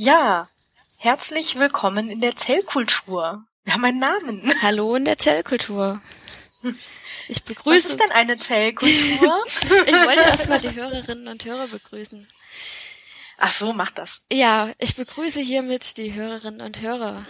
Ja, 0.00 0.48
herzlich 0.98 1.56
willkommen 1.56 2.08
in 2.08 2.20
der 2.20 2.36
Zellkultur. 2.36 3.44
Wir 3.64 3.74
haben 3.74 3.84
einen 3.84 3.98
Namen. 3.98 4.54
Hallo 4.62 4.94
in 4.94 5.04
der 5.04 5.18
Zellkultur. 5.18 6.00
Ich 7.26 7.42
begrüße. 7.42 7.84
Was 7.84 7.90
ist 7.90 8.00
denn 8.00 8.12
eine 8.12 8.38
Zellkultur? 8.38 9.44
ich 9.86 9.92
wollte 9.92 10.22
erstmal 10.22 10.60
die 10.60 10.72
Hörerinnen 10.72 11.26
und 11.26 11.44
Hörer 11.44 11.66
begrüßen. 11.66 12.28
Ach 13.38 13.50
so, 13.50 13.72
mach 13.72 13.90
das. 13.90 14.22
Ja, 14.30 14.70
ich 14.78 14.94
begrüße 14.94 15.40
hiermit 15.40 15.96
die 15.96 16.14
Hörerinnen 16.14 16.60
und 16.60 16.80
Hörer 16.80 17.26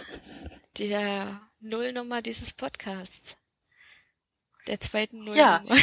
der 0.77 1.41
Nullnummer 1.61 2.21
dieses 2.21 2.53
Podcasts. 2.53 3.35
Der 4.67 4.79
zweiten 4.79 5.23
Nullnummer. 5.23 5.63
Ja, 5.65 5.75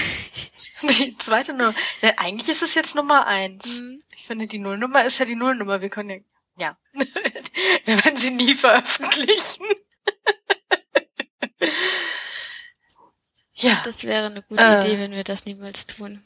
die 0.83 1.19
zweite 1.19 1.53
Nummer. 1.53 1.75
Ja, 2.01 2.13
eigentlich 2.19 2.49
ist 2.49 2.63
es 2.63 2.77
jetzt 2.77 2.95
Nummer 2.95 3.27
eins. 3.27 3.81
Mhm. 3.81 4.05
Ich 4.15 4.23
finde, 4.23 4.47
die 4.47 4.61
Nullnummer 4.61 5.05
ist 5.05 5.19
ja 5.19 5.25
die 5.25 5.35
Nullnummer. 5.35 5.81
Wir 5.81 5.89
können 5.89 6.11
ja, 6.11 6.19
ja. 6.59 6.77
Wir 7.85 8.05
werden 8.05 8.17
sie 8.17 8.31
nie 8.31 8.55
veröffentlichen. 8.55 9.67
ja. 13.55 13.83
Das 13.85 14.05
wäre 14.05 14.27
eine 14.27 14.43
gute 14.43 14.63
äh, 14.63 14.79
Idee, 14.79 14.99
wenn 14.99 15.13
wir 15.13 15.25
das 15.25 15.45
niemals 15.45 15.87
tun. 15.87 16.23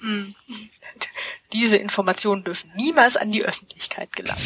Mm. 0.00 0.34
Diese 1.52 1.76
Informationen 1.76 2.44
dürfen 2.44 2.72
niemals 2.76 3.16
an 3.16 3.30
die 3.30 3.44
Öffentlichkeit 3.44 4.14
gelangen. 4.16 4.42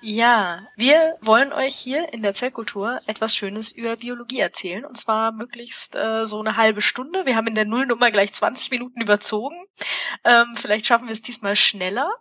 Ja, 0.00 0.68
wir 0.76 1.14
wollen 1.22 1.52
euch 1.52 1.74
hier 1.74 2.12
in 2.12 2.22
der 2.22 2.32
Zellkultur 2.32 3.00
etwas 3.06 3.34
Schönes 3.34 3.72
über 3.72 3.96
Biologie 3.96 4.38
erzählen. 4.38 4.84
Und 4.84 4.96
zwar 4.96 5.32
möglichst 5.32 5.96
äh, 5.96 6.24
so 6.24 6.38
eine 6.38 6.56
halbe 6.56 6.80
Stunde. 6.80 7.26
Wir 7.26 7.34
haben 7.34 7.48
in 7.48 7.56
der 7.56 7.66
Nullnummer 7.66 8.12
gleich 8.12 8.32
20 8.32 8.70
Minuten 8.70 9.00
überzogen. 9.00 9.56
Ähm, 10.22 10.54
vielleicht 10.54 10.86
schaffen 10.86 11.08
wir 11.08 11.12
es 11.12 11.22
diesmal 11.22 11.56
schneller. 11.56 12.12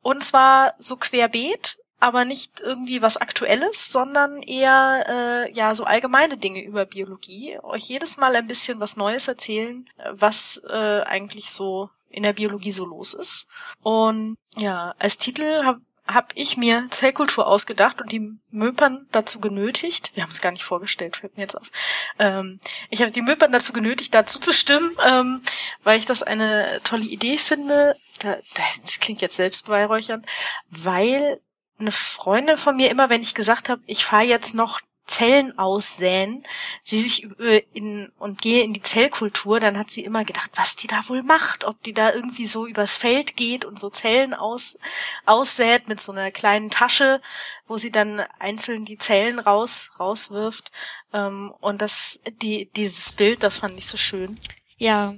Und 0.00 0.24
zwar 0.24 0.74
so 0.78 0.96
querbeet, 0.96 1.78
aber 2.00 2.24
nicht 2.24 2.58
irgendwie 2.58 3.02
was 3.02 3.18
Aktuelles, 3.18 3.92
sondern 3.92 4.42
eher 4.42 5.04
äh, 5.08 5.52
ja 5.52 5.76
so 5.76 5.84
allgemeine 5.84 6.36
Dinge 6.36 6.64
über 6.64 6.86
Biologie. 6.86 7.56
Euch 7.62 7.84
jedes 7.84 8.16
Mal 8.16 8.34
ein 8.34 8.48
bisschen 8.48 8.80
was 8.80 8.96
Neues 8.96 9.28
erzählen, 9.28 9.88
was 10.10 10.60
äh, 10.68 11.02
eigentlich 11.02 11.52
so 11.52 11.88
in 12.10 12.24
der 12.24 12.32
Biologie 12.32 12.72
so 12.72 12.84
los 12.84 13.14
ist. 13.14 13.46
Und 13.80 14.36
ja, 14.56 14.96
als 14.98 15.18
Titel 15.18 15.62
habe 15.62 15.80
habe 16.06 16.28
ich 16.34 16.56
mir 16.56 16.86
Zellkultur 16.90 17.46
ausgedacht 17.46 18.00
und 18.00 18.10
die 18.10 18.32
Möpern 18.50 19.06
dazu 19.12 19.40
genötigt, 19.40 20.12
wir 20.14 20.22
haben 20.22 20.30
es 20.30 20.40
gar 20.40 20.50
nicht 20.50 20.64
vorgestellt, 20.64 21.16
fällt 21.16 21.36
mir 21.36 21.42
jetzt 21.42 21.54
auf, 21.54 21.70
ähm, 22.18 22.58
ich 22.90 23.02
habe 23.02 23.12
die 23.12 23.22
Möpern 23.22 23.52
dazu 23.52 23.72
genötigt, 23.72 24.14
dazu 24.14 24.40
zu 24.40 24.52
stimmen, 24.52 24.96
ähm, 25.06 25.40
weil 25.84 25.98
ich 25.98 26.06
das 26.06 26.22
eine 26.22 26.80
tolle 26.84 27.04
Idee 27.04 27.38
finde, 27.38 27.96
da, 28.20 28.36
das 28.54 28.98
klingt 29.00 29.20
jetzt 29.20 29.36
selbstbeweihräuchernd, 29.36 30.26
weil 30.68 31.40
eine 31.78 31.92
Freundin 31.92 32.56
von 32.56 32.76
mir 32.76 32.90
immer, 32.90 33.10
wenn 33.10 33.22
ich 33.22 33.34
gesagt 33.34 33.68
habe, 33.68 33.82
ich 33.86 34.04
fahre 34.04 34.24
jetzt 34.24 34.54
noch 34.54 34.80
Zellen 35.12 35.58
aussäen, 35.58 36.42
sie 36.82 37.00
sich 37.00 37.28
in 37.74 38.10
und 38.18 38.40
gehe 38.40 38.62
in 38.62 38.72
die 38.72 38.82
Zellkultur, 38.82 39.60
dann 39.60 39.78
hat 39.78 39.90
sie 39.90 40.02
immer 40.04 40.24
gedacht, 40.24 40.50
was 40.54 40.76
die 40.76 40.86
da 40.86 41.06
wohl 41.08 41.22
macht, 41.22 41.64
ob 41.64 41.82
die 41.82 41.92
da 41.92 42.12
irgendwie 42.12 42.46
so 42.46 42.66
übers 42.66 42.96
Feld 42.96 43.36
geht 43.36 43.64
und 43.64 43.78
so 43.78 43.90
Zellen 43.90 44.32
aus 44.32 44.78
aussät 45.26 45.88
mit 45.88 46.00
so 46.00 46.12
einer 46.12 46.30
kleinen 46.30 46.70
Tasche, 46.70 47.20
wo 47.66 47.76
sie 47.76 47.90
dann 47.90 48.20
einzeln 48.38 48.84
die 48.84 48.98
Zellen 48.98 49.38
raus 49.38 49.92
rauswirft 50.00 50.72
ähm, 51.12 51.52
und 51.60 51.82
das 51.82 52.20
die 52.40 52.70
dieses 52.72 53.12
Bild, 53.12 53.42
das 53.42 53.58
fand 53.58 53.78
ich 53.78 53.86
so 53.86 53.98
schön. 53.98 54.38
Ja, 54.78 55.14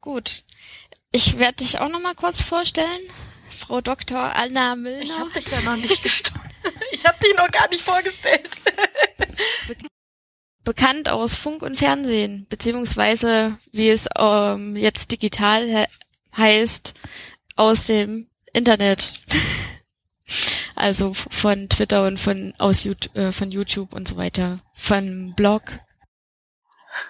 gut. 0.00 0.44
Ich 1.10 1.38
werde 1.38 1.64
dich 1.64 1.80
auch 1.80 1.88
noch 1.88 2.00
mal 2.00 2.14
kurz 2.14 2.42
vorstellen. 2.42 3.00
Frau 3.50 3.80
Dr. 3.80 4.20
Anna 4.20 4.76
Müllner. 4.76 5.02
Ich 5.02 5.18
habe 5.18 5.30
dich 5.30 5.50
ja 5.50 5.60
noch 5.62 5.76
nicht 5.76 6.02
gestorben. 6.04 6.45
Ich 6.96 7.04
habe 7.04 7.18
dich 7.22 7.36
noch 7.36 7.50
gar 7.50 7.68
nicht 7.68 7.82
vorgestellt. 7.82 8.48
Bekannt 10.64 11.10
aus 11.10 11.34
Funk 11.34 11.60
und 11.60 11.76
Fernsehen, 11.76 12.46
beziehungsweise 12.48 13.58
wie 13.70 13.90
es 13.90 14.08
ähm, 14.16 14.76
jetzt 14.76 15.12
digital 15.12 15.66
he 15.68 15.84
heißt, 16.34 16.94
aus 17.54 17.84
dem 17.84 18.30
Internet. 18.54 19.12
also 20.74 21.12
von 21.12 21.68
Twitter 21.68 22.06
und 22.06 22.18
von 22.18 22.54
aus 22.56 22.86
äh, 22.86 23.30
von 23.30 23.50
YouTube 23.50 23.92
und 23.92 24.08
so 24.08 24.16
weiter, 24.16 24.60
von 24.72 25.34
Blog. 25.36 25.78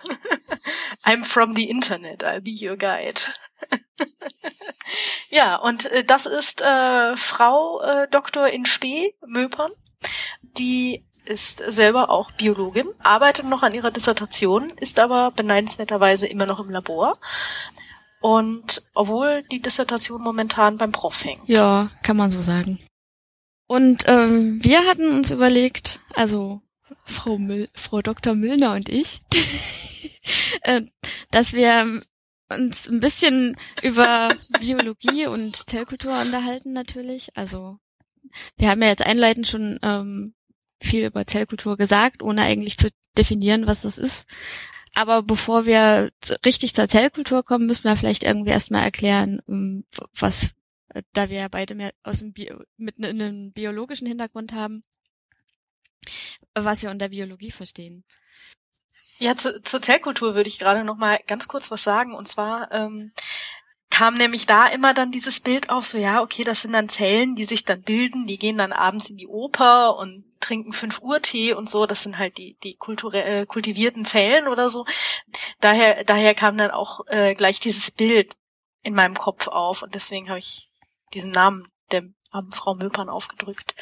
I'm 1.05 1.23
from 1.23 1.55
the 1.55 1.71
Internet, 1.71 2.25
I'll 2.25 2.41
be 2.41 2.51
your 2.61 2.77
guide. 2.77 3.21
Ja, 5.31 5.57
und 5.57 5.87
äh, 5.87 6.05
das 6.05 6.27
ist 6.27 6.63
äh, 6.63 7.17
Frau 7.17 7.81
äh, 7.81 8.09
Dr. 8.09 8.49
in 8.49 8.67
Spee 8.67 9.15
Möpern, 9.27 9.73
die 10.43 11.05
ist 11.25 11.59
selber 11.59 12.11
auch 12.11 12.31
Biologin, 12.33 12.89
arbeitet 13.01 13.47
noch 13.47 13.63
an 13.63 13.75
ihrer 13.75 13.91
Dissertation, 13.91 14.71
ist 14.79 14.99
aber 15.01 15.33
beneidenswerterweise 15.33 16.27
immer 16.27 16.47
noch 16.47 16.61
im 16.61 16.71
Labor. 16.71 17.19
Und 18.21 18.83
obwohl 18.95 19.43
die 19.51 19.61
Dissertation 19.61 20.23
momentan 20.23 20.79
beim 20.79 20.93
Prof 20.93 21.25
hängt. 21.25 21.49
Ja, 21.49 21.91
kann 22.03 22.17
man 22.17 22.31
so 22.31 22.41
sagen. 22.41 22.79
Und 23.67 24.05
ähm, 24.07 24.63
wir 24.63 24.87
hatten 24.87 25.17
uns 25.17 25.31
überlegt, 25.31 26.01
also 26.15 26.63
Frau, 27.05 27.37
Müll, 27.37 27.69
Frau 27.75 28.01
Dr. 28.01 28.35
Müllner 28.35 28.73
und 28.73 28.89
ich, 28.89 29.23
äh, 30.63 30.83
dass 31.31 31.53
wir 31.53 32.03
uns 32.49 32.89
ein 32.89 33.01
bisschen 33.01 33.57
über 33.83 34.35
Biologie 34.61 35.27
und 35.27 35.69
Zellkultur 35.69 36.13
unterhalten 36.21 36.73
natürlich. 36.73 37.37
Also 37.37 37.79
wir 38.57 38.71
haben 38.71 38.83
ja 38.83 38.89
jetzt 38.89 39.05
einleitend 39.05 39.47
schon 39.47 39.79
ähm, 39.83 40.35
viel 40.81 41.07
über 41.07 41.27
Zellkultur 41.27 41.77
gesagt, 41.77 42.23
ohne 42.23 42.43
eigentlich 42.43 42.77
zu 42.77 42.89
definieren, 43.17 43.67
was 43.67 43.83
das 43.83 43.99
ist. 43.99 44.29
Aber 44.95 45.23
bevor 45.23 45.67
wir 45.67 46.11
richtig 46.45 46.75
zur 46.75 46.89
Zellkultur 46.89 47.43
kommen, 47.45 47.67
müssen 47.67 47.85
wir 47.85 47.97
vielleicht 47.97 48.25
irgendwie 48.25 48.51
erstmal 48.51 48.83
erklären, 48.83 49.43
ähm, 49.49 49.85
was, 50.19 50.55
äh, 50.89 51.03
da 51.13 51.29
wir 51.29 51.39
ja 51.39 51.49
beide 51.49 51.75
mehr 51.75 51.93
aus 52.03 52.21
dem 52.21 52.33
Bio, 52.33 52.63
mit 52.77 53.03
einem 53.05 53.53
biologischen 53.53 54.07
Hintergrund 54.07 54.53
haben, 54.53 54.83
was 56.55 56.83
wir 56.83 56.91
unter 56.91 57.11
Biologie 57.11 57.51
verstehen. 57.51 58.05
Ja, 59.19 59.37
zu, 59.37 59.63
zur 59.63 59.83
Zellkultur 59.83 60.35
würde 60.35 60.49
ich 60.49 60.59
gerade 60.59 60.85
noch 60.85 60.97
mal 60.97 61.19
ganz 61.27 61.49
kurz 61.49 61.71
was 61.71 61.83
sagen. 61.83 62.15
Und 62.15 62.29
zwar 62.29 62.71
ähm, 62.73 63.13
kam 63.91 64.15
nämlich 64.15 64.47
da 64.47 64.67
immer 64.67 64.95
dann 64.95 65.11
dieses 65.11 65.41
Bild 65.41 65.71
auf, 65.71 65.87
so 65.87 65.99
ja, 65.99 66.23
okay, 66.23 66.45
das 66.45 66.63
sind 66.63 66.73
dann 66.73 66.89
Zellen, 66.89 67.35
die 67.35 67.45
sich 67.45 67.65
dann 67.65 67.83
bilden, 67.83 68.27
die 68.27 68.39
gehen 68.39 68.59
dann 68.59 68.73
abends 68.73 69.09
in 69.09 69.17
die 69.17 69.29
Oper 69.29 69.97
und 69.97 70.25
trinken 70.41 70.73
5 70.73 71.01
Uhr 71.01 71.23
Tee 71.23 71.55
und 71.55 71.69
so, 71.69 71.87
das 71.87 72.03
sind 72.03 72.19
halt 72.19 72.37
die, 72.37 72.57
die 72.63 72.77
kulturell 72.77 73.43
äh, 73.43 73.47
kultivierten 73.47 74.05
Zellen 74.05 74.49
oder 74.49 74.69
so. 74.69 74.85
Daher, 75.61 76.05
daher 76.05 76.35
kam 76.35 76.59
dann 76.59 76.71
auch 76.71 77.07
äh, 77.07 77.35
gleich 77.35 77.59
dieses 77.59 77.91
Bild 77.91 78.37
in 78.83 78.95
meinem 78.95 79.15
Kopf 79.15 79.49
auf 79.49 79.83
und 79.83 79.95
deswegen 79.95 80.29
habe 80.29 80.39
ich 80.39 80.69
diesen 81.15 81.33
Namen 81.33 81.67
der 81.91 82.03
haben 82.33 82.53
Frau 82.53 82.75
Möpern 82.75 83.09
aufgedrückt. 83.09 83.75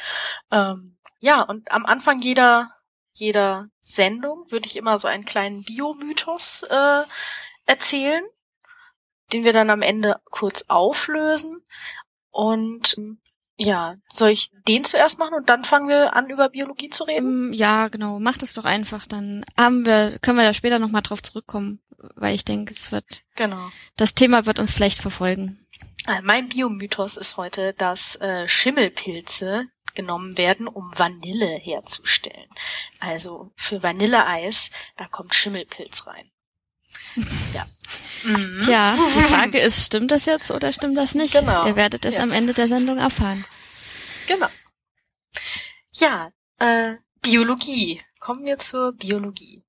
Ähm, 0.51 0.97
ja, 1.19 1.41
und 1.41 1.71
am 1.71 1.85
Anfang 1.85 2.21
jeder 2.21 2.74
jeder 3.15 3.69
Sendung 3.81 4.49
würde 4.51 4.67
ich 4.67 4.77
immer 4.77 4.97
so 4.99 5.07
einen 5.07 5.25
kleinen 5.25 5.63
Biomythos 5.63 6.63
äh, 6.63 7.03
erzählen, 7.65 8.23
den 9.33 9.43
wir 9.43 9.53
dann 9.53 9.69
am 9.69 9.81
Ende 9.81 10.21
kurz 10.29 10.65
auflösen. 10.67 11.61
Und 12.31 12.97
ja, 13.57 13.95
soll 14.11 14.31
ich 14.31 14.51
den 14.67 14.83
zuerst 14.83 15.17
machen 15.17 15.33
und 15.33 15.49
dann 15.49 15.63
fangen 15.63 15.87
wir 15.87 16.13
an, 16.15 16.29
über 16.29 16.49
Biologie 16.49 16.89
zu 16.89 17.05
reden? 17.05 17.47
Um, 17.47 17.53
ja, 17.53 17.87
genau. 17.87 18.19
Mach 18.19 18.37
das 18.37 18.53
doch 18.53 18.65
einfach. 18.65 19.07
Dann 19.07 19.45
haben 19.57 19.85
wir, 19.85 20.19
können 20.19 20.37
wir 20.37 20.43
da 20.43 20.53
später 20.53 20.77
nochmal 20.79 21.01
drauf 21.01 21.23
zurückkommen, 21.23 21.79
weil 22.15 22.35
ich 22.35 22.43
denke, 22.43 22.73
es 22.73 22.91
wird. 22.91 23.23
Genau. 23.35 23.69
Das 23.95 24.13
Thema 24.13 24.45
wird 24.45 24.59
uns 24.59 24.71
vielleicht 24.71 25.01
verfolgen. 25.01 25.64
Äh, 26.07 26.21
mein 26.21 26.49
Biomythos 26.49 27.17
ist 27.17 27.37
heute, 27.37 27.73
dass 27.73 28.15
äh, 28.17 28.47
Schimmelpilze 28.47 29.65
genommen 29.95 30.37
werden, 30.37 30.67
um 30.67 30.91
Vanille 30.95 31.47
herzustellen. 31.47 32.49
Also 32.99 33.51
für 33.55 33.81
Vanilleeis, 33.81 34.71
da 34.97 35.07
kommt 35.07 35.33
Schimmelpilz 35.33 36.07
rein. 36.07 36.29
Ja. 37.53 37.65
Mhm. 38.23 38.61
Tja, 38.61 38.91
die 38.91 39.21
Frage 39.21 39.59
ist, 39.59 39.85
stimmt 39.85 40.11
das 40.11 40.25
jetzt 40.25 40.51
oder 40.51 40.73
stimmt 40.73 40.97
das 40.97 41.15
nicht? 41.15 41.33
Genau. 41.33 41.65
Ihr 41.65 41.75
werdet 41.75 42.05
es 42.05 42.15
ja. 42.15 42.21
am 42.21 42.31
Ende 42.31 42.53
der 42.53 42.67
Sendung 42.67 42.97
erfahren. 42.97 43.45
Genau. 44.27 44.47
Ja, 45.93 46.31
äh, 46.59 46.95
Biologie. 47.21 48.01
Kommen 48.19 48.45
wir 48.45 48.57
zur 48.57 48.93
Biologie. 48.93 49.63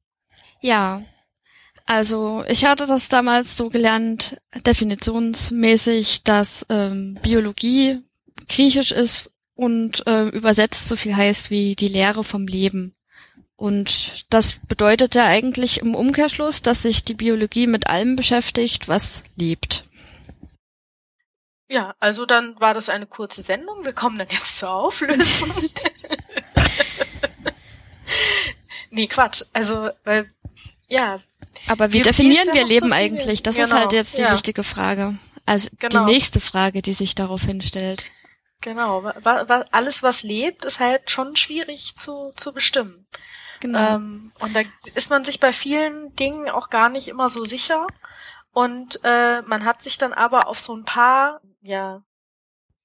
Ja. 0.61 1.03
Also 1.87 2.45
ich 2.49 2.65
hatte 2.65 2.87
das 2.87 3.09
damals 3.09 3.57
so 3.57 3.71
gelernt, 3.71 4.41
definitionsmäßig, 4.67 6.25
dass 6.25 6.67
ähm, 6.69 7.19
Biologie 7.23 8.03
griechisch 8.49 8.91
ist 8.91 9.31
und 9.55 10.05
äh, 10.07 10.29
übersetzt 10.29 10.89
so 10.89 10.97
viel 10.97 11.15
heißt 11.15 11.51
wie 11.51 11.77
die 11.77 11.89
Lehre 11.89 12.25
vom 12.25 12.49
Leben. 12.49 12.95
Und 13.55 14.27
das 14.29 14.59
bedeutet 14.69 15.15
ja 15.15 15.25
eigentlich 15.25 15.81
im 15.81 15.95
Umkehrschluss, 15.95 16.61
dass 16.61 16.83
sich 16.83 17.05
die 17.05 17.15
Biologie 17.15 17.67
mit 17.67 17.87
allem 17.87 18.17
beschäftigt, 18.17 18.89
was 18.89 19.23
lebt. 19.37 19.85
Ja, 21.69 21.95
also 21.99 22.27
dann 22.27 22.59
war 22.61 22.75
das 22.75 22.89
eine 22.89 23.07
kurze 23.07 23.43
Sendung. 23.43 23.85
Wir 23.85 23.93
kommen 23.93 24.19
dann 24.19 24.29
jetzt 24.29 24.59
zur 24.59 24.71
Auflösung. 24.71 25.51
nee, 28.91 29.07
Quatsch. 29.07 29.43
Also, 29.53 29.91
weil, 30.05 30.31
ja. 30.89 31.21
Aber 31.69 31.89
wie 31.93 32.01
Biologie 32.03 32.09
definieren 32.11 32.49
ist 32.49 32.55
wir 32.55 32.67
Leben 32.67 32.89
so 32.89 32.95
eigentlich? 32.95 33.43
Das 33.43 33.57
ist 33.59 33.69
Genau, 33.71 33.81
halt 33.81 33.93
jetzt 33.93 34.19
die 34.19 34.23
ja. 34.23 34.33
wichtige 34.33 34.63
Frage. 34.63 35.19
Also 35.47 35.69
Genau. 35.79 36.05
die 36.07 36.13
nächste 36.13 36.41
Frage, 36.41 36.83
die 36.83 36.93
sich 36.93 37.15
daraufhin 37.15 37.61
stellt. 37.63 38.11
Genau. 38.61 39.05
Wa 39.05 39.15
wa 39.23 39.65
alles, 39.71 40.03
was 40.03 40.23
lebt, 40.23 40.65
ist 40.65 40.81
halt 40.81 41.11
schon 41.11 41.37
schwierig 41.37 41.97
zu, 41.97 42.33
zu 42.37 42.53
bestimmen. 42.53 43.07
Genau. 43.61 43.97
Ähm, 43.97 44.33
und 44.41 44.55
da 44.57 44.63
ist 44.95 45.11
man 45.11 45.25
sich 45.25 45.41
bei 45.41 45.53
vielen 45.53 46.15
Dingen 46.17 46.49
auch 46.49 46.69
gar 46.71 46.89
nicht 46.89 47.09
immer 47.09 47.29
so 47.29 47.45
sicher. 47.45 47.87
Und 48.53 49.01
äh, 49.05 49.43
man 49.43 49.65
hat 49.65 49.83
sich 49.83 49.99
dann 49.99 50.13
aber 50.13 50.49
auf 50.49 50.59
so 50.59 50.75
ein 50.75 50.85
paar, 50.85 51.41
ja, 51.63 52.03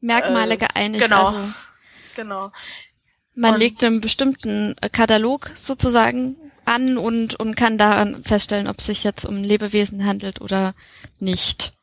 Merkmale 0.01 0.55
äh, 0.55 0.57
geeinigt. 0.57 1.03
genau. 1.03 1.27
Also 1.27 1.53
genau. 2.15 2.51
man 3.35 3.53
Und- 3.53 3.59
legt 3.59 3.83
einen 3.83 4.01
bestimmten 4.01 4.75
Katalog 4.91 5.51
sozusagen 5.55 6.35
an 6.65 6.97
und, 6.97 7.35
und 7.39 7.55
kann 7.55 7.77
daran 7.77 8.23
feststellen, 8.23 8.67
ob 8.67 8.79
es 8.79 8.85
sich 8.85 9.03
jetzt 9.03 9.25
um 9.25 9.43
Lebewesen 9.43 10.05
handelt 10.05 10.41
oder 10.41 10.73
nicht. 11.19 11.73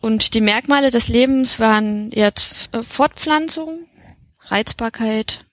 Und 0.00 0.34
die 0.34 0.40
Merkmale 0.40 0.90
des 0.90 1.08
Lebens 1.08 1.60
waren 1.60 2.10
jetzt 2.12 2.74
äh, 2.74 2.82
Fortpflanzung, 2.82 3.86
Reizbarkeit, 4.40 5.44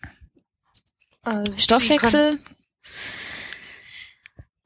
sie 1.26 1.32
können- 1.32 1.60
Stoffwechsel, 1.60 2.38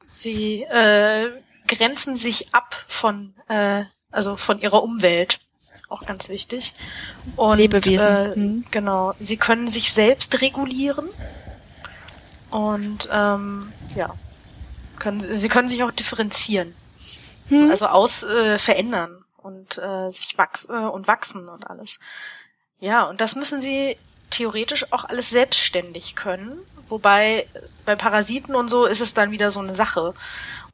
Sie 0.06 0.62
äh, 0.64 1.32
grenzen 1.68 2.16
sich 2.16 2.54
ab 2.54 2.86
von, 2.88 3.34
äh, 3.50 3.84
also 4.12 4.38
von 4.38 4.62
ihrer 4.62 4.84
Umwelt. 4.84 5.40
Auch 5.90 6.06
ganz 6.06 6.30
wichtig. 6.30 6.76
Und, 7.36 7.58
Lebewesen. 7.58 8.08
Äh, 8.08 8.36
Mhm. 8.36 8.66
Genau. 8.72 9.14
Sie 9.20 9.38
können 9.38 9.68
sich 9.68 9.92
selbst 9.92 10.42
regulieren. 10.42 11.10
Und 12.54 13.10
ähm, 13.12 13.74
ja, 13.96 14.14
können, 15.00 15.20
sie 15.20 15.50
können 15.50 15.68
sich 15.68 15.84
auch 15.84 15.92
differenzieren. 15.92 16.76
hm? 17.50 17.70
Also 17.72 17.88
aus 17.88 18.24
äh, 18.24 18.60
verändern 18.60 19.26
und 19.38 19.80
äh, 19.80 20.10
sich 20.10 20.38
wachs 20.38 20.70
äh, 20.70 20.74
und 20.74 21.08
wachsen 21.08 21.50
und 21.50 21.68
alles. 21.68 22.00
Ja, 22.80 23.06
und 23.10 23.22
das 23.22 23.36
müssen 23.36 23.60
sie 23.60 23.98
theoretisch 24.30 24.92
auch 24.92 25.06
alles 25.06 25.32
selbstständig 25.32 26.16
können. 26.16 26.60
Wobei 26.88 27.48
bei 27.86 27.96
Parasiten 27.96 28.54
und 28.56 28.70
so 28.70 28.86
ist 28.86 29.02
es 29.02 29.14
dann 29.14 29.32
wieder 29.32 29.50
so 29.50 29.60
eine 29.60 29.74
Sache. 29.74 30.14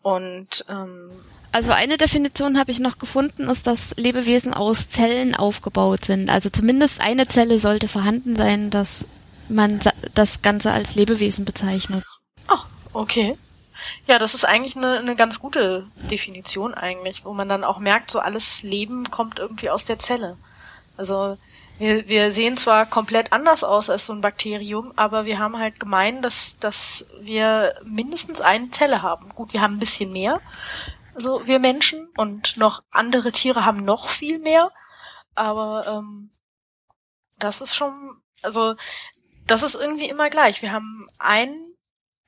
Und 0.01 0.65
ähm, 0.69 1.11
Also 1.51 1.71
eine 1.71 1.97
Definition 1.97 2.59
habe 2.59 2.71
ich 2.71 2.79
noch 2.79 2.97
gefunden, 2.97 3.49
ist, 3.49 3.67
dass 3.67 3.95
Lebewesen 3.95 4.53
aus 4.53 4.89
Zellen 4.89 5.33
aufgebaut 5.33 6.03
sind. 6.05 6.29
Also 6.29 6.49
zumindest 6.49 6.99
eine 6.99 7.27
Zelle 7.27 7.57
sollte 7.59 7.87
vorhanden 7.87 8.35
sein, 8.35 8.69
dass 8.69 9.05
man 9.49 9.79
das 10.13 10.41
Ganze 10.41 10.71
als 10.71 10.95
Lebewesen 10.95 11.45
bezeichnet. 11.45 12.03
oh, 12.49 12.63
okay. 12.93 13.37
Ja, 14.07 14.19
das 14.19 14.33
ist 14.33 14.45
eigentlich 14.45 14.75
eine, 14.75 14.99
eine 14.99 15.15
ganz 15.15 15.39
gute 15.39 15.87
Definition 16.11 16.73
eigentlich, 16.73 17.23
wo 17.23 17.33
man 17.33 17.47
dann 17.47 17.63
auch 17.63 17.79
merkt, 17.79 18.11
so 18.11 18.19
alles 18.19 18.63
Leben 18.63 19.09
kommt 19.09 19.39
irgendwie 19.39 19.69
aus 19.69 19.85
der 19.85 19.99
Zelle. 19.99 20.37
Also 20.97 21.37
wir, 21.77 22.09
wir 22.09 22.29
sehen 22.29 22.57
zwar 22.57 22.85
komplett 22.85 23.31
anders 23.31 23.63
aus 23.63 23.89
als 23.89 24.05
so 24.05 24.13
ein 24.13 24.19
Bakterium, 24.19 24.91
aber 24.97 25.25
wir 25.25 25.39
haben 25.39 25.57
halt 25.57 25.79
gemein, 25.79 26.21
dass, 26.21 26.59
dass 26.59 27.07
wir 27.21 27.79
mindestens 27.85 28.41
eine 28.41 28.69
Zelle 28.71 29.01
haben. 29.01 29.29
Gut, 29.29 29.53
wir 29.53 29.61
haben 29.61 29.75
ein 29.75 29.79
bisschen 29.79 30.11
mehr, 30.11 30.41
so 31.15 31.45
wir 31.47 31.59
Menschen, 31.59 32.09
und 32.17 32.57
noch 32.57 32.83
andere 32.91 33.31
Tiere 33.31 33.65
haben 33.65 33.85
noch 33.85 34.09
viel 34.09 34.39
mehr, 34.39 34.71
aber 35.35 35.87
ähm, 35.87 36.29
das 37.37 37.61
ist 37.61 37.75
schon, 37.75 38.21
also 38.41 38.75
das 39.49 39.63
ist 39.63 39.75
irgendwie 39.75 40.09
immer 40.09 40.29
gleich. 40.29 40.61
Wir 40.61 40.71
haben 40.71 41.07
ein, 41.17 41.73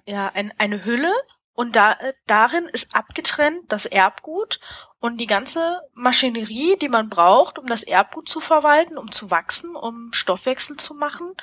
ja, 0.05 0.27
ein, 0.27 0.53
eine 0.57 0.83
Hülle 0.85 1.13
und 1.53 1.75
da, 1.75 1.97
darin 2.25 2.65
ist 2.65 2.95
abgetrennt 2.95 3.71
das 3.71 3.85
Erbgut 3.85 4.59
und 4.99 5.17
die 5.17 5.27
ganze 5.27 5.81
Maschinerie, 5.93 6.77
die 6.77 6.89
man 6.89 7.09
braucht, 7.09 7.59
um 7.59 7.65
das 7.67 7.83
Erbgut 7.83 8.29
zu 8.29 8.39
verwalten, 8.39 8.97
um 8.97 9.11
zu 9.11 9.31
wachsen, 9.31 9.75
um 9.75 10.13
Stoffwechsel 10.13 10.77
zu 10.77 10.93
machen, 10.95 11.33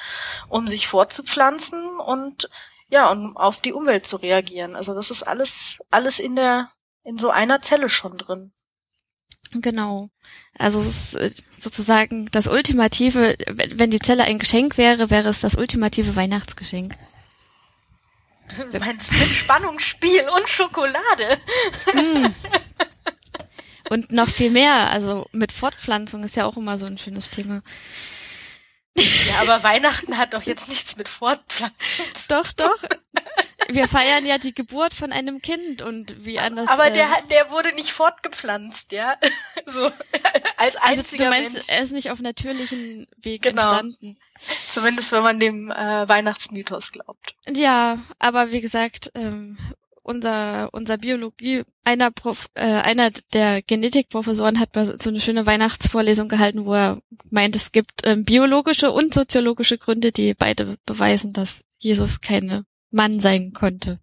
um 0.49 0.67
sich 0.67 0.89
fortzupflanzen 0.89 2.01
und 2.01 2.49
ja, 2.89 3.11
um 3.11 3.37
auf 3.37 3.61
die 3.61 3.73
Umwelt 3.73 4.07
zu 4.07 4.17
reagieren. 4.17 4.77
Also 4.77 4.95
das 4.95 5.11
ist 5.11 5.23
alles, 5.23 5.81
alles 5.91 6.19
in 6.19 6.37
der, 6.37 6.71
in 7.05 7.19
so 7.19 7.31
einer 7.31 7.61
Zelle 7.61 7.89
schon 7.89 8.17
drin. 8.17 8.53
Genau. 9.53 10.11
Also 10.59 10.81
es 10.81 11.15
ist 11.15 11.15
äh, 11.15 11.31
sozusagen 11.53 12.31
das 12.31 12.47
ultimative, 12.47 13.37
wenn 13.47 13.91
die 13.91 14.01
Zelle 14.01 14.25
ein 14.25 14.39
Geschenk 14.39 14.77
wäre, 14.77 15.11
wäre 15.11 15.29
es 15.29 15.41
das 15.41 15.55
ultimative 15.55 16.17
Weihnachtsgeschenk. 16.17 16.95
Du 18.73 18.79
meinst 18.79 19.13
mit 19.13 19.33
Spannungsspiel 19.33 20.27
und 20.37 20.49
Schokolade. 20.49 21.39
Hm. 21.93 22.35
Und 23.91 24.13
noch 24.13 24.29
viel 24.29 24.51
mehr, 24.51 24.91
also 24.91 25.27
mit 25.33 25.51
Fortpflanzung 25.51 26.23
ist 26.23 26.37
ja 26.37 26.45
auch 26.45 26.57
immer 26.57 26.77
so 26.77 26.87
ein 26.87 26.99
schönes 26.99 27.31
Thema. 27.31 27.63
Ja, 28.99 29.41
aber 29.43 29.63
Weihnachten 29.63 30.19
hat 30.19 30.35
doch 30.35 30.43
jetzt 30.43 30.69
nichts 30.69 30.97
mit 30.97 31.09
Fortpflanzung 31.09 32.07
zu 32.15 32.29
Doch, 32.29 32.53
doch. 32.53 32.79
Wir 33.71 33.87
feiern 33.89 34.25
ja 34.25 34.39
die 34.39 34.55
Geburt 34.55 34.95
von 34.95 35.13
einem 35.13 35.43
Kind 35.43 35.83
und 35.83 36.25
wie 36.25 36.39
anders. 36.39 36.69
Aber 36.69 36.87
äh, 36.89 36.93
der, 36.93 37.11
hat- 37.11 37.31
der 37.31 37.51
wurde 37.51 37.75
nicht 37.75 37.91
fortgepflanzt, 37.91 38.93
ja. 38.93 39.17
So, 39.67 39.85
als 40.57 40.77
also 40.77 40.79
einziger 41.01 41.25
du 41.25 41.31
meinst, 41.31 41.53
Mensch. 41.55 41.69
er 41.69 41.83
ist 41.83 41.93
nicht 41.93 42.11
auf 42.11 42.21
natürlichen 42.21 43.07
Weg 43.19 43.43
Genau. 43.43 43.63
entstanden. 43.63 44.19
Zumindest 44.69 45.13
wenn 45.13 45.23
man 45.23 45.39
dem 45.41 45.71
äh, 45.71 46.09
Weihnachtsmythos 46.09 46.93
glaubt. 46.93 47.35
Ja, 47.47 48.03
aber 48.19 48.51
wie 48.51 48.61
gesagt, 48.63 49.11
ähm, 49.15 49.59
unser 50.09 50.69
unser 50.73 50.99
Biologie 50.99 51.63
einer 51.85 52.11
Prof, 52.11 52.49
äh, 52.55 52.63
einer 52.65 53.11
der 53.33 53.63
Genetikprofessoren 53.63 54.59
hat 54.59 54.75
mal 54.75 54.97
so 55.01 55.11
eine 55.11 55.21
schöne 55.21 55.47
Weihnachtsvorlesung 55.47 56.29
gehalten, 56.29 56.65
wo 56.65 56.75
er 56.75 56.99
meint, 57.31 57.55
es 57.55 57.71
gibt 57.73 58.01
ähm, 58.05 58.25
biologische 58.25 58.91
und 58.91 59.15
soziologische 59.15 59.79
Gründe, 59.79 60.11
die 60.13 60.35
beide 60.35 60.77
beweisen, 60.87 61.33
dass 61.33 61.65
Jesus 61.79 62.21
keine 62.21 62.65
Mann 62.91 63.21
sein 63.21 63.53
konnte. 63.53 64.01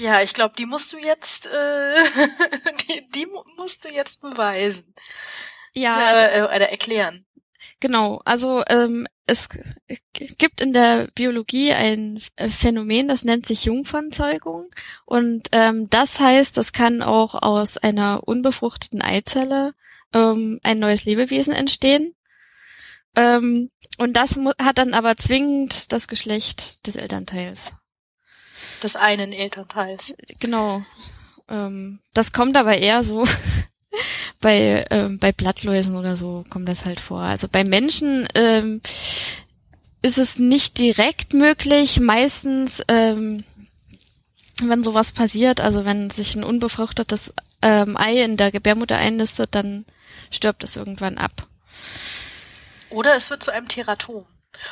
Ja, 0.00 0.22
ich 0.22 0.32
glaube, 0.32 0.54
die 0.56 0.66
musst 0.66 0.92
du 0.92 0.98
jetzt, 0.98 1.46
äh, 1.46 1.94
die, 2.88 3.08
die 3.14 3.26
mu- 3.26 3.44
musst 3.56 3.84
du 3.84 3.92
jetzt 3.94 4.20
beweisen. 4.22 4.94
Ja, 5.74 6.18
äh, 6.18 6.38
äh, 6.38 6.42
oder 6.44 6.70
erklären. 6.70 7.26
Genau, 7.80 8.20
also 8.24 8.62
ähm, 8.68 9.06
es 9.26 9.48
gibt 10.12 10.60
in 10.60 10.72
der 10.72 11.08
Biologie 11.14 11.72
ein 11.72 12.20
Phänomen, 12.50 13.08
das 13.08 13.24
nennt 13.24 13.46
sich 13.46 13.64
Jungfernzeugung. 13.64 14.68
Und 15.04 15.48
ähm, 15.52 15.88
das 15.90 16.20
heißt, 16.20 16.56
das 16.56 16.72
kann 16.72 17.02
auch 17.02 17.34
aus 17.34 17.76
einer 17.76 18.26
unbefruchteten 18.26 19.02
Eizelle 19.02 19.74
ähm, 20.12 20.60
ein 20.62 20.78
neues 20.78 21.04
Lebewesen 21.04 21.52
entstehen. 21.52 22.14
Ähm, 23.14 23.70
und 23.98 24.14
das 24.16 24.38
hat 24.60 24.78
dann 24.78 24.94
aber 24.94 25.16
zwingend 25.16 25.92
das 25.92 26.08
Geschlecht 26.08 26.86
des 26.86 26.96
Elternteils. 26.96 27.72
Des 28.82 28.96
einen 28.96 29.32
Elternteils. 29.32 30.16
Genau. 30.40 30.84
Ähm, 31.48 32.00
das 32.14 32.32
kommt 32.32 32.56
aber 32.56 32.76
eher 32.78 33.04
so 33.04 33.24
bei, 34.40 34.84
ähm, 34.90 35.18
bei 35.18 35.32
Blattläusen 35.32 35.96
oder 35.96 36.16
so 36.16 36.44
kommt 36.50 36.68
das 36.68 36.84
halt 36.84 37.00
vor. 37.00 37.20
Also 37.20 37.48
bei 37.48 37.64
Menschen 37.64 38.26
ähm, 38.34 38.80
ist 40.02 40.18
es 40.18 40.38
nicht 40.38 40.78
direkt 40.78 41.32
möglich. 41.32 42.00
Meistens, 42.00 42.82
ähm, 42.88 43.44
wenn 44.62 44.82
sowas 44.82 45.12
passiert, 45.12 45.60
also 45.60 45.84
wenn 45.84 46.10
sich 46.10 46.34
ein 46.34 46.44
unbefruchtetes 46.44 47.32
ähm, 47.62 47.96
Ei 47.96 48.22
in 48.22 48.36
der 48.36 48.50
Gebärmutter 48.50 48.96
einnistet, 48.96 49.54
dann 49.54 49.84
stirbt 50.30 50.64
es 50.64 50.76
irgendwann 50.76 51.18
ab. 51.18 51.46
Oder 52.90 53.14
es 53.14 53.30
wird 53.30 53.42
zu 53.42 53.52
einem 53.52 53.68
Teratom. 53.68 54.26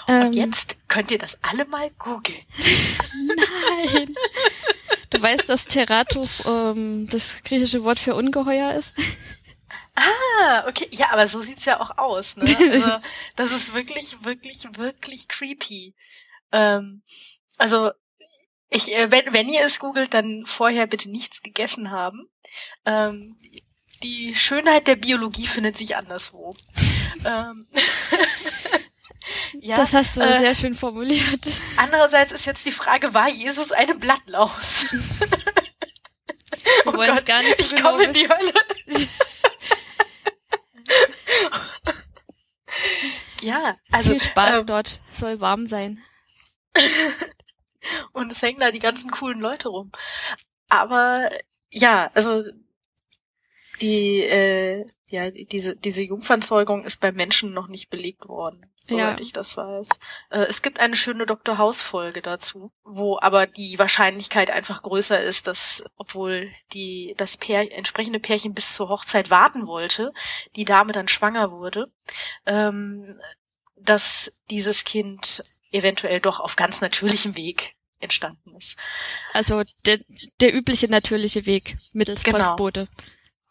Ähm, 0.07 0.27
Und 0.27 0.37
jetzt 0.37 0.77
könnt 0.89 1.11
ihr 1.11 1.19
das 1.19 1.39
alle 1.43 1.65
mal 1.67 1.89
googeln. 1.99 2.39
Nein. 3.27 4.15
Du 5.11 5.21
weißt, 5.21 5.49
dass 5.49 5.67
Teratus 5.67 6.47
ähm, 6.47 7.09
das 7.11 7.43
griechische 7.43 7.83
Wort 7.83 7.99
für 7.99 8.15
Ungeheuer 8.15 8.75
ist? 8.75 8.93
Ah, 9.97 10.69
okay. 10.69 10.89
Ja, 10.93 11.11
aber 11.11 11.27
so 11.27 11.43
sieht's 11.43 11.65
ja 11.65 11.81
auch 11.81 11.99
aus, 11.99 12.37
ne? 12.37 12.45
Also, 12.59 12.99
das 13.37 13.53
ist 13.53 13.75
wirklich, 13.75 14.25
wirklich, 14.25 14.65
wirklich 14.77 15.29
creepy. 15.29 15.95
Ähm, 16.53 17.03
also, 17.59 17.91
ich, 18.71 18.95
äh, 18.95 19.11
wenn, 19.11 19.33
wenn 19.33 19.49
ihr 19.49 19.65
es 19.65 19.81
googelt, 19.81 20.15
dann 20.15 20.45
vorher 20.47 20.87
bitte 20.87 21.11
nichts 21.11 21.43
gegessen 21.43 21.91
haben. 21.91 22.29
Ähm, 22.85 23.37
die 24.03 24.35
Schönheit 24.35 24.87
der 24.87 24.97
Biologie 24.97 25.47
findet 25.47 25.77
sich 25.77 25.97
anderswo. 25.97 26.55
ähm, 27.25 27.67
Ja, 29.61 29.77
das 29.77 29.93
hast 29.93 30.17
du 30.17 30.21
äh, 30.21 30.39
sehr 30.39 30.55
schön 30.55 30.75
formuliert. 30.75 31.47
Andererseits 31.77 32.33
ist 32.33 32.47
jetzt 32.47 32.65
die 32.67 32.73
Frage, 32.73 33.15
war 33.15 33.29
Jesus 33.29 33.73
eine 33.73 33.95
Blattlaus? 33.95 34.87
oh 36.87 36.93
Gott, 36.93 37.27
gar 37.27 37.41
nicht 37.41 37.57
so 37.57 37.63
ich 37.63 37.77
genau 37.77 37.93
komme 37.93 38.05
in 38.05 38.13
die 38.13 38.29
Hölle. 38.29 38.53
ja, 43.43 43.77
also. 43.93 44.11
Viel 44.11 44.23
Spaß 44.23 44.61
ähm, 44.61 44.67
dort, 44.67 45.01
soll 45.13 45.41
warm 45.41 45.67
sein. 45.67 46.03
Und 48.13 48.31
es 48.31 48.43
hängen 48.43 48.61
da 48.61 48.71
die 48.71 48.79
ganzen 48.79 49.11
coolen 49.11 49.41
Leute 49.41 49.69
rum. 49.69 49.91
Aber 50.69 51.31
ja, 51.71 52.11
also 52.15 52.45
die 53.81 54.21
äh, 54.21 54.87
ja 55.11 55.31
diese 55.31 55.77
diese 55.77 56.03
Jungfernzeugung 56.03 56.85
ist 56.85 57.01
bei 57.01 57.13
Menschen 57.13 57.53
noch 57.53 57.69
nicht 57.69 57.91
belegt 57.91 58.29
worden, 58.29 58.71
soweit 58.83 59.19
ja. 59.19 59.25
ich 59.25 59.33
das 59.33 59.57
weiß. 59.57 59.89
Äh, 60.31 60.47
es 60.49 60.63
gibt 60.63 60.81
eine 60.81 60.97
schöne 60.97 61.27
Dr. 61.27 61.59
House 61.59 61.83
Folge 61.83 62.23
dazu, 62.23 62.73
wo 62.85 63.19
aber 63.21 63.47
die 63.47 63.79
Wahrscheinlichkeit 63.79 64.51
einfach 64.51 64.83
größer 64.83 65.23
ist, 65.23 65.47
dass 65.47 65.85
obwohl 65.97 66.51
die 66.73 67.15
das 67.17 67.37
Pär, 67.37 67.73
entsprechende 67.77 68.21
Pärchen 68.21 68.55
bis 68.55 68.75
zur 68.75 68.89
Hochzeit 68.89 69.31
warten 69.31 69.67
wollte, 69.67 70.13
die 70.57 70.65
Dame 70.65 70.93
dann 70.93 71.09
schwanger 71.09 71.51
wurde, 71.51 71.91
ähm, 72.47 73.19
dass 73.77 74.41
dieses 74.51 74.85
Kind 74.85 75.45
eventuell 75.73 76.21
doch 76.21 76.41
auf 76.41 76.57
ganz 76.57 76.81
natürlichem 76.81 77.37
Weg 77.37 77.75
entstanden 78.01 78.57
ist. 78.57 78.79
Also 79.35 79.63
der, 79.85 80.01
der 80.41 80.55
übliche 80.55 80.89
natürliche 80.89 81.47
Weg 81.47 81.77
mittels 81.93 82.23
genau. 82.23 82.39
Postbote. 82.39 82.89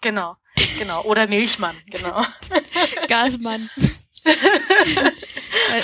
Genau, 0.02 0.38
genau. 0.78 1.04
Oder 1.04 1.28
Milchmann, 1.28 1.76
genau. 1.88 2.24
Gasmann. 3.08 3.70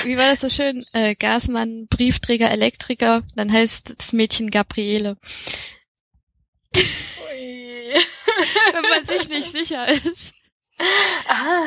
Wie 0.03 0.17
war 0.17 0.29
das 0.29 0.41
so 0.41 0.49
schön? 0.49 0.85
Äh, 0.93 1.15
Gasmann, 1.15 1.87
Briefträger, 1.87 2.49
Elektriker, 2.51 3.23
dann 3.35 3.51
heißt 3.51 3.95
das 3.97 4.13
Mädchen 4.13 4.51
Gabriele. 4.51 5.17
Ui. 6.75 7.93
Wenn 8.73 8.89
man 8.89 9.05
sich 9.05 9.29
nicht 9.29 9.51
sicher 9.51 9.87
ist. 9.87 10.33
Ah. 11.27 11.65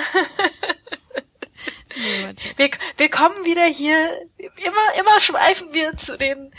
Wir, 2.56 2.70
wir 2.96 3.08
kommen 3.08 3.44
wieder 3.44 3.64
hier, 3.64 4.28
immer, 4.38 5.00
immer 5.00 5.18
schweifen 5.18 5.72
wir 5.72 5.96
zu 5.96 6.16
den, 6.16 6.52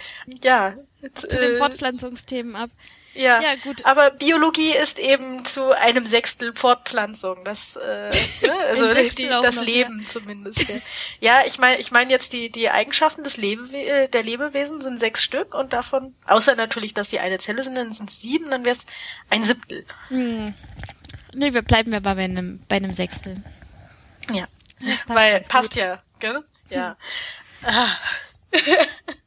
ja. 0.43 0.75
Zu 1.13 1.27
äh, 1.29 1.39
den 1.39 1.57
Fortpflanzungsthemen 1.57 2.55
ab. 2.55 2.71
Ja, 3.13 3.41
ja, 3.41 3.55
gut. 3.55 3.85
Aber 3.85 4.11
Biologie 4.11 4.73
ist 4.73 4.99
eben 4.99 5.43
zu 5.43 5.71
einem 5.71 6.05
Sechstel 6.05 6.53
Fortpflanzung. 6.55 7.43
Das, 7.43 7.75
äh, 7.75 8.09
ne? 8.41 8.53
also 8.67 8.93
die, 8.93 9.27
das 9.27 9.57
noch, 9.57 9.63
Leben 9.63 10.01
ja. 10.01 10.07
zumindest. 10.07 10.69
Ja, 10.69 10.75
ja 11.19 11.41
ich 11.45 11.57
meine, 11.57 11.79
ich 11.79 11.91
meine 11.91 12.11
jetzt 12.11 12.33
die 12.33 12.51
die 12.51 12.69
Eigenschaften 12.69 13.23
des 13.23 13.37
Lebewe 13.37 13.77
äh, 13.77 14.07
der 14.07 14.23
Lebewesen 14.23 14.81
sind 14.81 14.99
sechs 14.99 15.23
Stück 15.23 15.53
und 15.53 15.73
davon, 15.73 16.15
außer 16.25 16.55
natürlich, 16.55 16.93
dass 16.93 17.09
sie 17.09 17.19
eine 17.19 17.39
Zelle 17.39 17.63
sind, 17.63 17.75
dann 17.75 17.91
sind 17.91 18.09
es 18.09 18.19
sieben, 18.21 18.51
dann 18.51 18.63
wäre 18.63 18.75
es 18.75 18.85
ein 19.29 19.43
Siebtel. 19.43 19.85
Hm. 20.09 20.53
Nee, 21.33 21.53
wir 21.53 21.61
bleiben 21.61 21.91
ja 21.91 21.99
bei 21.99 22.11
einem 22.11 22.61
bei 22.67 22.77
einem 22.77 22.93
Sechstel. 22.93 23.43
Ja, 24.31 24.47
weil 25.07 25.41
passt 25.49 25.71
gut. 25.71 25.81
ja, 25.81 26.01
gell? 26.19 26.43
Ja. 26.69 26.97
Hm. 27.61 27.69
Ah. 27.69 27.89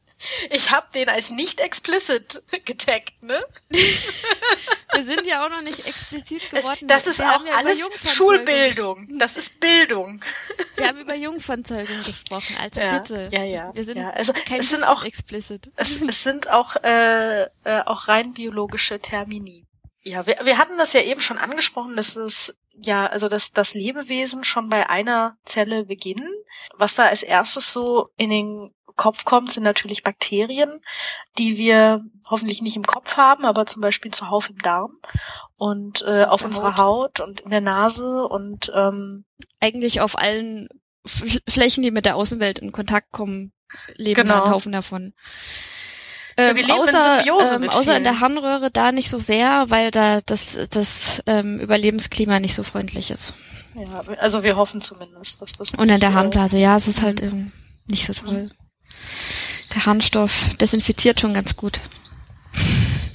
Ich 0.49 0.71
habe 0.71 0.87
den 0.93 1.09
als 1.09 1.31
nicht 1.31 1.59
explicit 1.59 2.43
getaggt, 2.65 3.21
ne? 3.21 3.43
Wir 4.93 5.05
sind 5.05 5.25
ja 5.25 5.45
auch 5.45 5.49
noch 5.49 5.61
nicht 5.61 5.85
explizit 5.87 6.49
geworden. 6.51 6.87
Das 6.87 7.07
ist 7.07 7.19
Wir 7.19 7.35
auch 7.35 7.45
ja 7.45 7.53
alles 7.53 7.81
Schulbildung. 8.05 9.17
Das 9.17 9.37
ist 9.37 9.59
Bildung. 9.59 10.23
Wir 10.75 10.87
haben 10.87 10.99
über 10.99 11.15
Jungfernzeugung 11.15 11.97
gesprochen, 11.97 12.55
also 12.59 12.79
ja, 12.79 12.97
bitte. 12.97 13.29
Ja, 13.31 13.43
ja. 13.43 13.75
Wir 13.75 13.83
sind 13.83 13.97
ja, 13.97 14.11
also 14.11 14.33
kein 14.33 14.59
es 14.59 14.69
sind 14.69 14.83
auch 14.83 15.03
explicit. 15.03 15.71
Es, 15.75 16.01
es 16.01 16.23
sind 16.23 16.49
auch 16.49 16.75
äh, 16.83 17.43
äh, 17.43 17.47
auch 17.85 18.07
rein 18.07 18.33
biologische 18.33 18.99
Termini. 18.99 19.65
Ja, 20.01 20.27
wir, 20.27 20.37
wir 20.43 20.57
hatten 20.57 20.77
das 20.77 20.93
ja 20.93 21.01
eben 21.01 21.21
schon 21.21 21.37
angesprochen, 21.37 21.95
dass 21.95 22.15
es 22.15 22.57
ja, 22.75 23.05
also 23.05 23.29
dass 23.29 23.51
das 23.51 23.73
Lebewesen 23.73 24.43
schon 24.43 24.69
bei 24.69 24.89
einer 24.89 25.37
Zelle 25.45 25.85
beginnen. 25.85 26.31
Was 26.75 26.95
da 26.95 27.05
als 27.05 27.23
erstes 27.23 27.71
so 27.71 28.09
in 28.17 28.29
den 28.29 28.73
Kopf 28.95 29.25
kommt, 29.25 29.51
sind 29.51 29.63
natürlich 29.63 30.03
Bakterien, 30.03 30.81
die 31.37 31.57
wir 31.57 32.03
hoffentlich 32.29 32.61
nicht 32.61 32.75
im 32.75 32.85
Kopf 32.85 33.17
haben, 33.17 33.45
aber 33.45 33.65
zum 33.65 33.81
Beispiel 33.81 34.11
zuhauf 34.11 34.49
im 34.49 34.59
Darm 34.59 34.97
und 35.57 36.03
äh, 36.07 36.25
auf, 36.25 36.43
unserer 36.43 36.77
Haut. 36.77 37.19
Haut. 37.19 37.19
und 37.21 37.41
in 37.41 37.49
der 37.49 37.61
Nase 37.61 38.27
und 38.27 38.71
ähm, 38.75 39.25
eigentlich 39.59 40.01
auf 40.01 40.17
allen 40.17 40.69
Flächen, 41.05 41.83
die 41.83 41.91
mit 41.91 42.05
der 42.05 42.15
Außenwelt 42.15 42.59
in 42.59 42.71
Kontakt 42.71 43.11
kommen, 43.11 43.51
leben 43.95 44.21
genau. 44.21 44.43
ein 44.43 44.51
Haufen 44.51 44.71
davon. 44.71 45.13
Ähm, 46.35 46.57
ja, 46.57 46.75
außer, 46.75 47.55
ähm, 47.55 47.69
außer 47.69 47.95
in 47.95 48.03
der 48.03 48.19
Harnröhre 48.19 48.71
da 48.71 48.91
nicht 48.91 49.09
so 49.09 49.19
sehr, 49.19 49.65
weil 49.69 49.91
da 49.91 50.19
das, 50.21 50.57
das 50.71 51.21
ähm, 51.27 51.59
Überlebensklima 51.59 52.39
nicht 52.39 52.55
so 52.55 52.63
freundlich 52.63 53.11
ist. 53.11 53.35
Ja, 53.75 54.03
also 54.17 54.41
wir 54.43 54.55
hoffen 54.55 54.81
zumindest, 54.81 55.41
dass 55.41 55.53
das. 55.53 55.75
Und 55.75 55.89
in 55.89 55.99
der 55.99 56.13
Harnblase, 56.13 56.57
ja, 56.57 56.75
es 56.75 56.87
ist 56.87 57.03
halt 57.03 57.21
ähm, 57.21 57.47
nicht 57.85 58.05
so 58.05 58.13
toll. 58.13 58.49
Der 59.73 59.85
Harnstoff 59.85 60.55
desinfiziert 60.59 61.19
schon 61.19 61.33
ganz 61.33 61.55
gut. 61.55 61.79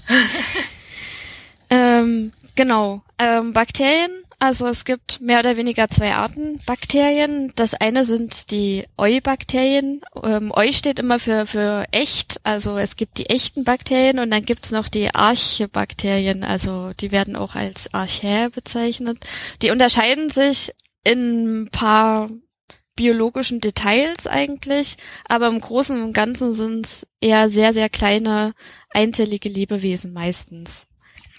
ähm, 1.70 2.32
genau. 2.54 3.02
Ähm, 3.18 3.52
Bakterien. 3.52 4.11
Also 4.40 4.68
es 4.68 4.85
gibt 4.85 5.20
mehr 5.20 5.40
oder 5.40 5.56
weniger 5.56 5.88
zwei 5.88 6.14
Arten 6.14 6.61
Bakterien. 6.64 7.52
Das 7.56 7.75
eine 7.75 8.04
sind 8.04 8.52
die 8.52 8.87
Eubakterien. 8.97 10.00
Ähm, 10.23 10.52
Eu 10.56 10.70
steht 10.70 11.00
immer 11.00 11.18
für, 11.18 11.44
für 11.44 11.87
echt. 11.90 12.40
Also 12.44 12.78
es 12.78 12.94
gibt 12.94 13.18
die 13.18 13.26
echten 13.26 13.64
Bakterien 13.64 14.20
und 14.20 14.30
dann 14.30 14.42
gibt's 14.42 14.70
noch 14.70 14.88
die 14.88 15.12
Archebakterien. 15.12 16.44
Also 16.44 16.92
die 17.00 17.11
werden 17.11 17.35
auch 17.35 17.56
als 17.56 17.92
Archae 17.92 18.49
bezeichnet. 18.50 19.18
Die 19.61 19.73
unterscheiden 19.73 20.30
sich 20.30 20.73
in 21.02 21.62
ein 21.62 21.70
paar 21.70 22.28
biologischen 22.99 23.61
Details 23.61 24.26
eigentlich, 24.26 24.97
aber 25.28 25.47
im 25.47 25.61
Großen 25.61 26.02
und 26.02 26.12
Ganzen 26.12 26.52
sind 26.52 26.85
es 26.85 27.07
eher 27.21 27.49
sehr, 27.49 27.73
sehr 27.73 27.88
kleine, 27.88 28.55
einzellige 28.93 29.49
Lebewesen 29.49 30.12
meistens. 30.12 30.88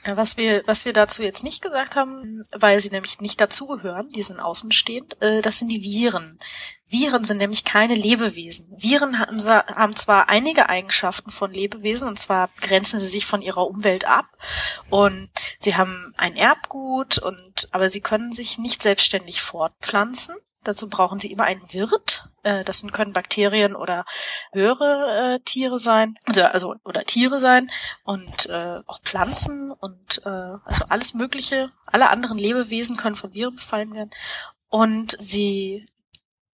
Was 0.05 0.37
wir, 0.37 0.63
was 0.65 0.85
wir 0.85 0.93
dazu 0.93 1.21
jetzt 1.21 1.43
nicht 1.43 1.61
gesagt 1.61 1.97
haben, 1.97 2.43
weil 2.53 2.79
sie 2.79 2.89
nämlich 2.89 3.19
nicht 3.19 3.41
dazugehören, 3.41 4.09
die 4.09 4.23
sind 4.23 4.39
außenstehend, 4.39 5.21
äh, 5.21 5.41
das 5.41 5.59
sind 5.59 5.67
die 5.67 5.83
Viren. 5.83 6.39
Viren 6.87 7.25
sind 7.25 7.37
nämlich 7.37 7.65
keine 7.65 7.95
Lebewesen. 7.95 8.73
Viren 8.77 9.19
haben, 9.19 9.37
haben 9.43 9.95
zwar 9.97 10.29
einige 10.29 10.69
Eigenschaften 10.69 11.29
von 11.29 11.51
Lebewesen, 11.51 12.07
und 12.07 12.17
zwar 12.17 12.49
grenzen 12.61 13.01
sie 13.01 13.07
sich 13.07 13.25
von 13.25 13.41
ihrer 13.41 13.67
Umwelt 13.67 14.05
ab 14.05 14.27
und 14.89 15.29
sie 15.59 15.75
haben 15.75 16.13
ein 16.15 16.37
Erbgut 16.37 17.17
und, 17.17 17.67
aber 17.71 17.89
sie 17.89 18.01
können 18.01 18.31
sich 18.31 18.57
nicht 18.57 18.81
selbstständig 18.81 19.41
fortpflanzen. 19.41 20.35
Dazu 20.69 20.87
brauchen 20.87 21.19
sie 21.19 21.31
immer 21.31 21.45
einen 21.45 21.73
Wirt. 21.73 22.29
Äh, 22.43 22.63
das 22.63 22.85
können 22.91 23.11
Bakterien 23.11 23.75
oder 23.75 24.05
höhere 24.51 25.37
äh, 25.37 25.39
Tiere 25.39 25.79
sein, 25.79 26.15
also, 26.27 26.43
also 26.43 26.75
oder 26.83 27.05
Tiere 27.05 27.39
sein 27.39 27.71
und 28.03 28.45
äh, 28.45 28.77
auch 28.85 29.01
Pflanzen 29.01 29.71
und 29.71 30.21
äh, 30.27 30.29
also 30.29 30.85
alles 30.89 31.15
Mögliche. 31.15 31.71
Alle 31.87 32.11
anderen 32.11 32.37
Lebewesen 32.37 32.97
können 32.97 33.15
von 33.15 33.33
Viren 33.33 33.55
befallen 33.55 33.95
werden. 33.95 34.11
Und 34.67 35.17
sie, 35.19 35.89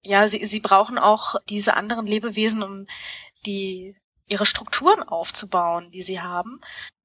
ja, 0.02 0.28
sie, 0.28 0.44
sie 0.44 0.60
brauchen 0.60 0.98
auch 0.98 1.36
diese 1.48 1.72
anderen 1.72 2.06
Lebewesen, 2.06 2.62
um 2.62 2.86
die 3.46 3.96
ihre 4.26 4.44
Strukturen 4.44 5.02
aufzubauen, 5.02 5.90
die 5.90 6.02
sie 6.02 6.20
haben. 6.20 6.60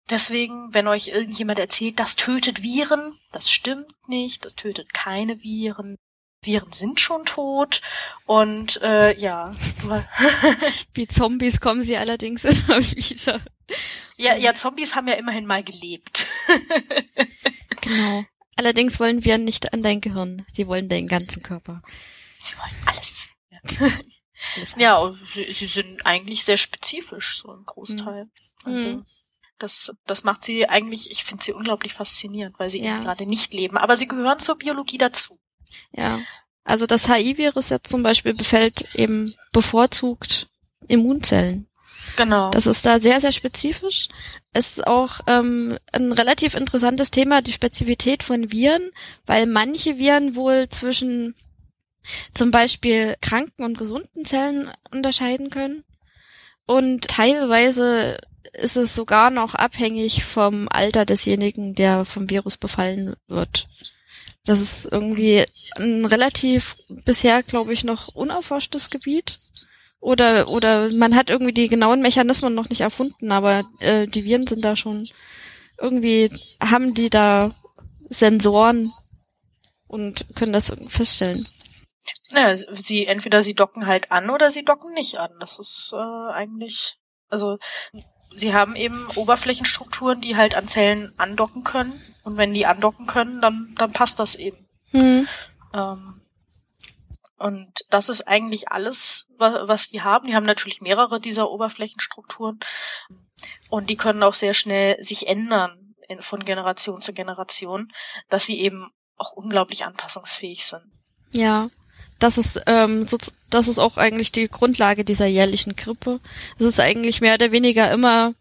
Deswegen, 0.10 0.74
wenn 0.74 0.90
euch 0.90 1.08
irgendjemand 1.08 1.60
erzählt, 1.60 2.02
das 2.02 2.18
tötet 2.18 2.64
Viren, 2.64 3.18
das 3.32 3.50
stimmt 3.50 3.94
nicht, 4.10 4.44
das 4.44 4.56
tötet 4.56 4.94
keine 4.94 5.42
Viren. 5.42 5.98
Viren 6.42 6.72
sind 6.72 7.00
schon 7.00 7.26
tot 7.26 7.82
und 8.26 8.82
äh, 8.82 9.18
ja. 9.18 9.52
Wie 10.94 11.08
Zombies 11.08 11.60
kommen 11.60 11.84
sie 11.84 11.98
allerdings 11.98 12.44
immer 12.44 12.80
wieder. 12.80 13.42
Ja, 14.18 14.36
ja, 14.36 14.54
Zombies 14.54 14.96
haben 14.96 15.08
ja 15.08 15.16
immerhin 15.16 15.46
mal 15.46 15.64
gelebt. 15.64 16.28
genau. 17.82 18.24
Allerdings 18.56 19.00
wollen 19.00 19.24
wir 19.24 19.38
nicht 19.38 19.74
an 19.74 19.84
dein 19.84 20.02
Gehirn, 20.02 20.46
die 20.56 20.68
wollen 20.68 20.90
deinen 20.90 21.08
ganzen 21.08 21.44
Körper. 21.44 21.82
Sie 22.40 22.58
wollen 22.58 22.76
alles. 22.86 23.30
Ja, 23.50 23.60
alles, 24.56 24.76
ja 24.78 25.12
sie, 25.34 25.52
sie, 25.52 25.68
sind 25.68 26.06
eigentlich 26.06 26.44
sehr 26.44 26.58
spezifisch, 26.58 27.40
so 27.40 27.52
ein 27.52 27.64
Großteil. 27.66 28.26
Mhm. 28.26 28.32
Also 28.72 28.88
mhm. 28.88 29.06
das, 29.60 29.94
das 30.06 30.24
macht 30.24 30.44
sie 30.44 30.68
eigentlich, 30.68 31.12
ich 31.12 31.24
finde 31.24 31.44
sie 31.44 31.54
unglaublich 31.54 31.94
faszinierend, 31.94 32.58
weil 32.60 32.70
sie 32.70 32.82
ja. 32.82 32.94
eben 32.94 33.04
gerade 33.04 33.26
nicht 33.26 33.54
leben. 33.54 33.78
Aber 33.78 33.98
sie 33.98 34.08
gehören 34.08 34.40
zur 34.40 34.58
Biologie 34.58 34.98
dazu. 34.98 35.40
Ja. 35.92 36.20
Also 36.64 36.86
das 36.86 37.08
HI-Virus 37.08 37.70
jetzt 37.70 37.90
zum 37.90 38.04
Beispiel 38.04 38.34
befällt 38.34 38.94
eben 38.96 39.34
bevorzugt 39.52 40.50
Immunzellen. 40.88 41.68
Genau. 42.18 42.50
Das 42.50 42.68
ist 42.68 42.86
da 42.86 43.00
sehr, 43.00 43.22
sehr 43.22 43.32
spezifisch. 43.32 44.08
Es 44.54 44.78
ist 44.78 44.88
auch 44.88 45.20
ähm, 45.28 45.78
ein 45.92 46.12
relativ 46.12 46.56
interessantes 46.56 47.12
Thema, 47.12 47.42
die 47.42 47.52
Spezifität 47.52 48.24
von 48.24 48.52
Viren, 48.52 48.92
weil 49.26 49.46
manche 49.46 49.98
Viren 49.98 50.36
wohl 50.36 50.68
zwischen 50.70 51.36
zum 52.34 52.52
Beispiel 52.52 53.16
kranken 53.22 53.64
und 53.64 53.78
gesunden 53.78 54.26
Zellen 54.26 54.72
unterscheiden 54.92 55.50
können. 55.50 55.84
Und 56.66 57.08
teilweise 57.08 58.18
ist 58.54 58.78
es 58.78 58.96
sogar 58.96 59.30
noch 59.30 59.56
abhängig 59.56 60.24
vom 60.24 60.68
Alter 60.70 61.06
desjenigen, 61.06 61.76
der 61.76 62.06
vom 62.06 62.30
Virus 62.30 62.58
befallen 62.58 63.16
wird. 63.28 63.68
Das 64.48 64.62
ist 64.62 64.92
irgendwie 64.92 65.46
ein 65.76 66.06
relativ 66.06 66.78
bisher, 66.88 67.42
glaube 67.44 67.74
ich, 67.74 67.84
noch 67.84 68.16
unerforschtes 68.16 68.90
Gebiet. 68.90 69.40
Oder, 70.00 70.48
oder 70.48 70.90
man 70.92 71.16
hat 71.16 71.30
irgendwie 71.30 71.52
die 71.52 71.68
genauen 71.68 72.02
Mechanismen 72.02 72.56
noch 72.56 72.70
nicht 72.70 72.82
erfunden, 72.82 73.32
aber 73.32 73.64
äh, 73.80 74.06
die 74.06 74.24
Viren 74.24 74.48
sind 74.48 74.64
da 74.64 74.76
schon 74.76 75.10
irgendwie, 75.78 76.32
haben 76.62 76.94
die 76.94 77.10
da 77.10 77.54
Sensoren 78.10 78.94
und 79.88 80.26
können 80.36 80.54
das 80.54 80.72
feststellen. 80.88 81.46
Ja, 82.32 82.56
sie 82.56 83.06
entweder 83.06 83.42
sie 83.42 83.54
docken 83.54 83.86
halt 83.86 84.12
an 84.12 84.30
oder 84.30 84.50
sie 84.50 84.64
docken 84.64 84.94
nicht 84.94 85.18
an. 85.18 85.32
Das 85.40 85.60
ist 85.60 85.92
äh, 85.94 86.32
eigentlich, 86.32 86.96
also 87.28 87.58
sie 88.32 88.54
haben 88.54 88.76
eben 88.76 89.08
Oberflächenstrukturen, 89.16 90.22
die 90.22 90.36
halt 90.36 90.56
an 90.56 90.68
Zellen 90.68 91.12
andocken 91.18 91.64
können. 91.64 92.02
Und 92.24 92.38
wenn 92.38 92.54
die 92.54 92.66
andocken 92.66 93.08
können, 93.08 93.42
dann, 93.42 93.74
dann 93.78 93.94
passt 93.94 94.20
das 94.20 94.36
eben. 94.36 94.68
Mhm. 94.92 95.28
Ähm, 95.74 96.22
und 97.38 97.72
das 97.90 98.10
ist 98.10 98.28
eigentlich 98.28 98.72
alles, 98.72 99.28
was, 99.38 99.68
was 99.68 99.90
die 99.90 100.02
haben. 100.02 100.28
Die 100.28 100.36
haben 100.36 100.46
natürlich 100.46 100.82
mehrere 100.82 101.20
dieser 101.22 101.50
Oberflächenstrukturen. 101.52 102.60
Und 103.70 103.90
die 103.90 103.98
können 103.98 104.24
auch 104.24 104.34
sehr 104.34 104.54
schnell 104.54 105.02
sich 105.04 105.28
ändern 105.28 105.96
in, 106.08 106.22
von 106.22 106.44
Generation 106.44 107.00
zu 107.02 107.14
Generation, 107.14 107.92
dass 108.30 108.46
sie 108.46 108.60
eben 108.60 108.92
auch 109.18 109.34
unglaublich 109.34 109.86
anpassungsfähig 109.86 110.66
sind. 110.66 110.84
Ja, 111.32 111.68
das 112.20 112.38
ist, 112.38 112.62
ähm, 112.66 113.06
so, 113.06 113.18
das 113.50 113.68
ist 113.68 113.80
auch 113.80 113.98
eigentlich 113.98 114.32
die 114.32 114.48
Grundlage 114.48 115.04
dieser 115.04 115.28
jährlichen 115.28 115.76
Grippe. 115.76 116.20
Es 116.58 116.66
ist 116.66 116.80
eigentlich 116.80 117.22
mehr 117.22 117.36
oder 117.36 117.52
weniger 117.52 117.92
immer 117.92 118.34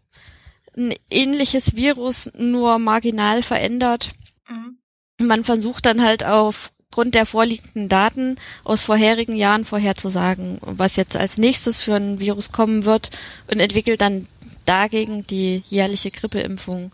ein 0.75 0.93
ähnliches 1.09 1.75
Virus, 1.75 2.29
nur 2.37 2.79
marginal 2.79 3.43
verändert. 3.43 4.11
Mhm. 4.47 4.77
Man 5.19 5.43
versucht 5.43 5.85
dann 5.85 6.03
halt 6.03 6.23
aufgrund 6.23 7.15
der 7.15 7.25
vorliegenden 7.25 7.89
Daten 7.89 8.37
aus 8.63 8.83
vorherigen 8.83 9.35
Jahren 9.35 9.65
vorherzusagen, 9.65 10.59
was 10.61 10.95
jetzt 10.95 11.15
als 11.15 11.37
nächstes 11.37 11.81
für 11.81 11.95
ein 11.95 12.19
Virus 12.19 12.51
kommen 12.51 12.85
wird 12.85 13.09
und 13.49 13.59
entwickelt 13.59 14.01
dann 14.01 14.27
dagegen 14.65 15.25
die 15.25 15.63
jährliche 15.69 16.11
Grippeimpfung. 16.11 16.91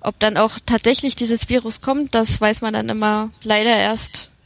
Ob 0.00 0.18
dann 0.20 0.36
auch 0.36 0.58
tatsächlich 0.64 1.16
dieses 1.16 1.48
Virus 1.48 1.80
kommt, 1.80 2.14
das 2.14 2.40
weiß 2.40 2.60
man 2.60 2.74
dann 2.74 2.88
immer 2.88 3.30
leider 3.42 3.76
erst 3.76 4.37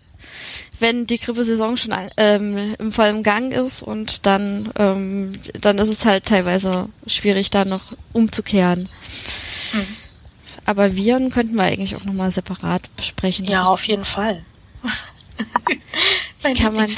wenn 0.83 1.07
die 1.07 1.19
Grippesaison 1.19 1.79
schon 1.79 1.95
ähm, 2.19 2.75
im 2.79 2.93
vollen 2.93 3.23
Gang 3.23 3.53
ist 3.53 3.83
und 3.83 4.27
dann, 4.27 4.71
ähm, 4.79 5.33
dann 5.59 5.79
ist 5.79 5.89
es 5.89 6.05
halt 6.05 6.27
teilweise 6.27 6.91
schwierig, 7.07 7.49
da 7.49 7.65
noch 7.65 7.95
umzukehren. 8.13 8.91
Mhm. 9.73 9.87
Aber 10.67 10.95
Viren 10.95 11.31
könnten 11.31 11.57
wir 11.57 11.65
eigentlich 11.65 11.97
auch 11.97 12.05
nochmal 12.05 12.31
separat 12.31 12.95
besprechen. 12.97 13.47
ja, 13.47 13.65
auf 13.65 13.85
jeden 13.85 14.05
Fall. 14.05 14.45
kann 16.59 16.75
man, 16.75 16.91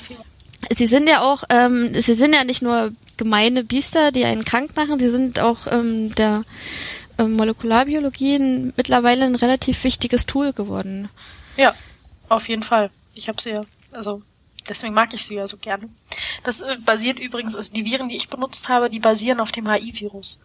sie 0.77 0.87
sind 0.87 1.09
ja 1.09 1.21
auch, 1.21 1.45
ähm, 1.51 1.93
sie 2.01 2.15
sind 2.15 2.35
ja 2.35 2.45
nicht 2.45 2.63
nur 2.63 2.93
gemeine 3.17 3.65
Biester, 3.65 4.11
die 4.11 4.25
einen 4.25 4.45
krank 4.45 4.75
machen, 4.77 4.99
sie 4.99 5.11
sind 5.11 5.39
auch 5.39 5.67
ähm, 5.71 6.15
der 6.15 6.43
ähm, 7.19 7.35
Molekularbiologie 7.35 8.73
mittlerweile 8.77 9.25
ein 9.25 9.37
relativ 9.37 9.85
wichtiges 9.85 10.27
Tool 10.27 10.53
geworden. 10.53 11.09
Ja, 11.57 11.75
auf 12.29 12.49
jeden 12.49 12.63
Fall. 12.63 12.91
Ich 13.15 13.29
habe 13.29 13.41
sie 13.41 13.51
ja 13.51 13.65
also 13.95 14.23
deswegen 14.69 14.95
mag 14.95 15.13
ich 15.15 15.25
sie 15.25 15.37
ja 15.37 15.47
so 15.47 15.57
gerne. 15.57 15.89
Das 16.43 16.61
äh, 16.61 16.77
basiert 16.85 17.19
übrigens, 17.19 17.57
also 17.57 17.73
die 17.73 17.85
Viren, 17.85 18.09
die 18.09 18.17
ich 18.17 18.31
benutzt 18.31 18.69
habe, 18.69 18.91
die 18.91 19.01
basieren 19.01 19.41
auf 19.41 19.53
dem 19.53 19.71
HI-Virus. 19.71 20.41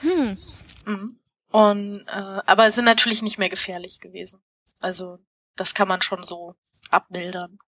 Hm. 0.00 0.38
Mhm. 0.84 1.16
Und 1.50 1.98
äh, 2.06 2.40
aber 2.46 2.70
sind 2.70 2.84
natürlich 2.84 3.22
nicht 3.22 3.38
mehr 3.38 3.48
gefährlich 3.48 4.00
gewesen. 4.00 4.40
Also 4.78 5.18
das 5.56 5.74
kann 5.74 5.88
man 5.88 6.02
schon 6.02 6.22
so 6.22 6.54
abmildern. 6.90 7.58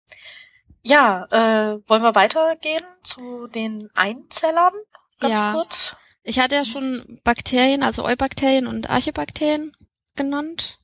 Ja, 0.82 1.24
äh, 1.30 1.80
wollen 1.88 2.02
wir 2.02 2.14
weitergehen 2.14 2.84
zu 3.02 3.46
den 3.46 3.88
Einzellern? 3.94 4.72
Ganz 5.20 5.38
ja. 5.38 5.52
kurz. 5.52 5.96
Ich 6.24 6.38
hatte 6.38 6.54
ja 6.54 6.64
schon 6.64 7.20
Bakterien, 7.24 7.82
also 7.82 8.04
Eubakterien 8.04 8.66
und 8.66 8.88
Archibakterien 8.88 9.76
genannt. 10.16 10.78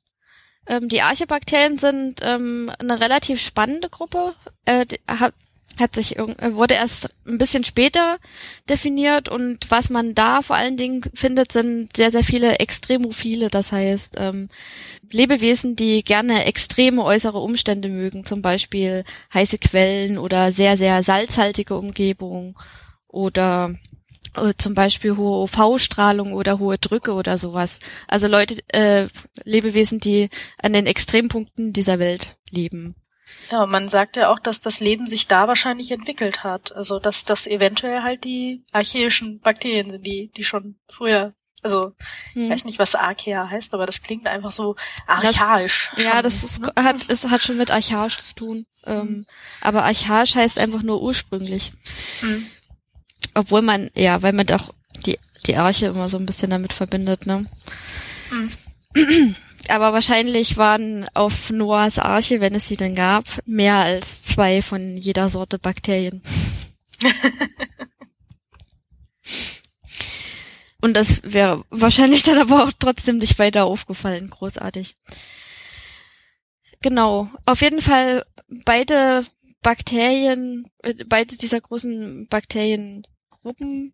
Ähm, 0.69 0.87
die 0.87 1.01
Archibakterien 1.01 1.79
sind 1.79 2.21
ähm, 2.21 2.71
eine 2.77 3.01
relativ 3.01 3.41
spannende 3.41 3.89
Gruppe. 3.89 4.35
Äh, 4.65 4.85
hat, 5.07 5.33
hat 5.79 5.95
sich 5.95 6.19
äh, 6.19 6.55
wurde 6.55 6.75
erst 6.75 7.09
ein 7.27 7.39
bisschen 7.39 7.63
später 7.63 8.19
definiert 8.69 9.29
und 9.29 9.71
was 9.71 9.89
man 9.89 10.13
da 10.13 10.43
vor 10.43 10.55
allen 10.55 10.77
Dingen 10.77 11.01
findet, 11.15 11.51
sind 11.51 11.97
sehr 11.97 12.11
sehr 12.11 12.23
viele 12.23 12.59
Extremophile, 12.59 13.49
das 13.49 13.71
heißt 13.71 14.17
ähm, 14.19 14.49
Lebewesen, 15.11 15.75
die 15.75 16.03
gerne 16.03 16.45
extreme 16.45 17.03
äußere 17.03 17.39
Umstände 17.39 17.89
mögen, 17.89 18.25
zum 18.25 18.43
Beispiel 18.43 19.03
heiße 19.33 19.57
Quellen 19.57 20.19
oder 20.19 20.51
sehr 20.51 20.77
sehr 20.77 21.01
salzhaltige 21.01 21.75
Umgebung 21.75 22.59
oder 23.07 23.73
zum 24.57 24.73
Beispiel 24.73 25.17
hohe 25.17 25.43
UV-Strahlung 25.43 26.33
oder 26.33 26.59
hohe 26.59 26.77
Drücke 26.77 27.13
oder 27.13 27.37
sowas. 27.37 27.79
Also 28.07 28.27
Leute, 28.27 28.57
äh, 28.69 29.07
Lebewesen, 29.43 29.99
die 29.99 30.29
an 30.61 30.73
den 30.73 30.85
Extrempunkten 30.85 31.73
dieser 31.73 31.99
Welt 31.99 32.37
leben. 32.51 32.95
Ja, 33.51 33.65
man 33.65 33.89
sagt 33.89 34.15
ja 34.15 34.31
auch, 34.31 34.39
dass 34.39 34.61
das 34.61 34.79
Leben 34.79 35.07
sich 35.07 35.27
da 35.27 35.47
wahrscheinlich 35.47 35.91
entwickelt 35.91 36.43
hat. 36.43 36.75
Also 36.75 36.99
dass 36.99 37.25
das 37.25 37.47
eventuell 37.47 38.03
halt 38.03 38.23
die 38.23 38.63
archaischen 38.71 39.39
Bakterien 39.39 39.91
sind, 39.91 40.05
die, 40.05 40.31
die 40.35 40.43
schon 40.43 40.75
früher 40.87 41.33
also, 41.61 41.93
hm. 42.33 42.43
ich 42.43 42.49
weiß 42.49 42.65
nicht, 42.65 42.79
was 42.79 42.95
Archaea 42.95 43.49
heißt, 43.49 43.73
aber 43.73 43.85
das 43.85 44.01
klingt 44.01 44.27
einfach 44.27 44.51
so 44.51 44.75
archaisch. 45.07 45.91
Das, 45.95 46.05
ja, 46.05 46.21
das 46.21 46.43
ist, 46.43 46.61
ne? 46.61 46.71
hat, 46.77 47.09
es 47.09 47.27
hat 47.27 47.41
schon 47.41 47.57
mit 47.57 47.69
archaisch 47.69 48.19
zu 48.19 48.33
tun. 48.33 48.65
Ähm, 48.85 49.01
hm. 49.01 49.25
aber 49.59 49.83
archaisch 49.83 50.35
heißt 50.35 50.57
einfach 50.57 50.83
nur 50.83 51.01
ursprünglich. 51.01 51.73
Hm. 52.21 52.45
Obwohl 53.33 53.61
man, 53.61 53.91
ja, 53.95 54.21
weil 54.21 54.33
man 54.33 54.45
doch 54.45 54.73
die, 55.05 55.19
die 55.45 55.55
Arche 55.55 55.87
immer 55.87 56.09
so 56.09 56.17
ein 56.17 56.25
bisschen 56.25 56.49
damit 56.49 56.73
verbindet, 56.73 57.25
ne? 57.25 57.45
Mhm. 58.31 59.35
Aber 59.69 59.93
wahrscheinlich 59.93 60.57
waren 60.57 61.07
auf 61.13 61.51
Noahs 61.51 61.99
Arche, 61.99 62.41
wenn 62.41 62.55
es 62.55 62.67
sie 62.67 62.77
denn 62.77 62.95
gab, 62.95 63.25
mehr 63.45 63.75
als 63.75 64.23
zwei 64.23 64.61
von 64.61 64.97
jeder 64.97 65.29
Sorte 65.29 65.59
Bakterien. 65.59 66.23
Und 70.81 70.93
das 70.93 71.21
wäre 71.23 71.65
wahrscheinlich 71.69 72.23
dann 72.23 72.37
aber 72.37 72.63
auch 72.63 72.71
trotzdem 72.77 73.17
nicht 73.17 73.37
weiter 73.37 73.65
aufgefallen. 73.65 74.29
Großartig. 74.29 74.95
Genau. 76.81 77.29
Auf 77.45 77.61
jeden 77.61 77.81
Fall 77.81 78.25
beide 78.65 79.25
Bakterien, 79.61 80.69
äh, 80.83 80.93
beide 81.05 81.37
dieser 81.37 81.61
großen 81.61 82.27
Bakteriengruppen 82.27 83.93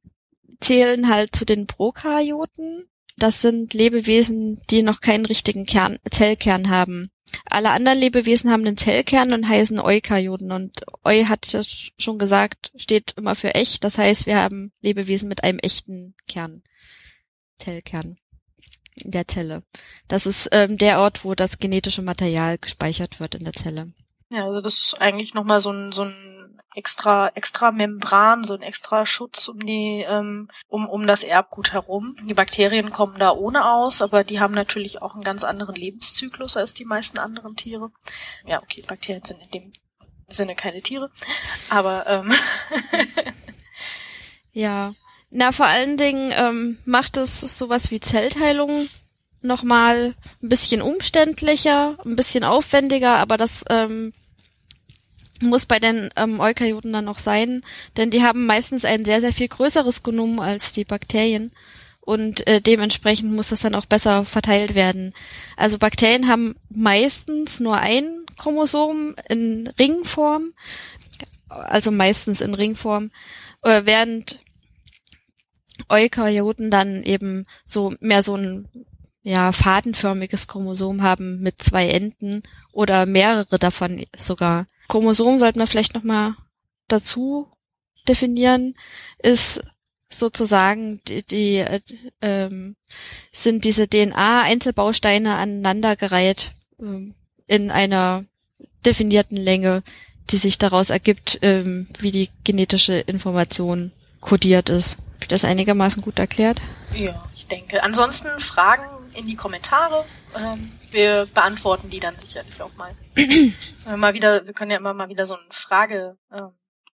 zählen 0.60 1.10
halt 1.10 1.36
zu 1.36 1.46
den 1.46 1.68
Prokaryoten. 1.68 2.88
Das 3.18 3.42
sind 3.42 3.74
Lebewesen, 3.74 4.62
die 4.70 4.84
noch 4.84 5.00
keinen 5.00 5.26
richtigen 5.26 5.66
Kern, 5.66 6.00
Zellkern 6.12 6.70
haben. 6.70 7.10
Alle 7.46 7.72
anderen 7.72 7.98
Lebewesen 7.98 8.52
haben 8.52 8.66
einen 8.66 8.78
Zellkern 8.78 9.34
und 9.34 9.48
heißen 9.48 9.80
Eukaryoten. 9.80 10.52
Und 10.52 10.82
Eu 11.04 11.26
hat 11.26 11.52
ja 11.52 11.62
schon 11.64 12.18
gesagt, 12.18 12.72
steht 12.76 13.14
immer 13.18 13.36
für 13.36 13.56
echt. 13.56 13.84
Das 13.84 13.98
heißt, 13.98 14.26
wir 14.26 14.38
haben 14.38 14.72
Lebewesen 14.82 15.30
mit 15.30 15.44
einem 15.44 15.60
echten 15.60 16.16
Kern. 16.28 16.64
Zellkern 17.58 18.18
in 19.04 19.12
der 19.12 19.28
Zelle. 19.28 19.64
Das 20.08 20.26
ist 20.26 20.50
ähm, 20.52 20.78
der 20.78 21.00
Ort, 21.00 21.26
wo 21.26 21.36
das 21.36 21.60
genetische 21.60 22.02
Material 22.02 22.58
gespeichert 22.58 23.20
wird 23.20 23.36
in 23.36 23.44
der 23.44 23.54
Zelle. 23.54 23.94
Ja, 24.32 24.46
also 24.46 24.62
das 24.62 24.82
ist 24.82 25.02
eigentlich 25.02 25.34
nochmal 25.34 25.60
so 25.60 25.72
ein, 25.72 25.92
so 25.92 26.04
ein 26.04 26.62
extra, 26.76 27.30
extra 27.30 27.72
Membran, 27.72 28.44
so 28.44 28.54
ein 28.54 28.62
extra 28.62 29.06
Schutz 29.06 29.48
um 29.48 29.60
die, 29.60 30.06
ähm, 30.08 30.50
um, 30.68 30.90
um 30.90 31.08
das 31.08 31.24
Erbgut 31.24 31.74
herum. 31.74 32.16
Die 32.28 32.34
Bakterien 32.34 32.92
kommen 32.92 33.18
da 33.18 33.32
ohne 33.32 33.66
aus, 33.66 34.02
aber 34.02 34.24
die 34.24 34.40
haben 34.40 34.54
natürlich 34.54 35.02
auch 35.02 35.14
einen 35.14 35.24
ganz 35.24 35.44
anderen 35.44 35.76
Lebenszyklus 35.76 36.58
als 36.58 36.74
die 36.74 36.86
meisten 36.86 37.18
anderen 37.18 37.56
Tiere. 37.56 37.92
Ja, 38.46 38.62
okay, 38.62 38.84
Bakterien 38.88 39.24
sind 39.24 39.42
in 39.42 39.52
dem 39.52 39.74
Sinne 40.28 40.56
keine 40.56 40.82
Tiere, 40.82 41.12
aber 41.70 42.06
ähm 42.08 42.34
ja. 44.52 44.94
Na, 45.32 45.52
vor 45.52 45.66
allen 45.66 45.98
Dingen 45.98 46.32
ähm, 46.36 46.78
macht 46.86 47.18
es 47.18 47.42
sowas 47.42 47.92
wie 47.92 48.00
Zellteilung 48.00 48.88
nochmal 49.46 50.16
ein 50.42 50.50
bisschen 50.50 50.82
umständlicher, 50.82 51.98
ein 52.06 52.16
bisschen 52.16 52.44
aufwendiger, 52.44 53.18
aber 53.18 53.38
das 53.38 53.64
ähm, 53.70 54.14
muss 55.42 55.66
bei 55.66 55.80
den 55.80 56.10
ähm, 56.16 56.40
Eukaryoten 56.40 56.94
dann 56.94 57.06
noch 57.06 57.20
sein, 57.20 57.62
denn 57.98 58.12
die 58.12 58.24
haben 58.24 58.46
meistens 58.46 58.86
ein 58.86 59.06
sehr, 59.06 59.22
sehr 59.22 59.34
viel 59.34 59.48
größeres 59.48 60.04
Genom 60.04 60.40
als 60.40 60.72
die 60.72 60.86
Bakterien 60.86 61.52
und 62.02 62.46
äh, 62.48 62.62
dementsprechend 62.62 63.32
muss 63.32 63.50
das 63.50 63.62
dann 63.62 63.76
auch 63.76 63.86
besser 63.86 64.26
verteilt 64.26 64.76
werden. 64.76 65.14
Also 65.58 65.78
Bakterien 65.78 66.28
haben 66.28 66.56
meistens 66.70 67.60
nur 67.60 67.78
ein 67.78 68.26
Chromosom 68.38 69.16
in 69.28 69.68
Ringform, 69.80 70.54
also 71.50 71.92
meistens 71.92 72.42
in 72.42 72.54
Ringform, 72.54 73.12
äh, 73.64 73.82
während 73.86 74.40
Eukaryoten 75.90 76.72
dann 76.72 77.04
eben 77.04 77.46
so 77.66 77.94
mehr 78.00 78.24
so 78.24 78.36
ein 78.36 78.70
ja 79.26 79.52
fadenförmiges 79.52 80.48
Chromosom 80.48 81.02
haben 81.02 81.42
mit 81.42 81.62
zwei 81.62 81.90
Enden 81.90 82.44
oder 82.72 83.06
mehrere 83.06 83.58
davon 83.58 84.06
sogar. 84.16 84.68
Chromosom 84.88 85.40
sollten 85.40 85.60
wir 85.60 85.68
vielleicht 85.68 85.96
noch 85.96 86.04
mal 86.04 86.36
dazu 86.88 87.50
definieren, 88.08 88.76
ist 89.18 89.64
sozusagen 90.12 91.02
die, 91.08 91.24
die 91.24 91.58
äh, 91.58 91.82
ähm, 92.22 92.76
sind 93.32 93.66
diese 93.66 93.88
DNA-Einzelbausteine 93.88 95.36
aneinandergereiht 95.36 96.52
äh, 96.80 97.12
in 97.48 97.72
einer 97.72 98.26
definierten 98.86 99.38
Länge, 99.38 99.82
die 100.30 100.38
sich 100.38 100.60
daraus 100.60 100.92
ergibt, 100.92 101.40
ähm, 101.42 101.88
wie 101.98 102.12
die 102.12 102.30
genetische 102.44 102.94
Information 102.94 103.92
kodiert 104.22 104.70
ist. 104.70 104.98
Habe 104.98 105.24
ich 105.24 105.28
das 105.30 105.46
einigermaßen 105.46 106.04
gut 106.04 106.20
erklärt? 106.20 106.62
Ja, 106.96 107.28
ich 107.34 107.48
denke. 107.48 107.82
Ansonsten 107.82 108.40
Fragen 108.40 108.84
in 109.16 109.28
die 109.28 109.36
Kommentare. 109.36 110.06
Ähm, 110.36 110.72
wir 110.92 111.28
beantworten 111.34 111.90
die 111.90 112.00
dann 112.00 112.18
sicherlich 112.18 112.62
auch 112.62 112.74
mal. 112.76 112.94
mal 113.98 114.14
wieder, 114.14 114.46
wir 114.46 114.54
können 114.54 114.72
ja 114.72 114.78
immer 114.78 114.94
mal 114.94 115.10
wieder 115.10 115.26
so 115.26 115.36
ein 115.36 115.52
Frage, 115.52 116.18
äh, 116.32 116.42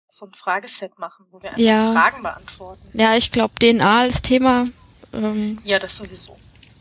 so 0.09 0.27
ein 0.27 0.33
Frageset 0.33 0.99
machen, 0.99 1.27
wo 1.31 1.43
wir 1.43 1.51
einfach 1.51 1.63
ja. 1.63 1.93
Fragen 1.93 2.23
beantworten. 2.23 2.89
Ja, 2.95 3.17
ich 3.17 3.33
glaube 3.33 3.55
DNA 3.59 4.01
als 4.01 4.23
Thema. 4.23 4.67
Ähm, 5.13 5.61
ja, 5.65 5.79
das 5.79 5.97
sowieso. 5.97 6.37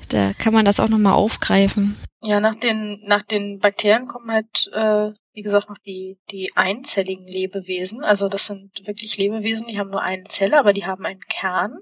Da 0.10 0.34
kann 0.34 0.54
man 0.54 0.65
das 0.65 0.80
auch 0.80 0.89
nochmal 0.89 1.13
aufgreifen. 1.13 1.98
Ja, 2.21 2.39
nach 2.39 2.56
den, 2.56 3.02
nach 3.06 3.21
den 3.21 3.60
Bakterien 3.60 4.08
kommen 4.08 4.32
halt, 4.32 4.69
äh, 4.74 5.12
wie 5.34 5.41
gesagt, 5.41 5.69
noch 5.69 5.78
die, 5.78 6.17
die 6.32 6.52
einzelligen 6.56 7.28
Lebewesen. 7.28 8.04
Also 8.04 8.30
das 8.30 8.48
sind 8.48 8.88
wirklich 8.88 9.17
Lebewesen, 9.17 9.67
die 9.67 9.78
haben 9.78 9.89
nur 9.89 10.02
eine 10.02 10.24
Zelle, 10.24 10.58
aber 10.58 10.74
die 10.74 10.86
haben 10.86 11.06
einen 11.06 11.21
Kern. 11.21 11.78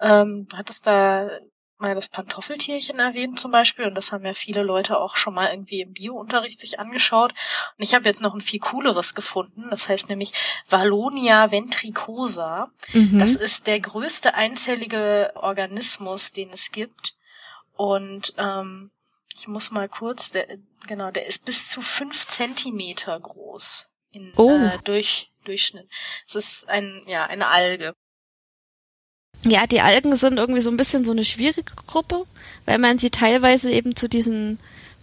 Ähm, 0.00 0.46
du 0.48 0.56
hattest 0.56 0.86
da 0.86 1.28
mal 1.78 1.94
das 1.94 2.08
Pantoffeltierchen 2.08 2.98
erwähnt 2.98 3.38
zum 3.38 3.50
Beispiel 3.50 3.86
und 3.86 3.94
das 3.94 4.12
haben 4.12 4.24
ja 4.24 4.34
viele 4.34 4.62
Leute 4.62 4.98
auch 4.98 5.16
schon 5.16 5.34
mal 5.34 5.50
irgendwie 5.50 5.80
im 5.80 5.92
Biounterricht 5.92 6.60
sich 6.60 6.80
angeschaut. 6.80 7.32
Und 7.32 7.82
ich 7.82 7.94
habe 7.94 8.04
jetzt 8.04 8.20
noch 8.20 8.34
ein 8.34 8.40
viel 8.40 8.60
cooleres 8.60 9.14
gefunden, 9.14 9.68
das 9.70 9.88
heißt 9.88 10.08
nämlich 10.08 10.32
Valonia 10.68 11.50
ventricosa. 11.50 12.70
Mhm. 12.92 13.18
Das 13.18 13.36
ist 13.36 13.66
der 13.66 13.80
größte 13.80 14.34
einzellige 14.34 15.32
Organismus, 15.36 16.32
den 16.32 16.50
es 16.50 16.72
gibt. 16.72 17.14
Und 17.76 18.34
ähm, 18.38 18.90
ich 19.34 19.46
muss 19.46 19.70
mal 19.70 19.88
kurz, 19.88 20.32
der, 20.32 20.58
genau, 20.86 21.10
der 21.12 21.26
ist 21.26 21.46
bis 21.46 21.68
zu 21.68 21.80
fünf 21.80 22.26
Zentimeter 22.26 23.18
groß 23.18 23.92
in 24.10 24.32
oh. 24.36 24.50
äh, 24.50 24.78
durch, 24.82 25.30
Durchschnitt. 25.44 25.88
Das 26.26 26.34
ist 26.34 26.68
ein, 26.68 27.04
ja, 27.06 27.24
eine 27.26 27.46
Alge. 27.46 27.94
Ja, 29.44 29.66
die 29.66 29.80
Algen 29.80 30.16
sind 30.16 30.38
irgendwie 30.38 30.60
so 30.60 30.70
ein 30.70 30.76
bisschen 30.76 31.04
so 31.04 31.12
eine 31.12 31.24
schwierige 31.24 31.72
Gruppe, 31.86 32.24
weil 32.66 32.78
man 32.78 32.98
sie 32.98 33.10
teilweise 33.10 33.70
eben 33.70 33.94
zu 33.94 34.08
diesen 34.08 34.58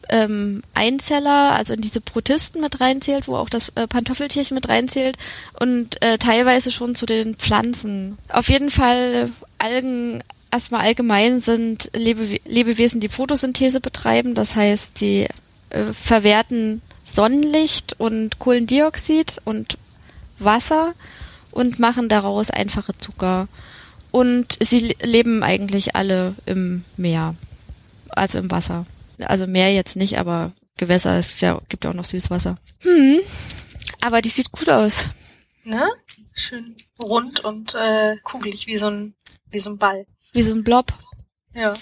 ähm, 0.10 0.62
Einzeller, 0.74 1.54
also 1.54 1.74
in 1.74 1.82
diese 1.82 2.02
Protisten 2.02 2.62
mit 2.62 2.80
reinzählt, 2.80 3.28
wo 3.28 3.38
auch 3.38 3.50
das 3.50 3.72
äh, 3.76 3.88
Pantoffeltierchen 3.88 4.56
mit 4.56 4.70
reinzählt 4.70 5.18
und 5.60 6.02
äh, 6.04 6.18
teilweise 6.18 6.72
schon 6.72 6.96
zu 6.96 7.06
den 7.06 7.36
Pflanzen. 7.36 8.18
Auf 8.30 8.50
jeden 8.50 8.70
Fall 8.70 9.32
Algen 9.58 10.22
erstmal 10.52 10.82
allgemein 10.82 11.40
sind 11.40 11.90
Lebewe 11.94 12.40
Lebewesen, 12.46 13.02
die 13.02 13.10
Photosynthese 13.10 13.80
betreiben, 13.80 14.36
das 14.36 14.56
heißt, 14.56 14.98
sie 14.98 15.28
äh, 15.70 15.94
verwerten 15.94 16.82
Sonnenlicht 17.06 18.00
und 18.00 18.40
Kohlendioxid 18.40 19.42
und 19.46 19.78
Wasser 20.40 20.94
und 21.52 21.80
machen 21.80 22.10
daraus 22.10 22.50
einfache 22.50 22.98
Zucker. 22.98 23.48
Und 24.16 24.58
sie 24.62 24.96
leben 25.02 25.44
eigentlich 25.44 25.98
alle 25.98 26.36
im 26.46 26.86
Meer, 26.96 27.36
also 28.08 28.38
im 28.38 28.50
Wasser. 28.50 28.86
Also 29.20 29.46
Meer 29.46 29.74
jetzt 29.74 29.98
nicht, 29.98 30.18
aber 30.18 30.54
Gewässer, 30.78 31.20
es 31.20 31.42
ja, 31.42 31.60
gibt 31.68 31.84
ja 31.84 31.90
auch 31.90 31.96
noch 31.96 32.06
Süßwasser. 32.06 32.56
Hm, 32.80 33.20
aber 34.00 34.22
die 34.22 34.30
sieht 34.30 34.54
gut 34.54 34.70
aus. 34.70 35.10
Ne? 35.66 35.86
Schön 36.34 36.78
rund 36.98 37.42
und 37.42 37.76
äh, 37.76 38.16
kugelig, 38.24 38.68
wie 38.68 38.78
so 38.78 38.88
ein, 38.88 39.16
wie 39.52 39.60
so 39.60 39.72
ein 39.72 39.80
Ball. 39.80 40.06
Wie 40.32 40.44
so 40.44 40.54
ein 40.54 40.64
Blob. 40.64 40.94
Ja. 41.54 41.76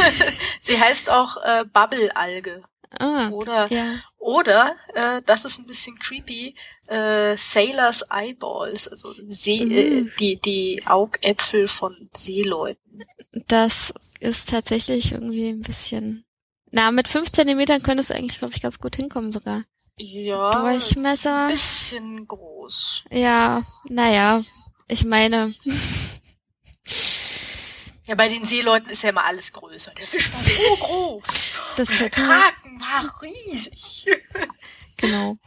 sie 0.60 0.80
heißt 0.80 1.10
auch 1.10 1.36
äh, 1.44 1.64
Bubble-Alge. 1.72 2.64
Ah, 2.90 3.28
oder 3.30 3.70
ja. 3.70 3.96
oder 4.18 4.76
äh, 4.94 5.20
das 5.26 5.44
ist 5.44 5.58
ein 5.58 5.66
bisschen 5.66 5.98
creepy. 5.98 6.54
Äh, 6.86 7.36
Sailors 7.36 8.06
Eyeballs, 8.10 8.88
also 8.88 9.12
See, 9.28 9.64
mhm. 9.64 9.72
äh, 9.72 10.10
die 10.18 10.40
die 10.40 10.82
Augäpfel 10.86 11.68
von 11.68 12.08
Seeleuten. 12.14 13.04
Das 13.46 13.92
ist 14.20 14.48
tatsächlich 14.48 15.12
irgendwie 15.12 15.50
ein 15.50 15.60
bisschen. 15.60 16.24
Na, 16.70 16.90
mit 16.90 17.08
fünf 17.08 17.30
Zentimetern 17.32 17.82
könntest 17.82 18.10
du 18.10 18.14
eigentlich, 18.14 18.38
glaube 18.38 18.54
ich, 18.54 18.62
ganz 18.62 18.78
gut 18.78 18.96
hinkommen 18.96 19.32
sogar. 19.32 19.62
Ja. 19.98 20.50
Durchmesser. 20.50 21.46
Ein 21.46 21.52
bisschen 21.52 22.26
groß. 22.26 23.04
Ja, 23.10 23.64
naja. 23.88 24.42
Ich 24.86 25.04
meine. 25.04 25.54
Ja, 28.08 28.14
bei 28.14 28.30
den 28.30 28.42
Seeleuten 28.42 28.88
ist 28.88 29.02
ja 29.02 29.10
immer 29.10 29.24
alles 29.24 29.52
größer. 29.52 29.92
Der 29.98 30.06
Fisch 30.06 30.32
war 30.32 30.42
so 30.42 30.76
groß. 30.86 31.52
Das 31.76 31.98
der 31.98 32.08
Kraken 32.08 32.80
war 32.80 33.22
riesig. 33.22 34.06
Genau. 35.00 35.38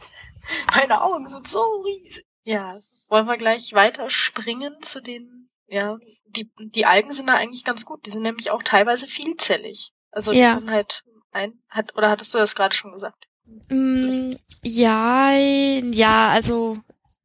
Meine 0.74 1.02
Augen 1.02 1.28
sind 1.28 1.46
so 1.46 1.60
riesig. 1.82 2.24
Ja, 2.44 2.78
wollen 3.08 3.26
wir 3.26 3.36
gleich 3.36 3.74
weiter 3.74 4.08
springen 4.08 4.80
zu 4.80 5.02
den, 5.02 5.50
ja, 5.66 5.98
die, 6.24 6.50
die 6.58 6.86
Algen 6.86 7.12
sind 7.12 7.26
da 7.26 7.34
eigentlich 7.34 7.64
ganz 7.64 7.84
gut. 7.84 8.06
Die 8.06 8.10
sind 8.10 8.22
nämlich 8.22 8.50
auch 8.50 8.62
teilweise 8.62 9.06
vielzellig. 9.06 9.92
Also 10.10 10.32
die 10.32 10.38
ja. 10.38 10.54
können 10.54 10.70
halt 10.70 11.04
ein, 11.32 11.52
hat, 11.68 11.94
oder 11.96 12.08
hattest 12.08 12.32
du 12.32 12.38
das 12.38 12.54
gerade 12.54 12.74
schon 12.74 12.92
gesagt? 12.92 13.28
Mm, 13.68 14.36
ja, 14.62 15.32
ja, 15.32 16.30
also 16.30 16.78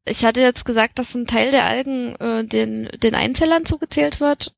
ich 0.03 0.25
hatte 0.25 0.41
jetzt 0.41 0.65
gesagt, 0.65 0.99
dass 0.99 1.15
ein 1.15 1.27
Teil 1.27 1.51
der 1.51 1.63
Algen 1.63 2.13
äh, 2.17 2.43
den, 2.43 2.89
den 3.01 3.15
Einzellern 3.15 3.65
zugezählt 3.65 4.19
wird 4.19 4.53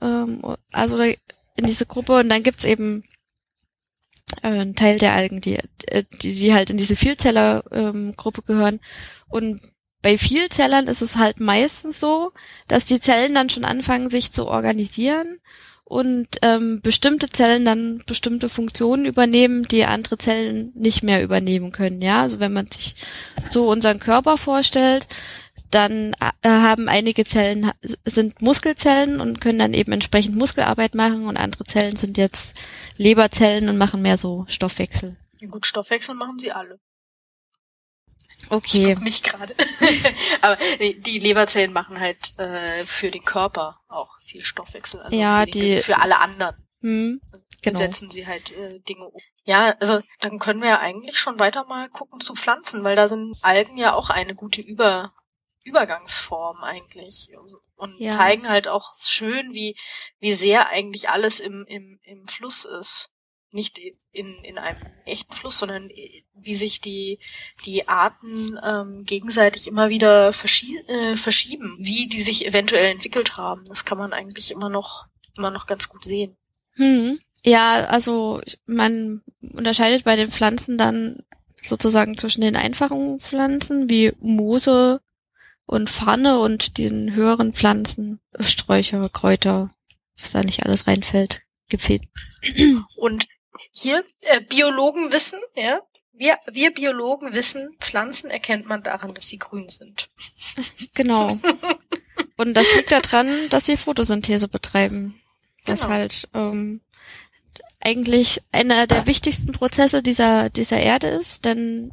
ähm, 0.00 0.42
also 0.72 1.00
in 1.02 1.66
diese 1.66 1.86
Gruppe 1.86 2.18
und 2.18 2.28
dann 2.28 2.42
gibt's 2.42 2.64
eben 2.64 3.04
äh, 4.42 4.48
einen 4.48 4.74
Teil 4.74 4.98
der 4.98 5.14
Algen, 5.14 5.40
die, 5.40 5.58
äh, 5.86 6.04
die, 6.22 6.34
die 6.34 6.54
halt 6.54 6.70
in 6.70 6.76
diese 6.76 6.96
Vielzeller-Gruppe 6.96 8.40
ähm, 8.40 8.46
gehören. 8.46 8.80
Und 9.28 9.60
bei 10.02 10.18
Vielzellern 10.18 10.86
ist 10.86 11.02
es 11.02 11.16
halt 11.16 11.40
meistens 11.40 11.98
so, 12.00 12.32
dass 12.68 12.84
die 12.84 13.00
Zellen 13.00 13.34
dann 13.34 13.50
schon 13.50 13.64
anfangen, 13.64 14.10
sich 14.10 14.32
zu 14.32 14.46
organisieren 14.46 15.40
und 15.84 16.28
ähm, 16.42 16.80
bestimmte 16.80 17.30
Zellen 17.30 17.64
dann 17.64 18.02
bestimmte 18.06 18.48
Funktionen 18.48 19.04
übernehmen, 19.04 19.62
die 19.62 19.84
andere 19.84 20.18
Zellen 20.18 20.72
nicht 20.74 21.02
mehr 21.04 21.22
übernehmen 21.22 21.70
können. 21.70 22.02
Ja, 22.02 22.22
also 22.22 22.40
wenn 22.40 22.52
man 22.52 22.66
sich 22.70 22.96
so 23.48 23.68
unseren 23.68 24.00
Körper 24.00 24.36
vorstellt, 24.36 25.06
dann 25.70 26.14
äh, 26.42 26.48
haben 26.48 26.88
einige 26.88 27.24
Zellen 27.24 27.72
sind 28.04 28.42
Muskelzellen 28.42 29.20
und 29.20 29.40
können 29.40 29.58
dann 29.58 29.74
eben 29.74 29.92
entsprechend 29.92 30.36
Muskelarbeit 30.36 30.94
machen 30.94 31.26
und 31.26 31.36
andere 31.36 31.64
Zellen 31.64 31.96
sind 31.96 32.18
jetzt 32.18 32.56
Leberzellen 32.96 33.68
und 33.68 33.76
machen 33.76 34.02
mehr 34.02 34.18
so 34.18 34.44
Stoffwechsel. 34.48 35.16
Ja, 35.38 35.48
gut, 35.48 35.66
Stoffwechsel 35.66 36.14
machen 36.14 36.38
sie 36.38 36.52
alle. 36.52 36.78
Okay. 38.48 38.96
Nicht 39.00 39.24
gerade. 39.24 39.54
Aber 40.40 40.56
die 40.80 41.18
Leberzellen 41.18 41.72
machen 41.72 41.98
halt 41.98 42.38
äh, 42.38 42.84
für 42.84 43.10
den 43.10 43.24
Körper 43.24 43.80
auch 43.88 44.20
viel 44.24 44.44
Stoffwechsel. 44.44 45.00
Also 45.00 45.18
ja, 45.18 45.40
für, 45.40 45.46
die, 45.46 45.76
für 45.78 45.98
alle 46.00 46.20
anderen. 46.20 46.54
Hm, 46.80 47.20
genau. 47.62 47.78
setzen 47.78 48.10
sie 48.10 48.26
halt 48.26 48.52
äh, 48.52 48.78
Dinge 48.80 49.06
um. 49.08 49.20
Ja, 49.44 49.76
also 49.80 50.00
dann 50.20 50.38
können 50.38 50.60
wir 50.60 50.68
ja 50.68 50.78
eigentlich 50.80 51.18
schon 51.18 51.38
weiter 51.38 51.64
mal 51.64 51.88
gucken 51.88 52.20
zu 52.20 52.34
Pflanzen, 52.34 52.84
weil 52.84 52.96
da 52.96 53.08
sind 53.08 53.36
Algen 53.42 53.76
ja 53.76 53.94
auch 53.94 54.10
eine 54.10 54.34
gute 54.34 54.60
Über 54.60 55.12
Übergangsform 55.66 56.62
eigentlich 56.62 57.30
und 57.74 58.00
ja. 58.00 58.10
zeigen 58.10 58.48
halt 58.48 58.68
auch 58.68 58.94
schön, 58.98 59.52
wie, 59.52 59.76
wie 60.20 60.32
sehr 60.32 60.68
eigentlich 60.68 61.10
alles 61.10 61.40
im, 61.40 61.66
im, 61.66 61.98
im 62.04 62.28
Fluss 62.28 62.64
ist. 62.64 63.12
Nicht 63.50 63.78
in, 64.12 64.44
in 64.44 64.58
einem 64.58 64.80
echten 65.06 65.32
Fluss, 65.32 65.58
sondern 65.58 65.88
wie 66.34 66.54
sich 66.54 66.80
die, 66.80 67.18
die 67.64 67.88
Arten 67.88 68.58
ähm, 68.62 69.04
gegenseitig 69.04 69.66
immer 69.66 69.88
wieder 69.88 70.32
verschie 70.32 70.78
äh, 70.88 71.16
verschieben, 71.16 71.76
wie 71.78 72.06
die 72.06 72.22
sich 72.22 72.46
eventuell 72.46 72.90
entwickelt 72.90 73.36
haben. 73.36 73.64
Das 73.66 73.84
kann 73.84 73.98
man 73.98 74.12
eigentlich 74.12 74.50
immer 74.50 74.68
noch, 74.68 75.06
immer 75.36 75.50
noch 75.50 75.66
ganz 75.66 75.88
gut 75.88 76.04
sehen. 76.04 76.36
Hm. 76.74 77.18
Ja, 77.42 77.86
also 77.86 78.40
man 78.66 79.22
unterscheidet 79.40 80.04
bei 80.04 80.16
den 80.16 80.30
Pflanzen 80.30 80.76
dann 80.76 81.22
sozusagen 81.62 82.18
zwischen 82.18 82.42
den 82.42 82.56
einfachen 82.56 83.20
Pflanzen 83.20 83.88
wie 83.88 84.12
Moose, 84.20 85.00
und 85.66 85.90
Farne 85.90 86.38
und 86.38 86.78
den 86.78 87.14
höheren 87.14 87.52
Pflanzen, 87.52 88.20
Sträucher, 88.38 89.08
Kräuter, 89.08 89.70
was 90.20 90.32
da 90.32 90.40
nicht 90.40 90.64
alles 90.64 90.86
reinfällt, 90.86 91.42
gefehlt. 91.68 92.02
Und 92.96 93.26
hier, 93.72 94.04
äh, 94.22 94.40
Biologen 94.40 95.12
wissen, 95.12 95.40
ja, 95.54 95.80
wir, 96.12 96.38
wir 96.50 96.72
Biologen 96.72 97.34
wissen, 97.34 97.76
Pflanzen 97.80 98.30
erkennt 98.30 98.66
man 98.66 98.82
daran, 98.82 99.12
dass 99.12 99.28
sie 99.28 99.38
grün 99.38 99.68
sind. 99.68 100.08
Genau. 100.94 101.28
Und 102.38 102.54
das 102.54 102.66
liegt 102.76 102.90
daran, 102.90 103.28
dass 103.50 103.66
sie 103.66 103.76
Photosynthese 103.76 104.48
betreiben. 104.48 105.20
Was 105.64 105.82
genau. 105.82 105.92
halt 105.92 106.28
ähm, 106.32 106.80
eigentlich 107.80 108.42
einer 108.52 108.86
der 108.86 109.06
wichtigsten 109.06 109.52
Prozesse 109.52 110.02
dieser, 110.02 110.48
dieser 110.48 110.78
Erde 110.78 111.08
ist, 111.08 111.44
denn 111.44 111.92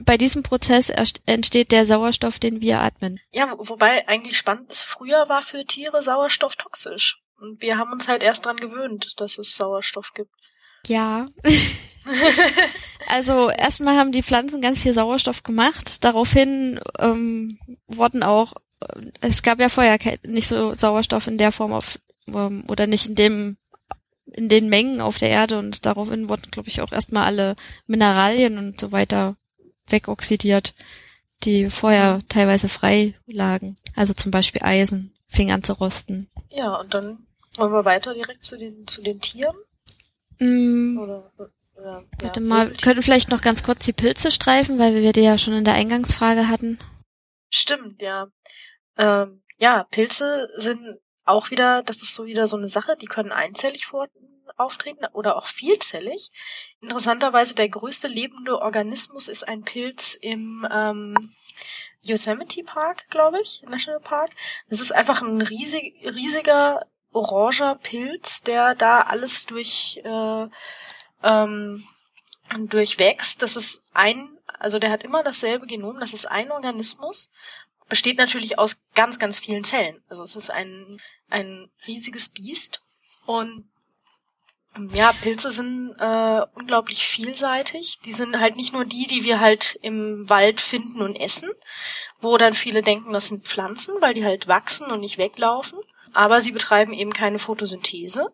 bei 0.00 0.16
diesem 0.16 0.42
Prozess 0.42 0.90
entsteht 1.26 1.72
der 1.72 1.86
Sauerstoff, 1.86 2.38
den 2.38 2.60
wir 2.60 2.80
atmen. 2.80 3.20
Ja, 3.30 3.54
wobei 3.58 4.06
eigentlich 4.08 4.38
spannend 4.38 4.70
ist, 4.70 4.82
früher 4.82 5.28
war 5.28 5.42
für 5.42 5.64
Tiere 5.64 6.02
Sauerstoff 6.02 6.56
toxisch. 6.56 7.22
Und 7.40 7.60
wir 7.60 7.76
haben 7.76 7.92
uns 7.92 8.08
halt 8.08 8.22
erst 8.22 8.46
dran 8.46 8.56
gewöhnt, 8.56 9.14
dass 9.20 9.38
es 9.38 9.56
Sauerstoff 9.56 10.14
gibt. 10.14 10.30
Ja. 10.86 11.28
also 13.08 13.50
erstmal 13.50 13.96
haben 13.96 14.12
die 14.12 14.22
Pflanzen 14.22 14.60
ganz 14.60 14.80
viel 14.80 14.92
Sauerstoff 14.92 15.42
gemacht. 15.42 16.04
Daraufhin 16.04 16.80
ähm, 16.98 17.58
wurden 17.86 18.22
auch, 18.22 18.54
äh, 18.80 19.10
es 19.20 19.42
gab 19.42 19.60
ja 19.60 19.68
vorher 19.68 19.98
nicht 20.24 20.48
so 20.48 20.74
Sauerstoff 20.74 21.26
in 21.26 21.38
der 21.38 21.52
Form 21.52 21.72
auf 21.72 21.98
ähm, 22.28 22.64
oder 22.68 22.86
nicht 22.86 23.06
in 23.06 23.14
dem 23.14 23.56
in 24.34 24.48
den 24.48 24.68
Mengen 24.68 25.00
auf 25.00 25.18
der 25.18 25.28
Erde 25.28 25.58
und 25.58 25.84
daraufhin 25.84 26.28
wurden, 26.28 26.50
glaube 26.50 26.68
ich, 26.68 26.80
auch 26.80 26.92
erstmal 26.92 27.24
alle 27.24 27.56
Mineralien 27.86 28.56
und 28.56 28.80
so 28.80 28.92
weiter 28.92 29.36
wegoxidiert, 29.92 30.74
die 31.44 31.70
vorher 31.70 32.22
teilweise 32.28 32.68
frei 32.68 33.14
lagen. 33.26 33.76
Also 33.94 34.14
zum 34.14 34.30
Beispiel 34.30 34.62
Eisen 34.62 35.12
fing 35.28 35.50
an 35.50 35.62
zu 35.62 35.74
rosten. 35.74 36.28
Ja, 36.50 36.76
und 36.80 36.94
dann 36.94 37.26
wollen 37.56 37.72
wir 37.72 37.84
weiter 37.84 38.14
direkt 38.14 38.44
zu 38.44 38.56
den, 38.56 38.86
zu 38.86 39.02
den 39.02 39.20
Tieren? 39.20 39.56
Mm. 40.38 40.98
Oder, 40.98 41.32
oder, 41.36 42.04
Warte 42.20 42.40
ja, 42.40 42.46
mal, 42.46 42.70
wir 42.70 42.76
können 42.76 43.02
vielleicht 43.02 43.30
noch 43.30 43.40
ganz 43.40 43.62
kurz 43.62 43.84
die 43.84 43.92
Pilze 43.92 44.30
streifen, 44.30 44.78
weil 44.78 44.94
wir 44.94 45.12
die 45.12 45.20
ja 45.20 45.36
schon 45.38 45.54
in 45.54 45.64
der 45.64 45.74
Eingangsfrage 45.74 46.48
hatten. 46.48 46.78
Stimmt, 47.50 48.00
ja. 48.00 48.28
Ähm, 48.96 49.42
ja, 49.58 49.84
Pilze 49.90 50.48
sind 50.56 50.98
auch 51.24 51.50
wieder, 51.50 51.82
das 51.82 52.02
ist 52.02 52.14
so 52.14 52.26
wieder 52.26 52.46
so 52.46 52.56
eine 52.56 52.68
Sache, 52.68 52.96
die 52.96 53.06
können 53.06 53.32
einzellig 53.32 53.86
auftreten 54.56 55.06
oder 55.12 55.36
auch 55.36 55.46
vielzellig. 55.46 56.30
Interessanterweise 56.80 57.54
der 57.54 57.68
größte 57.68 58.08
lebende 58.08 58.60
Organismus 58.60 59.28
ist 59.28 59.46
ein 59.46 59.62
Pilz 59.62 60.14
im 60.14 60.66
ähm, 60.70 61.34
Yosemite 62.02 62.64
Park, 62.64 63.08
glaube 63.10 63.40
ich, 63.40 63.62
National 63.62 64.00
Park. 64.00 64.30
Das 64.68 64.80
ist 64.80 64.92
einfach 64.92 65.22
ein 65.22 65.40
riesig, 65.40 65.94
riesiger 66.04 66.86
oranger 67.12 67.76
Pilz, 67.76 68.42
der 68.42 68.74
da 68.74 69.02
alles 69.02 69.46
durch 69.46 70.00
äh, 70.02 70.48
ähm, 71.22 71.86
durchwächst. 72.58 73.42
Das 73.42 73.56
ist 73.56 73.86
ein, 73.92 74.38
also 74.46 74.78
der 74.78 74.90
hat 74.90 75.02
immer 75.02 75.22
dasselbe 75.22 75.66
Genom, 75.66 76.00
das 76.00 76.12
ist 76.12 76.26
ein 76.26 76.50
Organismus, 76.50 77.32
besteht 77.88 78.18
natürlich 78.18 78.58
aus 78.58 78.88
ganz, 78.94 79.18
ganz 79.18 79.38
vielen 79.38 79.64
Zellen. 79.64 80.02
Also 80.08 80.22
es 80.22 80.36
ist 80.36 80.50
ein, 80.50 81.00
ein 81.28 81.70
riesiges 81.86 82.30
Biest 82.30 82.82
und 83.26 83.70
ja, 84.94 85.12
Pilze 85.12 85.50
sind 85.50 85.94
äh, 85.98 86.46
unglaublich 86.54 87.04
vielseitig. 87.06 87.98
Die 88.04 88.12
sind 88.12 88.40
halt 88.40 88.56
nicht 88.56 88.72
nur 88.72 88.84
die, 88.84 89.06
die 89.06 89.24
wir 89.24 89.40
halt 89.40 89.78
im 89.82 90.28
Wald 90.28 90.60
finden 90.60 91.02
und 91.02 91.16
essen, 91.16 91.50
wo 92.20 92.36
dann 92.38 92.54
viele 92.54 92.82
denken, 92.82 93.12
das 93.12 93.28
sind 93.28 93.46
Pflanzen, 93.46 93.96
weil 94.00 94.14
die 94.14 94.24
halt 94.24 94.48
wachsen 94.48 94.90
und 94.90 95.00
nicht 95.00 95.18
weglaufen. 95.18 95.78
Aber 96.14 96.40
sie 96.40 96.52
betreiben 96.52 96.92
eben 96.92 97.12
keine 97.12 97.38
Photosynthese. 97.38 98.32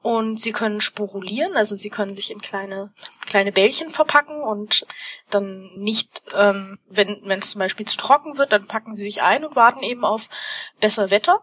Und 0.00 0.38
sie 0.38 0.52
können 0.52 0.80
sporulieren, 0.80 1.56
also 1.56 1.74
sie 1.74 1.90
können 1.90 2.14
sich 2.14 2.30
in 2.30 2.40
kleine, 2.40 2.92
kleine 3.26 3.50
Bällchen 3.50 3.90
verpacken 3.90 4.40
und 4.40 4.86
dann 5.28 5.72
nicht, 5.74 6.22
ähm, 6.36 6.78
wenn 6.88 7.20
wenn 7.24 7.40
es 7.40 7.50
zum 7.50 7.58
Beispiel 7.58 7.84
zu 7.84 7.96
trocken 7.96 8.38
wird, 8.38 8.52
dann 8.52 8.68
packen 8.68 8.96
sie 8.96 9.02
sich 9.02 9.22
ein 9.22 9.44
und 9.44 9.56
warten 9.56 9.82
eben 9.82 10.04
auf 10.04 10.28
besser 10.80 11.10
Wetter. 11.10 11.42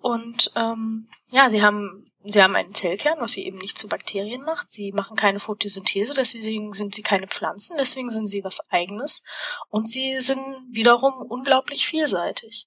Und 0.00 0.52
ähm, 0.56 1.08
ja, 1.30 1.50
sie 1.50 1.62
haben 1.62 2.04
sie 2.24 2.42
haben 2.42 2.56
einen 2.56 2.74
Zellkern, 2.74 3.18
was 3.18 3.32
sie 3.32 3.46
eben 3.46 3.58
nicht 3.58 3.78
zu 3.78 3.88
Bakterien 3.88 4.42
macht. 4.42 4.70
Sie 4.70 4.92
machen 4.92 5.16
keine 5.16 5.38
Photosynthese, 5.38 6.14
deswegen 6.14 6.72
sind 6.72 6.94
sie 6.94 7.02
keine 7.02 7.26
Pflanzen, 7.26 7.76
deswegen 7.78 8.10
sind 8.10 8.26
sie 8.26 8.44
was 8.44 8.70
eigenes. 8.70 9.22
Und 9.68 9.88
sie 9.88 10.20
sind 10.20 10.42
wiederum 10.70 11.14
unglaublich 11.22 11.86
vielseitig. 11.86 12.66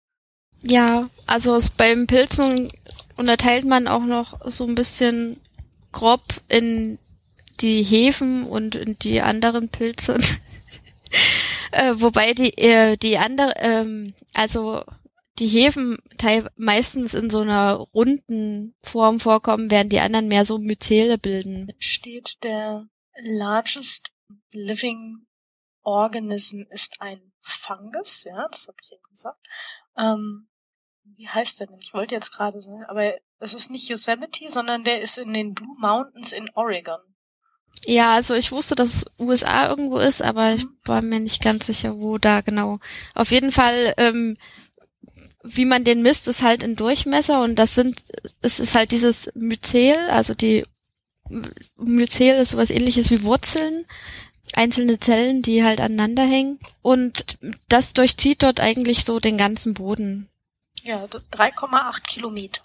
Ja, 0.61 1.09
also 1.27 1.59
beim 1.77 2.07
Pilzen 2.07 2.71
unterteilt 3.17 3.65
man 3.65 3.87
auch 3.87 4.05
noch 4.05 4.39
so 4.49 4.65
ein 4.65 4.75
bisschen 4.75 5.39
grob 5.91 6.23
in 6.47 6.97
die 7.59 7.83
Hefen 7.83 8.45
und 8.45 8.75
in 8.75 8.97
die 8.97 9.21
anderen 9.21 9.69
Pilze. 9.69 10.19
äh, 11.71 11.93
wobei 11.95 12.33
die 12.33 12.57
äh, 12.57 12.97
die 12.97 13.17
andere 13.17 13.53
ähm, 13.57 14.13
also 14.33 14.83
die 15.39 15.47
Hefen 15.47 15.97
teil 16.17 16.49
meistens 16.55 17.13
in 17.13 17.29
so 17.29 17.39
einer 17.39 17.73
runden 17.73 18.75
Form 18.83 19.19
vorkommen, 19.19 19.71
während 19.71 19.91
die 19.91 19.99
anderen 19.99 20.27
mehr 20.27 20.45
so 20.45 20.57
Myzele 20.57 21.17
bilden. 21.17 21.71
Steht 21.79 22.43
der 22.43 22.87
largest 23.15 24.11
living 24.51 25.25
organism 25.83 26.61
ist 26.69 27.01
ein 27.01 27.33
Fungus, 27.41 28.23
ja, 28.23 28.47
das 28.49 28.67
habe 28.67 28.77
ich 28.81 28.91
eben 28.93 29.03
gesagt. 29.11 29.39
Ähm, 29.97 30.47
wie 31.17 31.27
heißt 31.27 31.59
der 31.59 31.67
denn? 31.67 31.79
Ich 31.81 31.93
wollte 31.93 32.15
jetzt 32.15 32.31
gerade 32.31 32.61
sagen, 32.61 32.85
aber 32.87 33.15
es 33.39 33.53
ist 33.53 33.69
nicht 33.69 33.89
Yosemite, 33.89 34.49
sondern 34.49 34.83
der 34.83 35.01
ist 35.01 35.17
in 35.17 35.33
den 35.33 35.53
Blue 35.53 35.75
Mountains 35.79 36.31
in 36.31 36.49
Oregon. 36.55 37.01
Ja, 37.85 38.13
also 38.13 38.35
ich 38.35 38.51
wusste, 38.51 38.75
dass 38.75 38.95
es 38.95 39.19
USA 39.19 39.67
irgendwo 39.67 39.97
ist, 39.97 40.21
aber 40.21 40.53
ich 40.53 40.63
mhm. 40.63 40.77
war 40.85 41.01
mir 41.01 41.19
nicht 41.19 41.41
ganz 41.41 41.65
sicher, 41.65 41.99
wo 41.99 42.17
da 42.17 42.41
genau. 42.41 42.79
Auf 43.13 43.31
jeden 43.31 43.51
Fall, 43.51 43.93
ähm, 43.97 44.37
wie 45.43 45.65
man 45.65 45.83
den 45.83 46.01
misst, 46.01 46.27
ist 46.27 46.41
halt 46.41 46.63
ein 46.63 46.75
Durchmesser 46.75 47.41
und 47.41 47.55
das 47.55 47.75
sind, 47.75 48.01
es 48.41 48.59
ist 48.59 48.75
halt 48.75 48.91
dieses 48.91 49.29
Myzel, 49.35 49.95
also 50.09 50.33
die 50.33 50.65
Myzel 51.77 52.35
ist 52.35 52.51
sowas 52.51 52.69
ähnliches 52.69 53.09
wie 53.11 53.23
Wurzeln, 53.23 53.85
einzelne 54.53 54.99
Zellen, 54.99 55.41
die 55.41 55.63
halt 55.63 55.81
aneinander 55.81 56.23
hängen 56.23 56.59
und 56.81 57.37
das 57.67 57.93
durchzieht 57.93 58.43
dort 58.43 58.59
eigentlich 58.59 59.05
so 59.05 59.19
den 59.19 59.37
ganzen 59.37 59.73
Boden. 59.73 60.29
Ja, 60.81 61.05
3,8 61.05 62.01
Kilometer. 62.03 62.61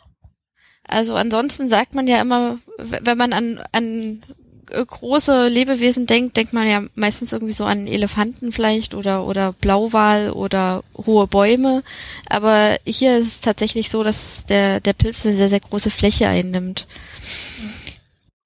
Also 0.85 1.15
ansonsten 1.15 1.69
sagt 1.69 1.95
man 1.95 2.07
ja 2.07 2.21
immer, 2.21 2.59
wenn 2.79 3.19
man 3.19 3.33
an, 3.33 3.63
an 3.73 4.23
große 4.69 5.49
Lebewesen 5.49 6.07
denkt, 6.07 6.37
denkt 6.37 6.53
man 6.53 6.67
ja 6.67 6.83
meistens 6.95 7.33
irgendwie 7.33 7.53
so 7.53 7.65
an 7.65 7.87
Elefanten 7.87 8.53
vielleicht 8.53 8.95
oder, 8.95 9.25
oder 9.25 9.53
Blauwal 9.53 10.31
oder 10.31 10.85
hohe 10.97 11.27
Bäume. 11.27 11.83
Aber 12.29 12.79
hier 12.87 13.19
ist 13.19 13.27
es 13.27 13.41
tatsächlich 13.41 13.91
so, 13.91 14.03
dass 14.03 14.45
der, 14.47 14.81
der 14.81 14.93
Pilz 14.93 15.25
eine 15.25 15.35
sehr, 15.35 15.49
sehr 15.49 15.61
große 15.61 15.91
Fläche 15.91 16.29
einnimmt. 16.29 16.87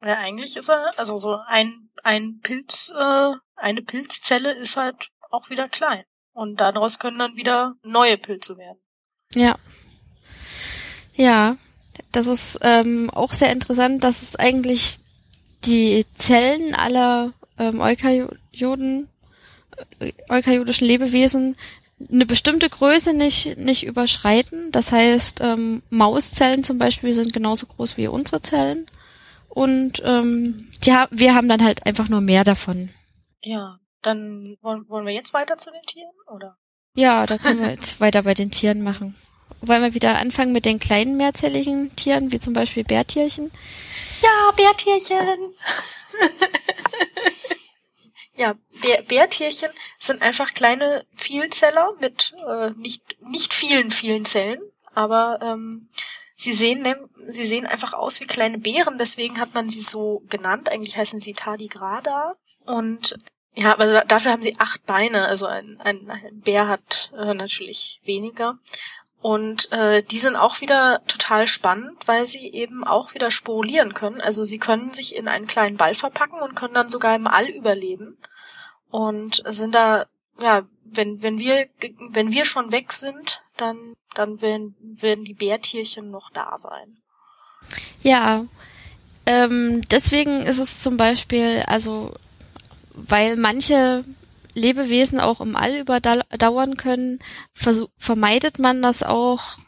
Ja, 0.05 0.19
eigentlich 0.19 0.57
ist 0.57 0.69
er, 0.69 0.99
also 0.99 1.17
so 1.17 1.39
ein, 1.47 1.91
ein 2.03 2.41
Pilz, 2.43 2.93
äh, 2.97 3.33
eine 3.57 3.83
Pilzzelle 3.83 4.53
ist 4.55 4.77
halt 4.77 5.11
auch 5.31 5.51
wieder 5.51 5.69
klein. 5.69 6.05
Und 6.33 6.61
daraus 6.61 6.99
können 6.99 7.19
dann 7.19 7.37
wieder 7.37 7.75
neue 7.83 8.17
Pilze 8.17 8.57
werden. 8.57 8.79
Ja. 9.35 9.59
Ja, 11.15 11.57
das 12.11 12.27
ist 12.27 12.59
ähm, 12.63 13.11
auch 13.11 13.33
sehr 13.33 13.53
interessant, 13.53 14.03
dass 14.03 14.23
es 14.23 14.37
eigentlich 14.37 14.99
die 15.65 16.07
Zellen 16.19 16.75
aller 16.75 17.33
ähm, 17.59 17.81
Eukaryoten, 17.81 19.09
äh, 20.01 20.13
eukaryotischen 20.29 20.87
Lebewesen 20.87 21.57
eine 22.11 22.27
bestimmte 22.27 22.69
Größe 22.69 23.13
nicht, 23.13 23.59
nicht 23.59 23.87
überschreiten. 23.87 24.73
Das 24.73 24.93
heißt, 24.93 25.41
ähm, 25.41 25.83
Mauszellen 25.91 26.65
zum 26.65 26.79
Beispiel 26.79 27.15
sind 27.15 27.33
genauso 27.33 27.67
groß 27.67 27.97
wie 27.97 28.09
unsere 28.09 28.43
Zellen. 28.43 28.87
Und 29.49 30.03
ähm, 30.05 30.69
die, 30.85 30.91
wir 31.11 31.35
haben 31.35 31.49
dann 31.49 31.63
halt 31.63 31.87
einfach 31.87 32.09
nur 32.09 32.21
mehr 32.21 32.45
davon. 32.45 32.89
Ja, 33.43 33.79
dann 34.01 34.57
wollen, 34.63 34.89
wollen 34.89 35.07
wir 35.07 35.15
jetzt 35.15 35.35
weiter 35.35 35.57
zu 35.57 35.71
den 35.71 35.83
Tieren, 35.83 36.13
oder? 36.35 36.57
Ja, 36.95 37.27
da 37.27 37.39
können 37.39 37.61
wir 37.61 37.71
jetzt 37.71 38.01
weiter 38.01 38.23
bei 38.23 38.35
den 38.35 38.51
Tieren 38.51 38.83
machen. 38.83 39.15
Wollen 39.61 39.83
wir 39.83 39.95
wieder 39.95 40.19
anfangen 40.19 40.53
mit 40.53 40.65
den 40.65 40.81
kleinen 40.81 41.17
mehrzelligen 41.17 41.95
Tieren, 41.97 42.33
wie 42.33 42.41
zum 42.41 42.53
Beispiel 42.53 42.85
Bärtierchen? 42.85 43.51
Ja, 44.21 44.51
Bärtierchen! 44.57 45.55
ja, 48.37 48.55
Bär, 48.83 49.03
Bärtierchen 49.03 49.71
sind 49.99 50.23
einfach 50.23 50.55
kleine 50.55 51.07
Vielzeller 51.15 51.91
mit 52.01 52.35
äh, 52.47 52.71
nicht, 52.73 53.17
nicht 53.23 53.55
vielen, 53.55 53.91
vielen 53.91 54.25
Zellen, 54.25 54.61
aber 54.95 55.39
ähm, 55.43 55.89
sie 56.37 56.53
sehen, 56.53 56.87
sie 57.27 57.47
sehen 57.47 57.67
einfach 57.67 57.93
aus 57.95 58.21
wie 58.21 58.27
kleine 58.27 58.59
Bären, 58.59 58.99
deswegen 58.99 59.41
hat 59.41 59.55
man 59.55 59.69
sie 59.69 59.83
so 59.83 60.23
genannt. 60.29 60.69
Eigentlich 60.69 60.97
heißen 60.97 61.21
sie 61.21 61.33
Tardigrada. 61.35 62.37
Und 62.65 63.17
ja, 63.55 63.73
aber 63.73 64.05
dafür 64.05 64.33
haben 64.33 64.43
sie 64.43 64.59
acht 64.59 64.85
Beine. 64.87 65.27
Also 65.27 65.47
ein, 65.47 65.81
ein, 65.81 66.11
ein 66.11 66.41
Bär 66.41 66.69
hat 66.69 67.13
äh, 67.17 67.35
natürlich 67.35 68.01
weniger. 68.05 68.59
Und 69.23 69.71
äh, 69.71 70.03
die 70.03 70.19
sind 70.19 70.35
auch 70.35 70.61
wieder 70.61 71.01
total 71.07 71.47
spannend, 71.47 72.09
weil 72.09 72.27
sie 72.27 72.53
eben 72.53 72.83
auch 72.83 73.15
wieder 73.15 73.31
sporulieren 73.31 73.95
können. 73.95 74.21
Also 74.21 74.43
sie 74.43 74.59
können 74.59 74.93
sich 74.93 75.15
in 75.15 75.29
einen 75.29 75.47
kleinen 75.47 75.77
Ball 75.77 75.95
verpacken 75.95 76.41
und 76.41 76.57
können 76.57 76.75
dann 76.75 76.89
sogar 76.89 77.15
im 77.15 77.29
All 77.29 77.49
überleben. 77.49 78.19
Und 78.91 79.41
sind 79.47 79.77
da, 79.77 80.07
ja, 80.41 80.67
wenn, 80.85 81.23
wenn 81.23 81.39
wir, 81.39 81.69
wenn 82.11 82.33
wir 82.33 82.45
schon 82.45 82.73
weg 82.73 82.93
sind, 82.93 83.43
dann, 83.57 83.95
dann 84.15 84.43
werden, 84.43 84.75
werden 84.81 85.25
die 85.25 85.35
Bärtierchen 85.35 86.11
noch 86.11 86.31
da 86.31 86.59
sein. 86.59 86.99
Ja, 88.03 88.45
ähm, 89.25 89.83
deswegen 89.89 90.43
ist 90.43 90.59
es 90.59 90.83
zum 90.83 90.97
Beispiel, 90.97 91.63
also 91.69 92.13
weil 92.93 93.37
manche 93.37 94.05
Lebewesen 94.55 95.21
auch 95.21 95.41
im 95.41 95.57
All 95.57 95.79
überdauern 95.79 96.77
können, 96.77 97.19
vermeidet 97.97 98.59
man 98.59 98.83
das 98.83 99.03
auch, 99.03 99.59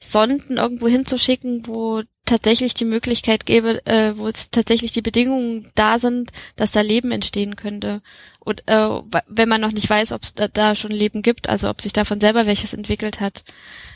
Sonden 0.00 0.58
irgendwo 0.58 0.88
hinzuschicken, 0.88 1.66
wo 1.66 2.02
tatsächlich 2.24 2.74
die 2.74 2.84
Möglichkeit 2.84 3.46
gäbe, 3.46 3.84
äh, 3.86 4.16
wo 4.16 4.26
es 4.28 4.50
tatsächlich 4.50 4.92
die 4.92 5.02
Bedingungen 5.02 5.70
da 5.74 5.98
sind, 5.98 6.32
dass 6.56 6.72
da 6.72 6.80
Leben 6.80 7.12
entstehen 7.12 7.56
könnte. 7.56 8.02
Und 8.40 8.62
äh, 8.66 8.88
wenn 9.28 9.48
man 9.48 9.60
noch 9.60 9.72
nicht 9.72 9.88
weiß, 9.88 10.12
ob 10.12 10.22
es 10.22 10.34
da, 10.34 10.48
da, 10.48 10.74
schon 10.74 10.90
Leben 10.90 11.22
gibt, 11.22 11.48
also 11.48 11.68
ob 11.70 11.80
sich 11.80 11.92
davon 11.92 12.20
selber 12.20 12.46
welches 12.46 12.74
entwickelt 12.74 13.20
hat. 13.20 13.44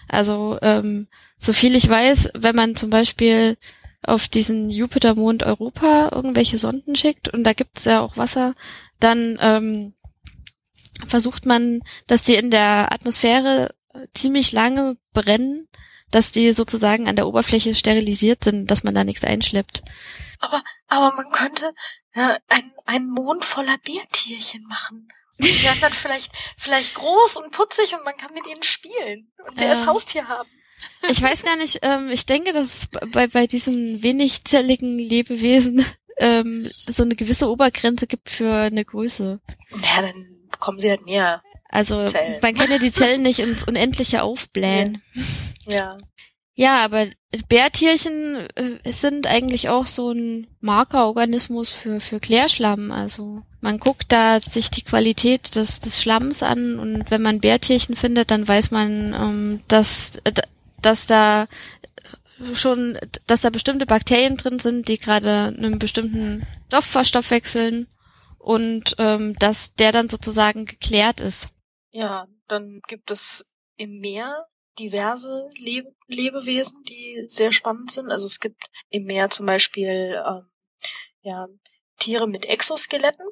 Also 0.09 0.59
ähm, 0.63 1.09
so 1.39 1.53
viel 1.53 1.75
ich 1.75 1.89
weiß, 1.89 2.31
wenn 2.35 2.57
man 2.57 2.77
zum 2.77 2.91
Beispiel 2.91 3.57
auf 4.03 4.29
diesen 4.29 4.71
Jupitermond 4.71 5.43
Europa 5.43 6.11
irgendwelche 6.13 6.57
Sonden 6.57 6.97
schickt 6.97 7.29
und 7.29 7.45
da 7.45 7.53
gibt 7.53 7.79
es 7.79 7.85
ja 7.85 8.01
auch 8.01 8.17
Wasser, 8.17 8.55
dann 8.99 9.39
ähm, 9.41 9.93
versucht 11.07 11.47
man, 11.47 11.81
dass 12.07 12.23
die 12.23 12.35
in 12.35 12.51
der 12.51 12.93
Atmosphäre 12.93 13.75
ziemlich 14.15 14.53
lange 14.53 14.97
brennen, 15.13 15.69
dass 16.11 16.33
die 16.33 16.53
sozusagen 16.53 17.09
an 17.09 17.17
der 17.17 17.27
Oberfläche 17.27 17.75
sterilisiert 17.75 18.45
sind, 18.45 18.71
dass 18.71 18.83
man 18.83 18.95
da 18.95 19.05
nichts 19.05 19.25
einschleppt. 19.25 19.83
Aber, 20.41 20.63
aber 20.89 21.15
man 21.17 21.31
könnte 21.31 21.73
ja, 22.15 22.39
ein, 22.49 22.73
einen 22.87 23.11
Mond 23.11 23.45
voller 23.45 23.79
Bärtierchen 23.79 24.67
machen. 24.67 25.09
Und 25.39 25.47
die 25.47 25.63
werden 25.63 25.79
dann 25.81 25.93
vielleicht, 25.93 26.33
vielleicht 26.57 26.95
groß 26.95 27.37
und 27.37 27.53
putzig 27.53 27.95
und 27.95 28.05
man 28.05 28.17
kann 28.17 28.35
mit 28.35 28.47
ihnen 28.47 28.63
spielen 28.63 29.33
und 29.47 29.59
sie 29.59 29.65
ja. 29.65 29.71
als 29.71 29.87
Haustier 29.87 30.29
haben. 30.29 30.49
Ich 31.09 31.21
weiß 31.21 31.45
gar 31.45 31.57
nicht, 31.57 31.81
ähm, 31.83 32.09
ich 32.09 32.25
denke, 32.27 32.53
dass 32.53 32.67
es 32.67 32.89
bei, 32.89 33.27
bei 33.27 33.47
diesen 33.47 34.03
wenigzelligen 34.03 34.99
Lebewesen 34.99 35.85
ähm, 36.19 36.71
so 36.75 37.03
eine 37.03 37.17
gewisse 37.17 37.51
Obergrenze 37.51 38.07
gibt 38.07 38.31
für 38.31 38.53
eine 38.53 38.85
Größe. 38.85 39.41
Ja, 39.71 40.03
dann 40.03 40.40
bekommen 40.61 40.79
sie 40.79 40.91
halt 40.91 41.07
mehr. 41.07 41.43
Also 41.71 42.05
Zellen. 42.05 42.39
man 42.43 42.55
kann 42.55 42.71
ja 42.71 42.79
die 42.79 42.93
Zellen 42.93 43.23
nicht 43.23 43.39
ins 43.39 43.65
Unendliche 43.65 44.23
aufblähen. 44.23 45.03
Ja. 45.67 45.75
ja. 45.77 45.99
Ja, 46.55 46.85
aber 46.85 47.07
Bärtierchen 47.49 48.47
äh, 48.55 48.93
sind 48.93 49.27
eigentlich 49.27 49.71
auch 49.71 49.87
so 49.87 50.11
ein 50.11 50.47
Markerorganismus 50.61 51.71
für, 51.71 52.01
für 52.01 52.21
Klärschlamm. 52.21 52.91
Also 52.93 53.43
man 53.63 53.79
guckt 53.79 54.13
da 54.13 54.41
sich 54.41 54.71
die 54.71 54.83
Qualität 54.83 55.57
des, 55.57 55.81
des 55.81 56.03
Schlamms 56.03 56.43
an 56.43 56.79
und 56.79 57.11
wenn 57.11 57.23
man 57.23 57.41
Bärtierchen 57.41 57.97
findet, 57.97 58.31
dann 58.31 58.47
weiß 58.47 58.73
man, 58.73 59.15
ähm, 59.15 59.61
dass, 59.69 60.17
äh, 60.25 60.33
dass 60.83 61.07
da 61.07 61.47
schon, 62.53 62.99
dass 63.27 63.41
da 63.41 63.49
bestimmte 63.49 63.87
Bakterien 63.87 64.37
drin 64.37 64.59
sind, 64.59 64.89
die 64.89 64.99
gerade 64.99 65.55
einen 65.57 65.79
bestimmten 65.79 66.47
Stoff 66.67 66.85
verstoffwechseln 66.85 67.87
und 68.41 68.97
ähm, 68.99 69.37
dass 69.39 69.75
der 69.75 69.93
dann 69.93 70.09
sozusagen 70.09 70.65
geklärt 70.65 71.21
ist. 71.21 71.49
Ja, 71.91 72.27
dann 72.49 72.81
gibt 72.89 73.11
es 73.11 73.55
im 73.77 74.01
Meer 74.01 74.47
diverse 74.79 75.51
Leb 75.57 75.87
Lebewesen, 76.07 76.83
die 76.85 77.25
sehr 77.29 77.53
spannend 77.53 77.91
sind. 77.91 78.11
Also 78.11 78.27
es 78.27 78.41
gibt 78.41 78.65
im 78.89 79.05
Meer 79.05 79.31
zum 79.31 79.47
Beispiel 79.47 80.21
ähm, 80.27 80.51
ja, 81.23 81.49
Tiere 81.99 82.27
mit 82.27 82.47
Exoskeletten. 82.47 83.27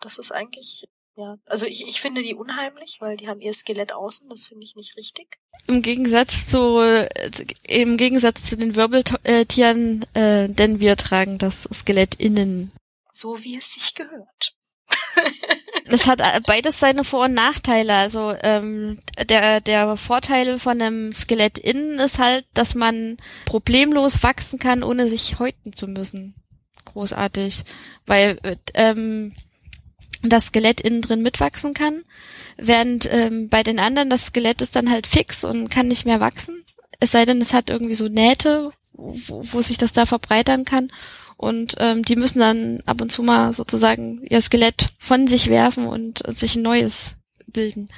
Das 0.00 0.18
ist 0.18 0.32
eigentlich 0.32 0.86
ja, 1.18 1.38
also 1.46 1.64
ich, 1.64 1.86
ich 1.88 2.02
finde 2.02 2.22
die 2.22 2.34
unheimlich, 2.34 2.98
weil 3.00 3.16
die 3.16 3.26
haben 3.26 3.40
ihr 3.40 3.54
Skelett 3.54 3.94
außen, 3.94 4.28
das 4.28 4.48
finde 4.48 4.64
ich 4.64 4.76
nicht 4.76 4.98
richtig. 4.98 5.38
Im 5.66 5.80
Gegensatz 5.80 6.46
zu 6.46 6.78
äh, 6.78 7.30
im 7.66 7.96
Gegensatz 7.96 8.42
zu 8.42 8.58
den 8.58 8.76
Wirbeltieren, 8.76 10.04
äh, 10.12 10.50
denn 10.50 10.78
wir 10.78 10.96
tragen 10.96 11.38
das 11.38 11.62
Skelett 11.72 12.16
innen. 12.16 12.70
So 13.16 13.42
wie 13.42 13.56
es 13.56 13.72
sich 13.72 13.94
gehört. 13.94 14.54
Das 15.88 16.08
hat 16.08 16.20
äh, 16.20 16.40
beides 16.44 16.80
seine 16.80 17.04
Vor- 17.04 17.26
und 17.26 17.34
Nachteile. 17.34 17.94
Also 17.94 18.34
ähm, 18.42 18.98
der, 19.28 19.60
der 19.60 19.96
Vorteil 19.96 20.58
von 20.58 20.82
einem 20.82 21.12
Skelett 21.12 21.58
innen 21.58 22.00
ist 22.00 22.18
halt, 22.18 22.44
dass 22.54 22.74
man 22.74 23.18
problemlos 23.44 24.24
wachsen 24.24 24.58
kann, 24.58 24.82
ohne 24.82 25.08
sich 25.08 25.38
häuten 25.38 25.74
zu 25.74 25.86
müssen. 25.86 26.34
Großartig. 26.86 27.62
Weil 28.04 28.58
ähm, 28.74 29.36
das 30.22 30.46
Skelett 30.46 30.80
innen 30.80 31.02
drin 31.02 31.22
mitwachsen 31.22 31.72
kann, 31.72 32.02
während 32.56 33.06
ähm, 33.08 33.48
bei 33.48 33.62
den 33.62 33.78
anderen 33.78 34.10
das 34.10 34.26
Skelett 34.26 34.62
ist 34.62 34.74
dann 34.74 34.90
halt 34.90 35.06
fix 35.06 35.44
und 35.44 35.68
kann 35.68 35.86
nicht 35.86 36.04
mehr 36.04 36.18
wachsen. 36.18 36.64
Es 36.98 37.12
sei 37.12 37.24
denn, 37.24 37.40
es 37.40 37.54
hat 37.54 37.70
irgendwie 37.70 37.94
so 37.94 38.08
Nähte, 38.08 38.72
wo, 38.92 39.44
wo 39.52 39.62
sich 39.62 39.78
das 39.78 39.92
da 39.92 40.04
verbreitern 40.04 40.64
kann. 40.64 40.90
Und 41.36 41.74
ähm, 41.78 42.02
die 42.04 42.16
müssen 42.16 42.38
dann 42.38 42.80
ab 42.86 43.00
und 43.00 43.12
zu 43.12 43.22
mal 43.22 43.52
sozusagen 43.52 44.22
ihr 44.24 44.40
Skelett 44.40 44.90
von 44.98 45.28
sich 45.28 45.48
werfen 45.48 45.86
und, 45.86 46.22
und 46.22 46.38
sich 46.38 46.56
ein 46.56 46.62
neues 46.62 47.16
bilden. 47.46 47.88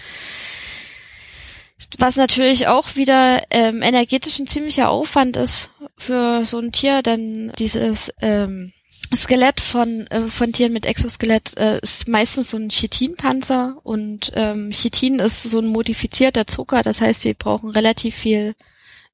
Was 1.98 2.16
natürlich 2.16 2.66
auch 2.66 2.96
wieder 2.96 3.44
ähm, 3.51 3.83
energetisch 3.83 4.38
ein 4.38 4.48
ziemlicher 4.48 4.90
Aufwand 4.90 5.37
ist 5.37 5.70
für 5.96 6.44
so 6.44 6.59
ein 6.59 6.72
Tier, 6.72 7.03
denn 7.03 7.53
dieses 7.59 8.12
ähm, 8.20 8.72
Skelett 9.14 9.61
von, 9.61 10.07
äh, 10.09 10.27
von 10.27 10.53
Tieren 10.53 10.72
mit 10.72 10.85
Exoskelett 10.85 11.57
äh, 11.57 11.79
ist 11.81 12.09
meistens 12.09 12.51
so 12.51 12.57
ein 12.57 12.68
Chitinpanzer 12.68 13.79
und 13.83 14.33
ähm, 14.35 14.70
Chitin 14.70 15.18
ist 15.18 15.44
so 15.44 15.61
ein 15.61 15.66
modifizierter 15.66 16.46
Zucker, 16.46 16.83
das 16.83 17.01
heißt, 17.01 17.22
sie 17.22 17.35
brauchen 17.35 17.70
relativ 17.70 18.16
viel, 18.16 18.55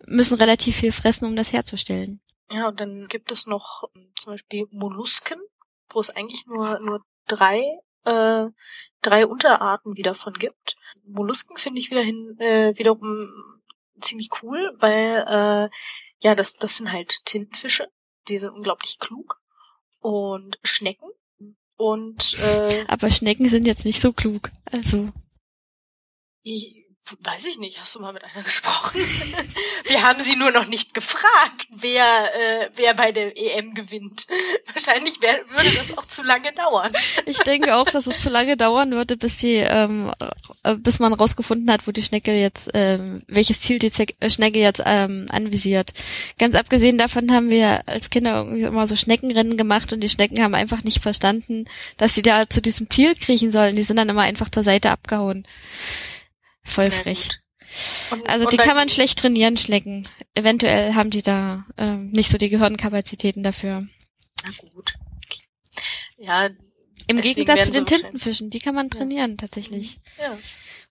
müssen 0.07 0.35
relativ 0.35 0.77
viel 0.77 0.93
fressen, 0.93 1.27
um 1.27 1.37
das 1.37 1.53
herzustellen. 1.53 2.21
Ja, 2.51 2.69
und 2.69 2.81
dann 2.81 3.09
gibt 3.09 3.33
es 3.33 3.47
noch 3.47 3.85
ähm, 3.95 4.13
zum 4.17 4.35
Beispiel 4.35 4.67
Mollusken, 4.71 5.41
wo 5.93 6.01
es 6.01 6.11
eigentlich 6.11 6.47
nur, 6.47 6.79
nur 6.81 7.05
drei, 7.27 7.63
äh, 8.05 8.47
drei 9.01 9.27
Unterarten 9.27 9.97
wieder 9.97 10.15
von 10.15 10.35
gibt. 10.35 10.77
Mollusken 11.05 11.57
finde 11.57 11.81
ich 11.81 11.91
wiederhin, 11.91 12.39
äh, 12.39 12.77
wiederum 12.77 13.31
ziemlich 14.01 14.31
cool, 14.43 14.75
weil 14.79 15.25
äh, 15.27 15.71
ja, 16.23 16.35
das, 16.35 16.57
das 16.57 16.79
sind 16.79 16.93
halt 16.93 17.25
Tintenfische, 17.25 17.89
die 18.29 18.39
sind 18.39 18.51
unglaublich 18.51 18.99
klug. 18.99 19.41
Und 20.01 20.59
Schnecken. 20.63 21.09
Und 21.77 22.39
äh, 22.39 22.85
Aber 22.89 23.11
Schnecken 23.11 23.49
sind 23.49 23.67
jetzt 23.67 23.85
nicht 23.85 24.01
so 24.01 24.13
klug. 24.13 24.51
Also. 24.71 25.09
Ich, 26.43 26.84
Weiß 27.21 27.45
ich 27.45 27.59
nicht, 27.59 27.81
hast 27.81 27.95
du 27.95 28.01
mal 28.01 28.15
mit 28.15 28.25
einer 28.25 28.43
gesprochen? 28.45 28.99
Wir 29.87 30.03
haben 30.03 30.21
sie 30.21 30.37
nur 30.37 30.53
noch 30.53 30.67
nicht 30.67 30.95
gefragt, 30.95 31.67
wer, 31.71 32.03
äh, 32.03 32.71
wer 32.77 32.95
bei 32.95 33.13
der 33.13 33.37
EM 33.37 33.75
gewinnt. 33.75 34.27
Wahrscheinlich 34.73 35.21
wär, 35.21 35.41
würde 35.51 35.71
das 35.77 35.99
auch 35.99 36.07
zu 36.07 36.23
lange 36.23 36.53
dauern. 36.53 36.93
Ich 37.27 37.39
denke 37.39 37.77
auch, 37.77 37.85
dass 37.85 38.07
es 38.07 38.23
zu 38.23 38.31
lange 38.31 38.57
dauern 38.57 38.93
würde, 38.93 39.19
bis 39.19 39.39
sie, 39.39 39.57
ähm, 39.57 40.13
äh, 40.63 40.77
bis 40.77 40.99
man 40.99 41.13
rausgefunden 41.13 41.71
hat, 41.71 41.87
wo 41.87 41.93
die 41.93 42.03
Schnecke 42.03 42.33
jetzt, 42.35 42.71
ähm, 42.73 43.23
welches 43.27 43.61
Ziel 43.61 43.79
die 43.79 43.93
äh, 44.21 44.31
Schnecke 44.31 44.59
jetzt 44.59 44.83
ähm, 44.87 45.29
anvisiert. 45.31 45.93
Ganz 46.39 46.57
abgesehen 46.57 46.97
davon 46.97 47.31
haben 47.33 47.51
wir 47.51 47.87
als 47.87 48.09
Kinder 48.09 48.37
irgendwie 48.37 48.63
immer 48.63 48.89
so 48.89 48.97
Schneckenrennen 48.97 49.59
gemacht 49.59 49.93
und 49.93 50.01
die 50.01 50.09
Schnecken 50.09 50.43
haben 50.43 50.55
einfach 50.55 50.83
nicht 50.85 51.03
verstanden, 51.03 51.67
dass 51.99 52.15
sie 52.15 52.23
da 52.23 52.49
zu 52.49 52.63
diesem 52.63 52.89
Ziel 52.89 53.15
kriechen 53.15 53.53
sollen. 53.53 53.77
Die 53.77 53.83
sind 53.83 53.97
dann 53.97 54.09
immer 54.09 54.23
einfach 54.23 54.49
zur 54.49 54.65
Seite 54.65 54.91
abgehauen. 54.91 55.47
Voll 56.65 56.91
frech. 56.91 57.29
Und, 58.11 58.29
also 58.29 58.47
die 58.47 58.57
kann 58.57 58.77
man 58.77 58.89
schlecht 58.89 59.19
trainieren, 59.19 59.57
schlecken. 59.57 60.07
Eventuell 60.35 60.95
haben 60.95 61.11
die 61.11 61.23
da 61.23 61.67
ähm, 61.77 62.11
nicht 62.11 62.31
so 62.31 62.39
die 62.39 62.49
Gehirnkapazitäten 62.49 63.43
dafür. 63.43 63.87
Na 64.43 64.51
gut. 64.73 64.95
Ja. 66.19 66.51
Im 67.07 67.21
Gegensatz 67.21 67.67
zu 67.67 67.73
den 67.73 67.87
Tintenfischen, 67.87 68.51
die 68.51 68.61
kann 68.61 68.75
man 68.75 68.91
trainieren 68.91 69.33
ja. 69.33 69.37
tatsächlich. 69.37 69.99
Mhm. 70.19 70.23
Ja. 70.23 70.39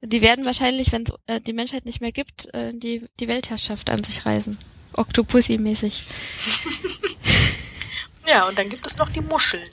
Die 0.01 0.21
werden 0.21 0.45
wahrscheinlich, 0.45 0.91
wenn 0.91 1.03
es 1.03 1.13
äh, 1.27 1.39
die 1.39 1.53
Menschheit 1.53 1.85
nicht 1.85 2.01
mehr 2.01 2.11
gibt, 2.11 2.53
äh, 2.53 2.73
die, 2.73 3.05
die 3.19 3.27
Weltherrschaft 3.27 3.89
an 3.89 4.03
sich 4.03 4.25
reisen. 4.25 4.57
Octopussy-mäßig. 4.93 6.03
ja, 8.27 8.47
und 8.47 8.57
dann 8.57 8.69
gibt 8.69 8.85
es 8.85 8.97
noch 8.97 9.11
die 9.11 9.21
Muscheln 9.21 9.67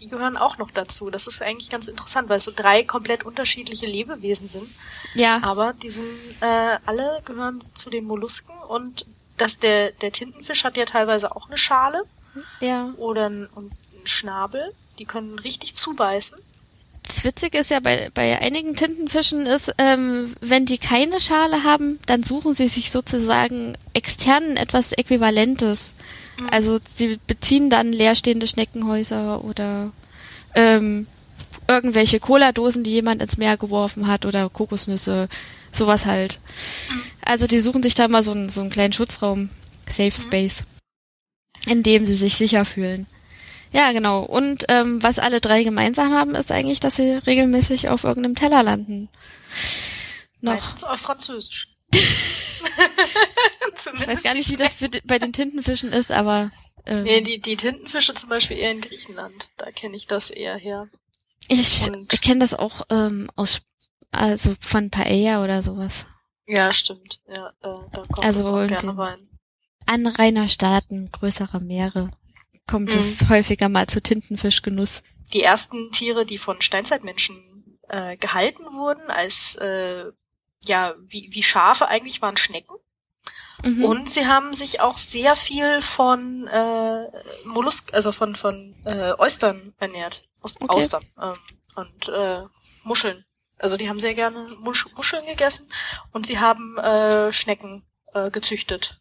die 0.00 0.08
gehören 0.08 0.36
auch 0.36 0.58
noch 0.58 0.70
dazu. 0.70 1.10
Das 1.10 1.26
ist 1.26 1.42
eigentlich 1.42 1.70
ganz 1.70 1.88
interessant, 1.88 2.28
weil 2.28 2.38
es 2.38 2.44
so 2.44 2.52
drei 2.54 2.82
komplett 2.82 3.24
unterschiedliche 3.24 3.86
Lebewesen 3.86 4.48
sind. 4.48 4.68
Ja. 5.14 5.42
Aber 5.42 5.72
die 5.72 5.90
sind 5.90 6.06
äh, 6.40 6.78
alle 6.86 7.20
gehören 7.24 7.60
zu 7.60 7.90
den 7.90 8.04
Mollusken 8.04 8.56
und 8.68 9.06
dass 9.36 9.58
der 9.58 9.92
der 9.92 10.12
Tintenfisch 10.12 10.64
hat 10.64 10.76
ja 10.76 10.84
teilweise 10.84 11.34
auch 11.34 11.48
eine 11.48 11.58
Schale. 11.58 12.02
Ja. 12.60 12.92
Oder 12.96 13.26
einen, 13.26 13.48
einen 13.56 13.72
Schnabel. 14.04 14.72
Die 14.98 15.04
können 15.04 15.38
richtig 15.38 15.74
zubeißen. 15.74 16.38
Das 17.08 17.24
Witzige 17.24 17.58
ist 17.58 17.70
ja 17.70 17.80
bei, 17.80 18.10
bei 18.12 18.38
einigen 18.38 18.76
Tintenfischen 18.76 19.46
ist, 19.46 19.72
ähm, 19.78 20.34
wenn 20.40 20.66
die 20.66 20.76
keine 20.76 21.20
Schale 21.20 21.64
haben, 21.64 21.98
dann 22.06 22.22
suchen 22.22 22.54
sie 22.54 22.68
sich 22.68 22.90
sozusagen 22.90 23.78
externen 23.94 24.58
etwas 24.58 24.92
Äquivalentes. 24.92 25.94
Mhm. 26.38 26.48
Also 26.50 26.78
sie 26.94 27.18
beziehen 27.26 27.70
dann 27.70 27.92
leerstehende 27.92 28.46
Schneckenhäuser 28.46 29.44
oder 29.44 29.92
ähm, 30.54 31.06
irgendwelche 31.66 32.20
Cola-Dosen, 32.20 32.84
die 32.84 32.92
jemand 32.92 33.22
ins 33.22 33.36
Meer 33.36 33.56
geworfen 33.56 34.06
hat 34.06 34.24
oder 34.24 34.48
Kokosnüsse, 34.48 35.28
sowas 35.72 36.06
halt. 36.06 36.40
Mhm. 36.90 37.02
Also 37.24 37.46
die 37.46 37.60
suchen 37.60 37.82
sich 37.82 37.94
da 37.94 38.08
mal 38.08 38.22
so 38.22 38.32
einen, 38.32 38.48
so 38.48 38.60
einen 38.60 38.70
kleinen 38.70 38.92
Schutzraum, 38.92 39.50
Safe 39.88 40.12
mhm. 40.16 40.22
Space. 40.22 40.62
in 41.66 41.82
dem 41.82 42.06
sie 42.06 42.14
sich 42.14 42.36
sicher 42.36 42.64
fühlen. 42.64 43.06
Ja, 43.72 43.92
genau. 43.92 44.22
Und 44.22 44.64
ähm, 44.68 45.02
was 45.02 45.18
alle 45.18 45.40
drei 45.40 45.62
gemeinsam 45.62 46.14
haben, 46.14 46.34
ist 46.34 46.50
eigentlich, 46.50 46.80
dass 46.80 46.96
sie 46.96 47.18
regelmäßig 47.26 47.90
auf 47.90 48.04
irgendeinem 48.04 48.34
Teller 48.34 48.62
landen. 48.62 49.08
Noch. 50.40 50.54
Meistens 50.54 50.84
auf 50.84 51.00
Französisch. 51.00 51.68
ich 53.94 54.06
weiß 54.06 54.22
gar 54.22 54.34
nicht, 54.34 54.50
wie 54.50 54.56
das 54.56 54.76
bei 55.04 55.18
den 55.18 55.32
Tintenfischen 55.32 55.92
ist, 55.92 56.10
aber. 56.10 56.50
Ähm, 56.86 57.04
nee, 57.04 57.20
die, 57.20 57.40
die 57.40 57.56
Tintenfische 57.56 58.14
zum 58.14 58.28
Beispiel 58.28 58.58
eher 58.58 58.70
in 58.70 58.80
Griechenland. 58.80 59.50
Da 59.56 59.70
kenne 59.70 59.96
ich 59.96 60.06
das 60.06 60.30
eher 60.30 60.56
her. 60.56 60.88
Ich, 61.48 61.88
ich 62.10 62.20
kenne 62.20 62.40
das 62.40 62.54
auch 62.54 62.82
ähm, 62.90 63.30
aus, 63.36 63.62
also 64.10 64.54
von 64.60 64.90
Paella 64.90 65.42
oder 65.42 65.62
sowas. 65.62 66.06
Ja, 66.46 66.72
stimmt. 66.72 67.20
Ja, 67.26 67.52
da, 67.60 67.86
da 67.92 68.02
kommt 68.02 68.24
also 68.24 68.40
das 68.40 68.48
auch 68.48 68.66
gerne 68.66 68.98
rein. 68.98 69.28
Anrainerstaaten 69.86 71.10
größerer 71.10 71.60
Meere 71.60 72.10
kommt 72.66 72.90
mhm. 72.90 72.98
es 72.98 73.28
häufiger 73.28 73.68
mal 73.68 73.86
zu 73.86 74.00
Tintenfischgenuss. 74.00 75.02
Die 75.32 75.42
ersten 75.42 75.90
Tiere, 75.90 76.24
die 76.24 76.38
von 76.38 76.60
Steinzeitmenschen 76.60 77.78
äh, 77.88 78.16
gehalten 78.16 78.62
wurden, 78.74 79.10
als 79.10 79.56
äh, 79.56 80.12
ja 80.66 80.94
wie, 81.00 81.28
wie 81.32 81.42
Schafe 81.42 81.88
eigentlich 81.88 82.22
waren 82.22 82.36
Schnecken. 82.36 82.74
Mhm. 83.64 83.84
Und 83.84 84.08
sie 84.08 84.26
haben 84.26 84.52
sich 84.52 84.80
auch 84.80 84.98
sehr 84.98 85.34
viel 85.34 85.80
von 85.80 86.46
äh, 86.46 87.10
Mollusk, 87.44 87.92
also 87.92 88.12
von 88.12 88.34
von 88.34 88.76
äh, 88.84 89.14
Oystern 89.18 89.74
ernährt, 89.78 90.24
Aus, 90.40 90.60
okay. 90.60 90.72
Austern 90.72 91.04
ähm, 91.20 91.38
und 91.74 92.08
äh, 92.08 92.44
Muscheln. 92.84 93.24
Also 93.58 93.76
die 93.76 93.88
haben 93.88 93.98
sehr 93.98 94.14
gerne 94.14 94.46
Musch 94.60 94.86
Muscheln 94.94 95.26
gegessen 95.26 95.68
und 96.12 96.24
sie 96.24 96.38
haben 96.38 96.78
äh, 96.78 97.32
Schnecken 97.32 97.84
äh, 98.14 98.30
gezüchtet. 98.30 99.00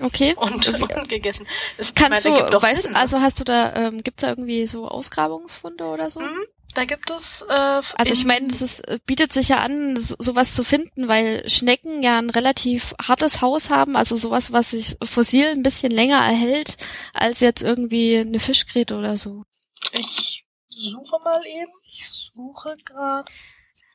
Okay. 0.00 0.34
Und, 0.36 0.68
und 0.68 1.08
gegessen. 1.08 1.46
Das, 1.76 1.94
Kannst 1.94 2.24
meine, 2.24 2.46
du, 2.46 2.62
weißt, 2.62 2.82
Sinn, 2.82 2.96
also 2.96 3.20
hast 3.20 3.38
du 3.40 3.44
da, 3.44 3.74
ähm, 3.74 4.02
gibt's 4.02 4.22
da 4.22 4.30
irgendwie 4.30 4.66
so 4.66 4.88
Ausgrabungsfunde 4.88 5.84
oder 5.84 6.10
so? 6.10 6.20
Mhm, 6.20 6.44
da 6.74 6.84
gibt 6.84 7.10
es. 7.10 7.46
Äh, 7.48 7.52
also 7.52 8.12
ich 8.12 8.24
meine, 8.24 8.48
es 8.48 8.62
ist, 8.62 8.82
bietet 9.06 9.32
sich 9.32 9.48
ja 9.48 9.58
an, 9.58 9.96
so, 9.96 10.16
sowas 10.18 10.54
zu 10.54 10.64
finden, 10.64 11.08
weil 11.08 11.48
Schnecken 11.48 12.02
ja 12.02 12.18
ein 12.18 12.30
relativ 12.30 12.94
hartes 13.00 13.40
Haus 13.40 13.70
haben, 13.70 13.96
also 13.96 14.16
sowas, 14.16 14.52
was 14.52 14.70
sich 14.70 14.96
fossil 15.02 15.48
ein 15.48 15.62
bisschen 15.62 15.92
länger 15.92 16.18
erhält 16.18 16.76
als 17.12 17.40
jetzt 17.40 17.62
irgendwie 17.62 18.18
eine 18.18 18.40
Fischgräte 18.40 18.96
oder 18.96 19.16
so. 19.16 19.44
Ich 19.92 20.46
suche 20.68 21.18
mal 21.22 21.44
eben. 21.46 21.72
Ich 21.90 22.08
suche 22.08 22.76
gerade 22.84 23.30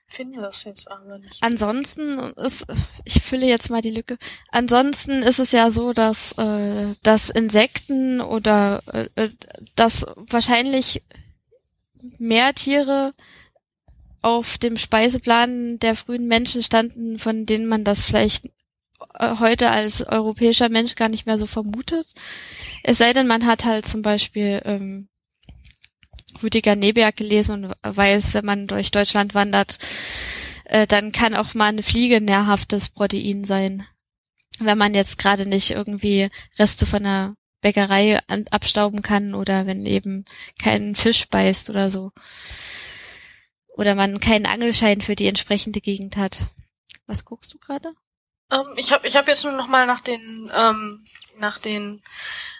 finde 0.08 0.42
das 0.42 0.64
jetzt 0.64 0.90
aber 0.92 1.20
nicht. 1.20 1.38
Ansonsten 1.42 2.18
ist, 2.38 2.66
ich 3.04 3.22
fülle 3.22 3.46
jetzt 3.46 3.70
mal 3.70 3.82
die 3.82 3.92
Lücke. 3.92 4.18
Ansonsten 4.50 5.22
ist 5.22 5.40
es 5.40 5.52
ja 5.52 5.70
so, 5.70 5.94
dass, 5.94 6.32
äh, 6.38 6.96
dass 7.04 7.30
Insekten 7.30 8.22
oder 8.22 8.82
äh, 8.92 9.10
äh 9.16 9.30
dass 9.76 10.06
wahrscheinlich 10.16 11.04
mehr 12.18 12.54
Tiere 12.54 13.14
auf 14.22 14.58
dem 14.58 14.78
Speiseplan 14.78 15.80
der 15.80 15.96
frühen 15.96 16.28
Menschen 16.28 16.62
standen, 16.62 17.20
von 17.20 17.46
denen 17.46 17.68
man 17.68 17.84
das 17.84 18.04
vielleicht 18.04 18.48
äh, 19.14 19.38
heute 19.40 19.70
als 19.70 20.02
europäischer 20.02 20.70
Mensch 20.70 20.96
gar 20.96 21.10
nicht 21.10 21.26
mehr 21.26 21.38
so 21.38 21.46
vermutet. 21.46 22.08
Es 22.84 22.98
sei 22.98 23.14
denn, 23.14 23.28
man 23.28 23.46
hat 23.46 23.66
halt 23.66 23.88
zum 23.88 24.02
Beispiel 24.02 24.62
ähm, 24.66 25.08
Rüdiger 26.42 26.76
Neberg 26.76 27.16
gelesen 27.16 27.66
und 27.66 27.74
weiß, 27.84 28.34
wenn 28.34 28.46
man 28.46 28.68
durch 28.68 28.92
Deutschland 28.92 29.34
wandert, 29.34 29.80
äh, 30.66 30.88
dann 30.88 31.12
kann 31.12 31.36
auch 31.36 31.54
mal 31.54 31.68
eine 31.70 31.84
Fliege 31.84 32.22
nährhaftes 32.22 32.90
Protein 32.90 33.46
sein. 33.46 33.86
Wenn 34.60 34.78
man 34.78 34.94
jetzt 34.94 35.18
gerade 35.18 35.48
nicht 35.48 35.72
irgendwie 35.72 36.30
Reste 36.58 36.86
von 36.86 37.06
einer 37.06 37.36
Bäckerei 37.68 38.18
an, 38.28 38.46
abstauben 38.50 39.02
kann 39.02 39.36
oder 39.36 39.68
wenn 39.68 39.86
eben 39.86 40.24
kein 40.58 40.96
Fisch 40.96 41.28
beißt 41.28 41.70
oder 41.70 41.90
so. 41.90 42.14
Oder 43.68 43.94
man 43.94 44.22
keinen 44.22 44.46
Angelschein 44.46 45.02
für 45.02 45.18
die 45.18 45.28
entsprechende 45.28 45.82
Gegend 45.82 46.16
hat. 46.16 46.40
Was 47.08 47.26
guckst 47.26 47.54
du 47.54 47.58
gerade? 47.58 47.94
Ähm, 48.54 48.74
ich 48.78 48.94
habe 48.94 49.06
ich 49.06 49.18
hab 49.18 49.28
jetzt 49.28 49.44
nur 49.44 49.52
noch 49.52 49.68
mal 49.68 49.86
nach 49.86 50.00
den 50.00 50.50
ähm, 50.56 51.04
nach 51.36 51.58
den 51.58 52.02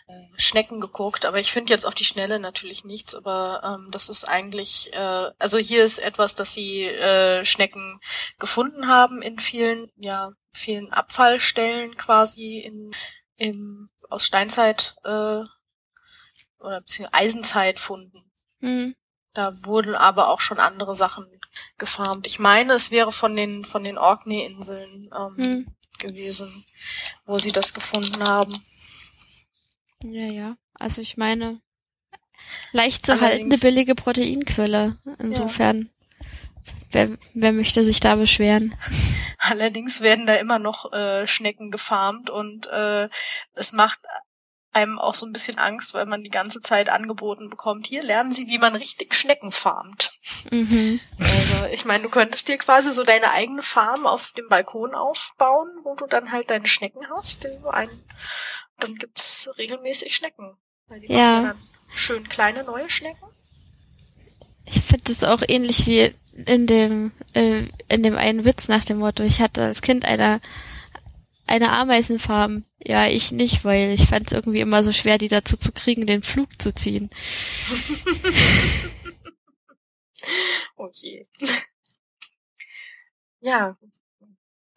äh, 0.08 0.14
Schnecken 0.36 0.82
geguckt, 0.82 1.24
aber 1.26 1.40
ich 1.40 1.54
finde 1.54 1.72
jetzt 1.72 1.86
auf 1.86 1.96
die 1.96 2.04
Schnelle 2.04 2.38
natürlich 2.38 2.84
nichts, 2.84 3.16
aber 3.16 3.62
ähm, 3.64 3.88
das 3.92 4.10
ist 4.10 4.26
eigentlich, 4.26 4.92
äh, 4.94 5.32
also 5.40 5.58
hier 5.58 5.86
ist 5.86 6.00
etwas, 6.00 6.36
dass 6.36 6.54
sie 6.54 6.84
äh, 6.84 7.46
Schnecken 7.46 8.02
gefunden 8.40 8.90
haben 8.90 9.22
in 9.22 9.40
vielen, 9.40 9.90
ja, 9.96 10.34
vielen 10.52 10.92
Abfallstellen 10.92 11.96
quasi 11.96 12.60
in, 12.60 12.92
im, 13.38 13.90
aus 14.10 14.26
Steinzeit 14.26 14.96
äh, 15.04 15.44
oder 16.60 16.82
beziehungsweise 16.82 17.14
Eisenzeit 17.14 17.80
funden. 17.80 18.24
Mhm. 18.60 18.96
Da 19.34 19.52
wurden 19.66 19.96
aber 19.96 20.30
auch 20.30 20.42
schon 20.42 20.60
andere 20.60 20.96
Sachen 20.96 21.28
gefarmt. 21.78 22.26
Ich 22.26 22.40
meine, 22.40 22.74
es 22.74 22.92
wäre 22.92 23.12
von 23.12 23.36
den 23.36 23.64
von 23.64 23.84
den 23.84 23.98
Orkney-Inseln 23.98 25.12
ähm, 25.16 25.34
mhm. 25.36 25.68
gewesen, 26.00 26.66
wo 27.26 27.38
sie 27.38 27.52
das 27.52 27.74
gefunden 27.74 28.24
haben. 28.24 28.64
Ja, 30.04 30.26
ja. 30.32 30.58
Also 30.74 31.02
ich 31.02 31.18
meine, 31.18 31.62
leicht 32.72 33.06
zu 33.06 33.20
haltende 33.20 33.58
billige 33.58 33.96
Proteinquelle. 33.96 34.98
Insofern. 35.20 35.90
Wer, 36.98 37.18
wer 37.34 37.54
möchte 37.54 37.84
sich 37.84 38.00
da 38.00 38.16
beschweren? 38.16 38.76
Allerdings 39.38 40.02
werden 40.02 40.26
da 40.26 40.36
immer 40.36 40.60
noch 40.60 40.92
äh, 40.92 41.28
Schnecken 41.28 41.70
gefarmt 41.70 42.30
und 42.30 42.68
äh, 42.68 43.08
es 43.54 43.72
macht 43.72 44.00
einem 44.74 45.00
auch 45.00 45.14
so 45.14 45.26
ein 45.26 45.32
bisschen 45.32 45.58
Angst, 45.58 45.94
weil 45.94 46.06
man 46.06 46.24
die 46.24 46.30
ganze 46.30 46.60
Zeit 46.60 46.90
angeboten 46.90 47.50
bekommt, 47.50 47.88
hier 47.88 48.04
lernen 48.04 48.32
Sie, 48.32 48.48
wie 48.48 48.60
man 48.60 48.76
richtig 48.76 49.16
Schnecken 49.16 49.52
farmt. 49.52 50.12
Mhm. 50.52 51.00
Also 51.20 51.66
ich 51.72 51.86
meine, 51.86 52.04
du 52.04 52.10
könntest 52.10 52.48
dir 52.48 52.58
quasi 52.58 52.92
so 52.92 53.04
deine 53.04 53.32
eigene 53.32 53.62
Farm 53.62 54.06
auf 54.06 54.34
dem 54.34 54.50
Balkon 54.50 54.94
aufbauen, 54.94 55.70
wo 55.84 55.96
du 55.96 56.06
dann 56.06 56.32
halt 56.32 56.50
deine 56.50 56.68
Schnecken 56.68 57.02
hast, 57.16 57.44
die 57.44 57.62
du 57.62 57.70
ein 57.70 57.90
dann 58.80 58.96
gibt's 58.96 59.50
regelmäßig 59.58 60.16
Schnecken. 60.16 60.56
Weil 60.88 61.00
die 61.00 61.12
ja. 61.12 61.42
ja 61.42 61.56
schön 61.96 62.28
kleine 62.30 62.64
neue 62.64 62.90
Schnecken. 62.90 63.28
Ich 64.70 64.82
finde 64.82 65.12
es 65.12 65.24
auch 65.24 65.42
ähnlich 65.48 65.88
wie 65.88 66.14
in 66.46 66.68
dem 66.68 67.12
äh, 67.34 67.64
in 67.90 68.04
dem 68.04 68.18
einen 68.18 68.46
Witz 68.46 68.68
nach 68.68 68.86
dem 68.86 69.00
Motto, 69.00 69.24
ich 69.24 69.42
hatte 69.42 69.64
als 69.64 69.82
Kind 69.82 70.06
eine 70.06 70.42
eine 71.48 71.72
Ameisenfarm. 71.72 72.66
Ja, 72.80 73.08
ich 73.08 73.32
nicht, 73.32 73.64
weil 73.64 73.92
ich 73.92 74.08
fand 74.08 74.28
es 74.28 74.34
irgendwie 74.34 74.60
immer 74.60 74.84
so 74.84 74.92
schwer, 74.92 75.18
die 75.18 75.30
dazu 75.30 75.58
zu 75.58 75.72
kriegen, 75.72 76.06
den 76.06 76.22
Flug 76.22 76.62
zu 76.62 76.74
ziehen. 76.74 77.10
okay. 80.76 81.26
Ja, 83.40 83.78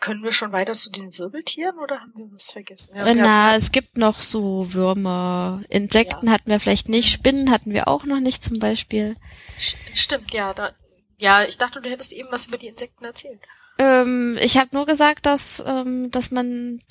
können 0.00 0.24
wir 0.24 0.32
schon 0.32 0.52
weiter 0.52 0.72
zu 0.72 0.90
den 0.90 1.16
Wirbeltieren 1.16 1.78
oder 1.78 2.00
haben 2.00 2.12
wir 2.16 2.32
was 2.32 2.50
vergessen? 2.50 2.96
Ja, 2.96 3.14
Na, 3.14 3.54
es 3.54 3.70
gibt 3.70 3.98
noch 3.98 4.22
so 4.22 4.72
Würmer. 4.72 5.62
Insekten 5.68 6.26
ja. 6.26 6.32
hatten 6.32 6.50
wir 6.50 6.58
vielleicht 6.58 6.88
nicht, 6.88 7.12
Spinnen 7.12 7.50
hatten 7.50 7.72
wir 7.72 7.86
auch 7.86 8.04
noch 8.04 8.20
nicht 8.20 8.42
zum 8.42 8.58
Beispiel. 8.58 9.16
Stimmt, 9.58 10.32
ja. 10.32 10.54
Da, 10.54 10.72
ja, 11.18 11.44
ich 11.44 11.58
dachte, 11.58 11.82
du 11.82 11.90
hättest 11.90 12.12
eben 12.12 12.32
was 12.32 12.46
über 12.46 12.56
die 12.56 12.68
Insekten 12.68 13.04
erzählt. 13.04 13.40
Ähm, 13.78 14.38
ich 14.40 14.56
habe 14.56 14.70
nur 14.72 14.86
gesagt, 14.86 15.26
dass, 15.26 15.62
ähm, 15.64 16.10
dass 16.10 16.30
man 16.30 16.82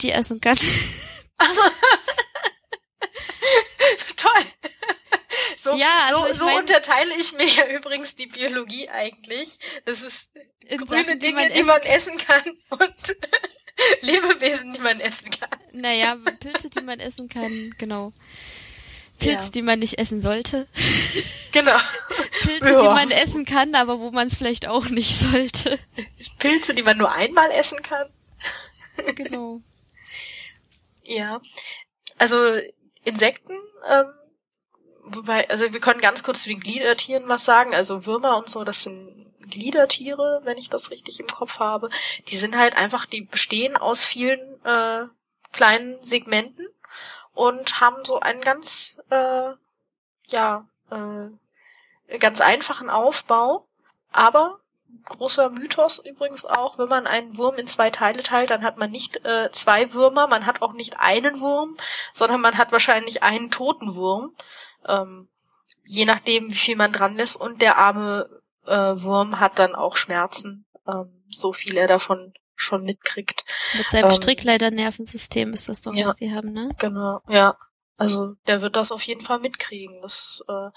die 0.00 0.10
essen 0.10 0.40
kann. 0.40 0.58
Also. 1.38 1.60
Toll. 4.16 4.44
So, 5.56 5.76
ja, 5.76 5.98
also 6.08 6.26
so, 6.28 6.32
so 6.32 6.44
mein, 6.46 6.58
unterteile 6.58 7.14
ich 7.16 7.32
mir 7.32 7.46
ja 7.46 7.66
übrigens 7.76 8.16
die 8.16 8.26
Biologie 8.26 8.88
eigentlich. 8.88 9.58
Das 9.84 10.02
ist 10.02 10.32
grüne 10.68 11.04
Sachen, 11.04 11.20
Dinge, 11.20 11.20
die 11.20 11.32
man, 11.32 11.52
die 11.52 11.62
man 11.62 11.82
essen 11.82 12.18
kann 12.18 12.42
und 12.70 13.16
Lebewesen, 14.02 14.72
die 14.72 14.80
man 14.80 15.00
essen 15.00 15.30
kann. 15.30 15.58
Naja, 15.72 16.16
Pilze, 16.40 16.70
die 16.70 16.82
man 16.82 17.00
essen 17.00 17.28
kann, 17.28 17.74
genau. 17.78 18.12
Pilze, 19.18 19.44
ja. 19.44 19.50
die 19.50 19.62
man 19.62 19.78
nicht 19.78 19.98
essen 19.98 20.22
sollte. 20.22 20.66
Genau. 21.52 21.76
Pilze, 22.40 22.64
ja. 22.64 22.80
die 22.80 22.88
man 22.88 23.10
essen 23.10 23.44
kann, 23.44 23.74
aber 23.74 24.00
wo 24.00 24.10
man 24.10 24.28
es 24.28 24.36
vielleicht 24.36 24.66
auch 24.66 24.88
nicht 24.88 25.18
sollte. 25.18 25.78
Pilze, 26.38 26.72
die 26.72 26.82
man 26.82 26.96
nur 26.96 27.12
einmal 27.12 27.50
essen 27.50 27.82
kann. 27.82 28.08
Genau. 29.16 29.60
Ja. 31.02 31.42
Also 32.16 32.58
Insekten 33.04 33.52
ähm, 33.86 34.14
wobei, 35.02 35.48
also 35.50 35.72
wir 35.72 35.80
können 35.80 36.00
ganz 36.00 36.22
kurz 36.22 36.42
zu 36.42 36.48
den 36.48 36.60
Gliedertieren 36.60 37.28
was 37.28 37.44
sagen. 37.44 37.74
Also 37.74 38.06
Würmer 38.06 38.36
und 38.36 38.48
so, 38.48 38.64
das 38.64 38.82
sind 38.82 39.26
Gliedertiere, 39.48 40.40
wenn 40.44 40.58
ich 40.58 40.68
das 40.68 40.90
richtig 40.90 41.20
im 41.20 41.26
Kopf 41.26 41.58
habe. 41.58 41.90
Die 42.28 42.36
sind 42.36 42.56
halt 42.56 42.76
einfach, 42.76 43.06
die 43.06 43.22
bestehen 43.22 43.76
aus 43.76 44.04
vielen 44.04 44.40
äh, 44.64 45.04
kleinen 45.52 46.02
Segmenten 46.02 46.66
und 47.34 47.80
haben 47.80 48.04
so 48.04 48.20
einen 48.20 48.40
ganz, 48.40 48.98
äh, 49.10 49.50
ja, 50.26 50.66
äh, 50.90 52.18
ganz 52.18 52.40
einfachen 52.40 52.90
Aufbau. 52.90 53.66
Aber 54.10 54.60
großer 55.06 55.50
Mythos 55.50 55.98
übrigens 55.98 56.44
auch, 56.44 56.78
wenn 56.78 56.88
man 56.88 57.06
einen 57.06 57.36
Wurm 57.38 57.56
in 57.56 57.66
zwei 57.66 57.90
Teile 57.90 58.22
teilt, 58.22 58.50
dann 58.50 58.62
hat 58.62 58.78
man 58.78 58.90
nicht 58.90 59.24
äh, 59.24 59.50
zwei 59.52 59.92
Würmer, 59.94 60.26
man 60.26 60.46
hat 60.46 60.62
auch 60.62 60.72
nicht 60.74 61.00
einen 61.00 61.40
Wurm, 61.40 61.76
sondern 62.12 62.40
man 62.40 62.58
hat 62.58 62.72
wahrscheinlich 62.72 63.22
einen 63.22 63.50
toten 63.50 63.94
Wurm. 63.94 64.34
Ähm, 64.86 65.28
je 65.84 66.04
nachdem, 66.04 66.50
wie 66.50 66.56
viel 66.56 66.76
man 66.76 66.92
dran 66.92 67.16
lässt. 67.16 67.40
Und 67.40 67.62
der 67.62 67.78
arme 67.78 68.28
äh, 68.66 68.94
Wurm 68.96 69.40
hat 69.40 69.58
dann 69.58 69.74
auch 69.74 69.96
Schmerzen, 69.96 70.64
ähm, 70.86 71.24
so 71.28 71.52
viel 71.52 71.76
er 71.76 71.88
davon 71.88 72.32
schon 72.54 72.84
mitkriegt. 72.84 73.44
Mit 73.76 73.90
seinem 73.90 74.10
ähm, 74.10 74.16
Strickleiter-Nervensystem 74.16 75.52
ist 75.52 75.68
das 75.68 75.82
doch, 75.82 75.94
ja, 75.94 76.06
was 76.06 76.16
die 76.16 76.32
haben, 76.32 76.52
ne? 76.52 76.70
Genau, 76.78 77.20
ja. 77.28 77.56
Also 77.96 78.34
der 78.46 78.62
wird 78.62 78.76
das 78.76 78.90
auf 78.90 79.02
jeden 79.02 79.20
Fall 79.20 79.38
mitkriegen. 79.38 80.00
Das 80.02 80.42
äh, 80.48 80.70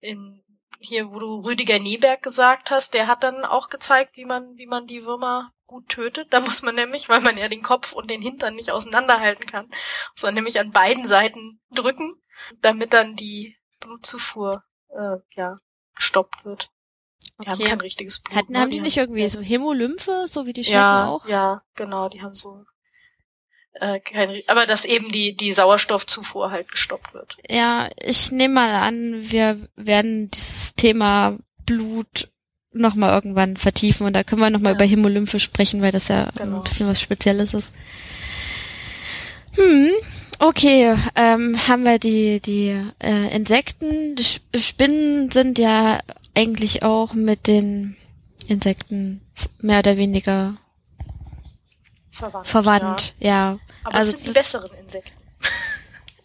in, 0.00 0.42
hier, 0.78 1.10
wo 1.10 1.18
du 1.18 1.40
Rüdiger 1.40 1.78
Nieberg 1.78 2.22
gesagt 2.22 2.70
hast, 2.70 2.94
der 2.94 3.06
hat 3.06 3.22
dann 3.22 3.44
auch 3.44 3.68
gezeigt, 3.68 4.16
wie 4.16 4.24
man, 4.24 4.56
wie 4.56 4.66
man 4.66 4.86
die 4.86 5.04
Würmer 5.04 5.52
gut 5.70 5.88
tötet. 5.88 6.32
Da 6.32 6.40
muss 6.40 6.62
man 6.62 6.74
nämlich, 6.74 7.08
weil 7.08 7.20
man 7.20 7.38
ja 7.38 7.48
den 7.48 7.62
Kopf 7.62 7.92
und 7.92 8.10
den 8.10 8.20
Hintern 8.20 8.56
nicht 8.56 8.72
auseinanderhalten 8.72 9.46
kann, 9.46 9.66
muss 9.66 10.22
man 10.24 10.34
nämlich 10.34 10.58
an 10.58 10.72
beiden 10.72 11.04
Seiten 11.04 11.60
drücken, 11.70 12.20
damit 12.60 12.92
dann 12.92 13.14
die 13.14 13.56
Blutzufuhr 13.78 14.64
äh, 14.88 15.16
ja 15.36 15.58
gestoppt 15.94 16.44
wird. 16.44 16.70
Die 17.22 17.46
okay. 17.46 17.50
haben 17.50 17.64
kein 17.64 17.80
richtiges 17.80 18.20
Blut. 18.20 18.36
Hatten, 18.36 18.52
ne? 18.52 18.60
haben 18.60 18.70
die, 18.70 18.78
die 18.78 18.82
nicht 18.82 18.96
irgendwie 18.96 19.28
so 19.28 19.42
Hämolymphe, 19.42 20.26
so 20.26 20.44
wie 20.44 20.52
die 20.52 20.64
Schnecken 20.64 20.80
ja, 20.80 21.06
auch? 21.06 21.28
Ja, 21.28 21.62
genau, 21.76 22.08
die 22.08 22.20
haben 22.20 22.34
so 22.34 22.64
äh, 23.74 24.00
kein, 24.00 24.42
aber 24.48 24.66
dass 24.66 24.84
eben 24.84 25.12
die, 25.12 25.36
die 25.36 25.52
Sauerstoffzufuhr 25.52 26.50
halt 26.50 26.68
gestoppt 26.72 27.14
wird. 27.14 27.36
Ja, 27.48 27.88
ich 27.96 28.32
nehme 28.32 28.54
mal 28.54 28.74
an, 28.74 29.30
wir 29.30 29.68
werden 29.76 30.32
dieses 30.32 30.74
Thema 30.74 31.38
Blut 31.64 32.28
nochmal 32.72 33.12
irgendwann 33.12 33.56
vertiefen 33.56 34.06
und 34.06 34.14
da 34.14 34.22
können 34.22 34.42
wir 34.42 34.50
nochmal 34.50 34.72
ja. 34.72 34.76
über 34.76 34.84
Hämolymphe 34.84 35.40
sprechen, 35.40 35.82
weil 35.82 35.92
das 35.92 36.08
ja 36.08 36.30
genau. 36.36 36.58
ein 36.58 36.62
bisschen 36.62 36.88
was 36.88 37.00
Spezielles 37.00 37.54
ist. 37.54 37.72
Hm, 39.56 39.90
okay, 40.38 40.96
ähm, 41.16 41.66
haben 41.66 41.84
wir 41.84 41.98
die, 41.98 42.40
die 42.40 42.80
äh, 43.02 43.34
Insekten. 43.34 44.16
Die 44.16 44.60
Spinnen 44.60 45.30
sind 45.30 45.58
ja 45.58 46.00
eigentlich 46.34 46.82
auch 46.82 47.14
mit 47.14 47.46
den 47.46 47.96
Insekten 48.46 49.20
mehr 49.60 49.80
oder 49.80 49.96
weniger 49.96 50.54
verwandt. 52.10 52.48
Verwandt, 52.48 53.14
ja. 53.18 53.28
ja. 53.28 53.58
Aber 53.84 53.94
also 53.96 54.14
es 54.14 54.22
sind 54.22 54.34
die 54.34 54.38
besseren 54.38 54.70
Insekten. 54.80 55.16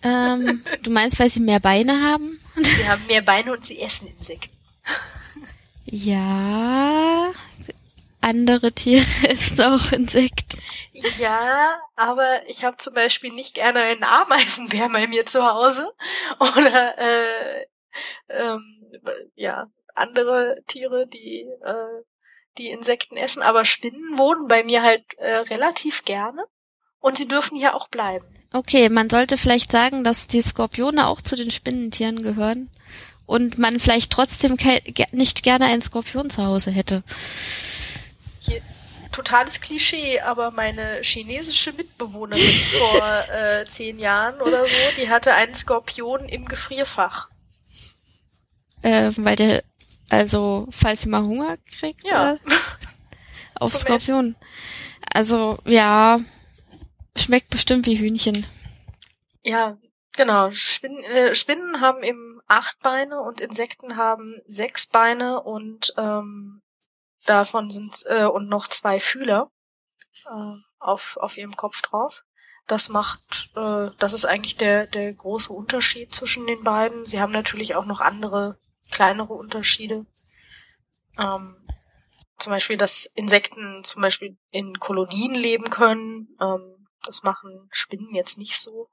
Ähm, 0.03 0.63
du 0.83 0.91
meinst, 0.91 1.19
weil 1.19 1.29
sie 1.29 1.39
mehr 1.39 1.59
Beine 1.59 2.01
haben? 2.01 2.39
Sie 2.55 2.87
haben 2.87 3.01
mehr 3.07 3.21
Beine 3.21 3.53
und 3.53 3.65
sie 3.65 3.81
essen 3.81 4.07
Insekten. 4.07 4.55
Ja, 5.97 7.31
andere 8.19 8.73
Tiere 8.73 9.05
essen 9.29 9.61
auch 9.61 9.93
Insekten. 9.93 10.59
Ja, 10.91 11.79
aber 11.95 12.49
ich 12.49 12.65
habe 12.65 12.75
zum 12.75 12.93
Beispiel 12.95 13.31
nicht 13.31 13.55
gerne 13.55 13.79
einen 13.79 14.03
Ameisenbär 14.03 14.89
bei 14.89 15.07
mir 15.07 15.25
zu 15.25 15.45
Hause 15.45 15.89
oder 16.41 16.97
äh, 16.97 17.65
ähm, 18.27 18.91
ja 19.35 19.67
andere 19.93 20.61
Tiere, 20.67 21.07
die 21.07 21.47
äh, 21.63 22.03
die 22.57 22.71
Insekten 22.71 23.15
essen, 23.15 23.41
aber 23.41 23.63
Spinnen 23.63 24.17
wohnen 24.17 24.49
bei 24.49 24.65
mir 24.65 24.83
halt 24.83 25.05
äh, 25.17 25.35
relativ 25.35 26.03
gerne 26.03 26.45
und 26.99 27.17
sie 27.17 27.29
dürfen 27.29 27.57
hier 27.57 27.73
auch 27.73 27.87
bleiben. 27.87 28.25
Okay, 28.51 28.89
man 28.89 29.09
sollte 29.09 29.37
vielleicht 29.37 29.71
sagen, 29.71 30.03
dass 30.03 30.27
die 30.27 30.41
Skorpione 30.41 31.07
auch 31.07 31.21
zu 31.21 31.37
den 31.37 31.51
Spinnentieren 31.51 32.21
gehören 32.21 32.69
und 33.25 33.57
man 33.57 33.79
vielleicht 33.79 34.11
trotzdem 34.11 34.57
nicht 35.11 35.43
gerne 35.43 35.65
einen 35.65 35.81
Skorpion 35.81 36.29
zu 36.29 36.45
Hause 36.45 36.71
hätte. 36.71 37.03
Hier, 38.39 38.61
totales 39.11 39.61
Klischee, 39.61 40.19
aber 40.21 40.51
meine 40.51 41.01
chinesische 41.01 41.73
Mitbewohnerin 41.73 42.43
vor 42.77 43.23
äh, 43.31 43.65
zehn 43.65 43.99
Jahren 43.99 44.41
oder 44.41 44.65
so, 44.65 44.75
die 44.97 45.09
hatte 45.09 45.33
einen 45.33 45.55
Skorpion 45.55 46.29
im 46.29 46.45
Gefrierfach. 46.45 47.29
Äh, 48.81 49.11
weil 49.17 49.35
der 49.35 49.63
also, 50.09 50.67
falls 50.71 51.05
ihr 51.05 51.11
mal 51.11 51.23
Hunger 51.23 51.57
kriegt, 51.79 52.05
ja. 52.05 52.33
Äh, 52.33 52.37
auf 53.59 53.71
Zum 53.71 53.79
Skorpion. 53.79 54.25
Essen. 54.25 54.35
Also, 55.13 55.57
ja, 55.65 56.19
schmeckt 57.17 57.49
bestimmt 57.49 57.85
wie 57.85 57.97
Hühnchen. 57.97 58.45
Ja, 59.43 59.77
genau. 60.15 60.51
Spinnen, 60.51 61.03
äh, 61.03 61.35
Spinnen 61.35 61.81
haben 61.81 62.03
eben 62.03 62.41
acht 62.47 62.79
Beine 62.79 63.21
und 63.21 63.41
Insekten 63.41 63.97
haben 63.97 64.41
sechs 64.45 64.87
Beine 64.87 65.41
und 65.41 65.93
ähm, 65.97 66.61
davon 67.25 67.69
sind 67.69 68.03
äh, 68.07 68.25
und 68.25 68.47
noch 68.49 68.67
zwei 68.67 68.99
Fühler 68.99 69.51
äh, 70.25 70.53
auf 70.79 71.17
auf 71.17 71.37
ihrem 71.37 71.55
Kopf 71.55 71.81
drauf. 71.81 72.23
Das 72.67 72.89
macht, 72.89 73.51
äh, 73.55 73.91
das 73.97 74.13
ist 74.13 74.25
eigentlich 74.25 74.57
der 74.57 74.87
der 74.87 75.13
große 75.13 75.51
Unterschied 75.51 76.13
zwischen 76.13 76.47
den 76.47 76.63
beiden. 76.63 77.05
Sie 77.05 77.21
haben 77.21 77.31
natürlich 77.31 77.75
auch 77.75 77.85
noch 77.85 78.01
andere 78.01 78.59
kleinere 78.91 79.33
Unterschiede. 79.33 80.05
Ähm, 81.17 81.67
zum 82.37 82.51
Beispiel, 82.51 82.77
dass 82.77 83.05
Insekten 83.05 83.83
zum 83.83 84.01
Beispiel 84.01 84.37
in 84.49 84.77
Kolonien 84.79 85.33
leben 85.33 85.69
können. 85.69 86.27
Ähm, 86.41 86.87
das 87.05 87.23
machen 87.23 87.67
Spinnen 87.71 88.13
jetzt 88.13 88.37
nicht 88.37 88.59
so. 88.59 88.89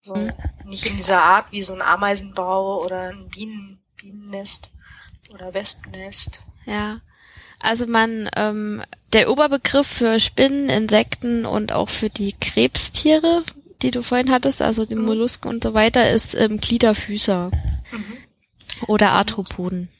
So, 0.00 0.16
mhm. 0.16 0.32
nicht 0.64 0.86
in 0.86 0.96
dieser 0.96 1.22
Art 1.22 1.52
wie 1.52 1.62
so 1.62 1.74
ein 1.74 1.82
Ameisenbau 1.82 2.82
oder 2.82 3.10
ein 3.10 3.28
Bienen, 3.28 3.80
Bienennest 3.96 4.70
oder 5.32 5.52
Wespennest. 5.52 6.42
Ja. 6.64 7.00
Also 7.62 7.86
man, 7.86 8.30
ähm, 8.36 8.82
der 9.12 9.30
Oberbegriff 9.30 9.86
für 9.86 10.18
Spinnen, 10.18 10.70
Insekten 10.70 11.44
und 11.44 11.72
auch 11.72 11.90
für 11.90 12.08
die 12.08 12.32
Krebstiere, 12.32 13.44
die 13.82 13.90
du 13.90 14.02
vorhin 14.02 14.30
hattest, 14.30 14.62
also 14.62 14.86
die 14.86 14.94
mhm. 14.94 15.04
Mollusken 15.04 15.50
und 15.50 15.62
so 15.62 15.74
weiter, 15.74 16.10
ist 16.10 16.34
ähm, 16.34 16.58
Gliederfüßer. 16.58 17.50
Mhm. 17.92 18.16
Oder 18.86 19.10
Arthropoden. 19.10 19.90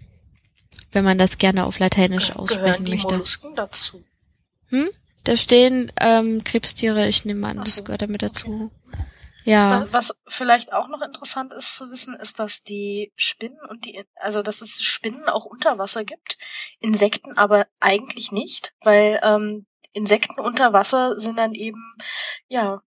Wenn 0.93 1.05
man 1.05 1.19
das 1.19 1.37
gerne 1.37 1.67
auf 1.67 1.79
Lateinisch 1.79 2.35
aussprechen 2.35 2.87
die 2.87 2.93
möchte. 2.93 3.09
Mollusken 3.09 3.55
dazu? 3.55 4.03
Hm? 4.69 4.89
Da 5.25 5.37
stehen 5.37 5.93
ähm, 6.01 6.43
Krebstiere, 6.45 7.09
ich 7.09 7.27
nehme 7.27 7.47
an, 7.47 7.59
das 7.59 7.77
so, 7.77 7.85
gehört 7.85 8.03
damit 8.03 8.23
dazu. 8.23 8.71
Okay. 8.89 9.05
Ja. 9.51 9.87
Was 9.91 10.23
vielleicht 10.29 10.73
auch 10.73 10.87
noch 10.87 11.03
interessant 11.03 11.53
ist 11.53 11.77
zu 11.77 11.91
wissen, 11.91 12.15
ist, 12.15 12.39
dass 12.39 12.63
die 12.63 13.13
Spinnen 13.17 13.59
und 13.69 13.85
die, 13.85 14.05
also 14.15 14.43
dass 14.43 14.63
es 14.63 14.81
Spinnen 14.83 15.29
auch 15.29 15.45
unter 15.45 15.77
Wasser 15.77 16.05
gibt, 16.05 16.39
Insekten 16.79 17.37
aber 17.37 17.67
eigentlich 17.81 18.31
nicht, 18.31 18.73
weil 18.83 19.19
ähm, 19.25 19.67
Insekten 19.93 20.41
unter 20.41 20.73
Wasser 20.73 21.19
sind 21.19 21.37
dann 21.37 21.55
eben, 21.55 21.97
ja, 22.47 22.81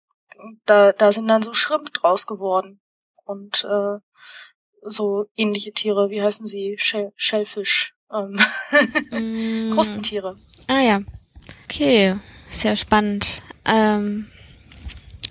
da, 0.64 0.92
da 0.92 1.10
sind 1.10 1.26
dann 1.26 1.42
so 1.42 1.52
Schrimp 1.52 1.92
draus 1.92 2.28
geworden. 2.28 2.80
Und 3.24 3.64
äh, 3.64 3.98
so 4.82 5.26
ähnliche 5.34 5.72
Tiere, 5.72 6.10
wie 6.10 6.22
heißen 6.22 6.46
sie? 6.46 6.76
Shell 6.78 7.12
Shellfish. 7.16 7.94
Ähm 8.12 8.38
mm. 9.10 9.72
Krustentiere. 9.72 10.36
Ah 10.68 10.80
ja. 10.80 11.00
Okay, 11.64 12.16
sehr 12.50 12.76
spannend. 12.76 13.42
Ähm, 13.64 14.28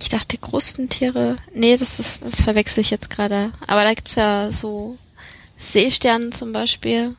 ich 0.01 0.09
dachte 0.09 0.37
Krustentiere. 0.37 1.37
Nee, 1.53 1.77
das 1.77 1.99
ist, 1.99 2.23
das 2.23 2.41
verwechsel 2.41 2.81
ich 2.81 2.89
jetzt 2.89 3.09
gerade. 3.09 3.51
Aber 3.67 3.83
da 3.83 3.93
gibt's 3.93 4.15
ja 4.15 4.51
so 4.51 4.97
Seesterne 5.57 6.31
zum 6.31 6.51
Beispiel. 6.51 7.15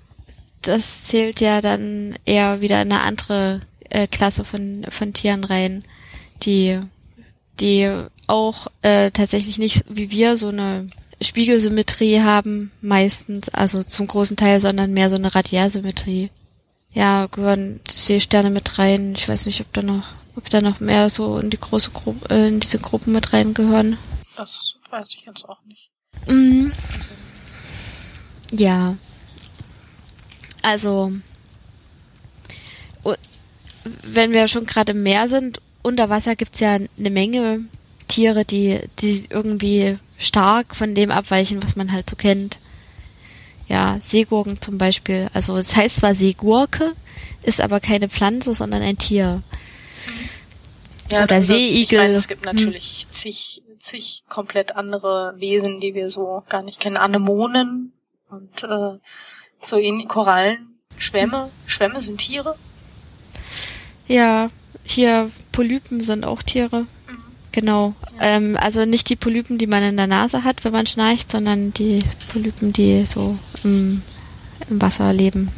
Das 0.63 1.05
zählt 1.05 1.41
ja 1.41 1.61
dann 1.61 2.17
eher 2.25 2.61
wieder 2.61 2.83
in 2.83 2.93
eine 2.93 3.03
andere 3.03 3.61
äh, 3.89 4.07
Klasse 4.07 4.45
von, 4.45 4.87
von 4.89 5.13
Tieren 5.13 5.45
rein, 5.45 5.83
die, 6.43 6.81
die 7.61 7.91
auch 8.27 8.69
äh, 8.83 9.11
tatsächlich 9.11 9.59
nicht 9.59 9.85
wie 9.89 10.11
wir 10.11 10.37
so 10.37 10.49
eine 10.49 10.89
Spiegelsymmetrie 11.21 12.21
haben, 12.21 12.73
meistens, 12.81 13.49
also 13.51 13.83
zum 13.83 14.07
großen 14.07 14.37
Teil, 14.37 14.61
sondern 14.61 14.93
mehr 14.93 15.11
so 15.11 15.17
eine 15.17 15.35
Radiärsymmetrie. 15.35 16.31
Ja, 16.93 17.27
gehören 17.27 17.81
Seesterne 17.89 18.51
mit 18.51 18.79
rein. 18.79 19.15
Ich 19.17 19.29
weiß 19.29 19.47
nicht, 19.47 19.61
ob 19.61 19.73
da 19.73 19.83
noch, 19.83 20.05
ob 20.37 20.49
da 20.51 20.61
noch 20.61 20.81
mehr 20.81 21.11
so 21.11 21.39
in 21.39 21.51
die 21.51 21.61
große 21.61 21.91
Gruppe, 21.91 22.35
äh, 22.35 22.49
in 22.49 22.61
diese 22.61 22.79
Gruppen 22.79 23.13
mit 23.13 23.33
rein 23.33 23.55
gehören. 23.55 23.99
Das 24.37 24.75
weiß 24.91 25.09
ich 25.15 25.25
jetzt 25.25 25.49
auch 25.49 25.63
nicht. 25.67 25.91
Mhm. 26.27 26.73
Ja. 28.53 28.97
Also, 30.63 31.13
wenn 34.03 34.33
wir 34.33 34.49
schon 34.49 34.67
gerade 34.67 34.93
im 34.93 35.03
Meer 35.03 35.29
sind, 35.29 35.61
unter 35.83 36.09
Wasser 36.09 36.37
gibt's 36.37 36.61
ja 36.61 36.75
eine 36.75 37.11
Menge 37.11 37.61
Tiere, 38.09 38.45
die, 38.45 38.81
die 39.01 39.25
irgendwie 39.31 39.99
stark 40.19 40.77
von 40.77 40.95
dem 40.95 41.11
abweichen, 41.11 41.63
was 41.63 41.77
man 41.77 41.93
halt 41.93 42.09
so 42.09 42.17
kennt. 42.17 42.59
Ja, 43.69 43.97
Seegurken 44.01 44.61
zum 44.61 44.79
Beispiel. 44.79 45.29
Also 45.33 45.57
es 45.57 45.69
das 45.69 45.77
heißt 45.77 45.97
zwar 45.97 46.15
Seegurke, 46.15 46.93
ist 47.43 47.61
aber 47.61 47.81
keine 47.81 48.09
Pflanze, 48.09 48.55
sondern 48.55 48.83
ein 48.83 48.99
Tier. 48.99 49.43
Ja, 51.13 51.25
Oder 51.25 51.43
Seeigel. 51.43 51.83
Ich 51.83 51.93
meine, 51.93 52.13
es 52.15 52.29
gibt 52.29 52.45
natürlich 52.45 53.03
hm. 53.05 53.11
zig, 53.13 53.63
zig 53.79 54.25
komplett 54.29 54.77
andere 54.77 55.35
Wesen, 55.39 55.81
die 55.81 55.95
wir 55.95 56.09
so 56.09 56.43
gar 56.49 56.63
nicht 56.63 56.81
kennen. 56.81 56.97
Anemonen 56.97 57.93
und 58.31 58.63
äh, 58.63 58.99
so 59.63 59.77
ähnlich 59.77 60.09
Korallen 60.09 60.73
Schwämme, 60.99 61.51
Schwämme 61.67 62.01
sind 62.01 62.19
Tiere. 62.19 62.57
Ja, 64.07 64.51
hier 64.85 65.31
Polypen 65.53 66.03
sind 66.03 66.25
auch 66.25 66.43
Tiere. 66.43 66.83
Mhm. 66.83 66.87
Genau. 67.51 67.95
Ja. 68.17 68.23
Ähm, 68.23 68.57
also 68.57 68.85
nicht 68.85 69.09
die 69.09 69.17
Polypen, 69.17 69.59
die 69.59 69.67
man 69.67 69.83
in 69.83 69.97
der 69.97 70.07
Nase 70.07 70.45
hat, 70.45 70.65
wenn 70.65 70.73
man 70.73 70.87
schnarcht, 70.87 71.31
sondern 71.31 71.73
die 71.73 72.01
Polypen, 72.33 72.73
die 72.73 73.05
so 73.05 73.37
im, 73.65 74.03
im 74.69 74.81
Wasser 74.81 75.13
leben. 75.13 75.51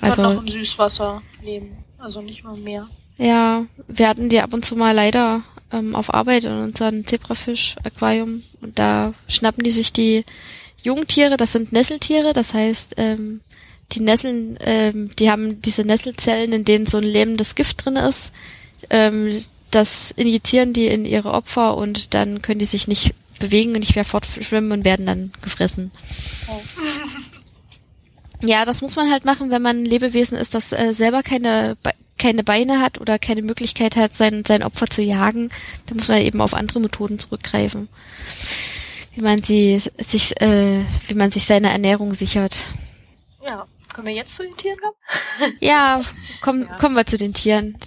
Also 0.00 0.22
noch 0.22 0.40
im 0.40 0.48
Süßwasser 0.48 1.22
leben, 1.42 1.84
also 1.98 2.22
nicht 2.22 2.44
mal 2.44 2.56
mehr. 2.56 2.88
Ja, 3.16 3.66
wir 3.86 4.08
hatten 4.08 4.28
die 4.28 4.40
ab 4.40 4.52
und 4.52 4.64
zu 4.64 4.76
mal 4.76 4.94
leider 4.94 5.42
ähm, 5.72 5.94
auf 5.94 6.12
Arbeit 6.12 6.44
in 6.44 6.52
unserem 6.52 7.06
Zebrafisch-Aquarium 7.06 8.42
und 8.60 8.78
da 8.78 9.14
schnappen 9.28 9.64
die 9.64 9.70
sich 9.70 9.92
die 9.92 10.24
Jungtiere, 10.82 11.36
das 11.36 11.52
sind 11.52 11.72
Nesseltiere, 11.72 12.32
das 12.32 12.52
heißt, 12.52 12.94
ähm, 12.98 13.40
die 13.92 14.00
Nesseln, 14.00 14.58
ähm, 14.60 15.10
die 15.18 15.30
haben 15.30 15.62
diese 15.62 15.84
Nesselzellen, 15.84 16.52
in 16.52 16.64
denen 16.64 16.86
so 16.86 16.98
ein 16.98 17.04
lähmendes 17.04 17.54
Gift 17.54 17.84
drin 17.84 17.96
ist. 17.96 18.32
Ähm, 18.90 19.42
das 19.70 20.10
injizieren 20.12 20.72
die 20.72 20.86
in 20.86 21.04
ihre 21.04 21.32
Opfer 21.32 21.76
und 21.76 22.14
dann 22.14 22.42
können 22.42 22.58
die 22.58 22.64
sich 22.64 22.86
nicht 22.86 23.14
bewegen 23.38 23.72
und 23.72 23.80
nicht 23.80 23.96
mehr 23.96 24.04
fortschwimmen 24.04 24.72
und 24.72 24.84
werden 24.84 25.06
dann 25.06 25.32
gefressen. 25.42 25.90
Oh. 26.48 26.60
Ja, 28.42 28.64
das 28.64 28.82
muss 28.82 28.94
man 28.94 29.10
halt 29.10 29.24
machen, 29.24 29.50
wenn 29.50 29.62
man 29.62 29.78
ein 29.78 29.84
Lebewesen 29.84 30.36
ist, 30.36 30.54
das 30.54 30.72
äh, 30.72 30.92
selber 30.92 31.22
keine 31.22 31.76
keine 32.18 32.44
Beine 32.44 32.80
hat 32.80 33.00
oder 33.00 33.18
keine 33.18 33.42
Möglichkeit 33.42 33.96
hat, 33.96 34.16
sein, 34.16 34.44
sein 34.46 34.62
Opfer 34.62 34.86
zu 34.86 35.02
jagen. 35.02 35.50
Da 35.86 35.94
muss 35.94 36.08
man 36.08 36.20
eben 36.20 36.40
auf 36.40 36.54
andere 36.54 36.80
Methoden 36.80 37.18
zurückgreifen. 37.18 37.88
Wie 39.14 39.20
man 39.20 39.42
sie 39.42 39.80
sich, 39.98 40.40
äh, 40.40 40.84
wie 41.06 41.14
man 41.14 41.30
sich 41.30 41.44
seine 41.44 41.70
Ernährung 41.70 42.14
sichert. 42.14 42.66
Ja, 43.44 43.66
können 43.92 44.08
wir 44.08 44.14
jetzt 44.14 44.34
zu 44.34 44.42
den 44.42 44.56
Tieren 44.56 44.78
kommen? 44.78 45.56
ja, 45.60 46.02
komm, 46.40 46.62
ja. 46.62 46.78
kommen 46.78 46.96
wir 46.96 47.06
zu 47.06 47.18
den 47.18 47.34
Tieren. 47.34 47.78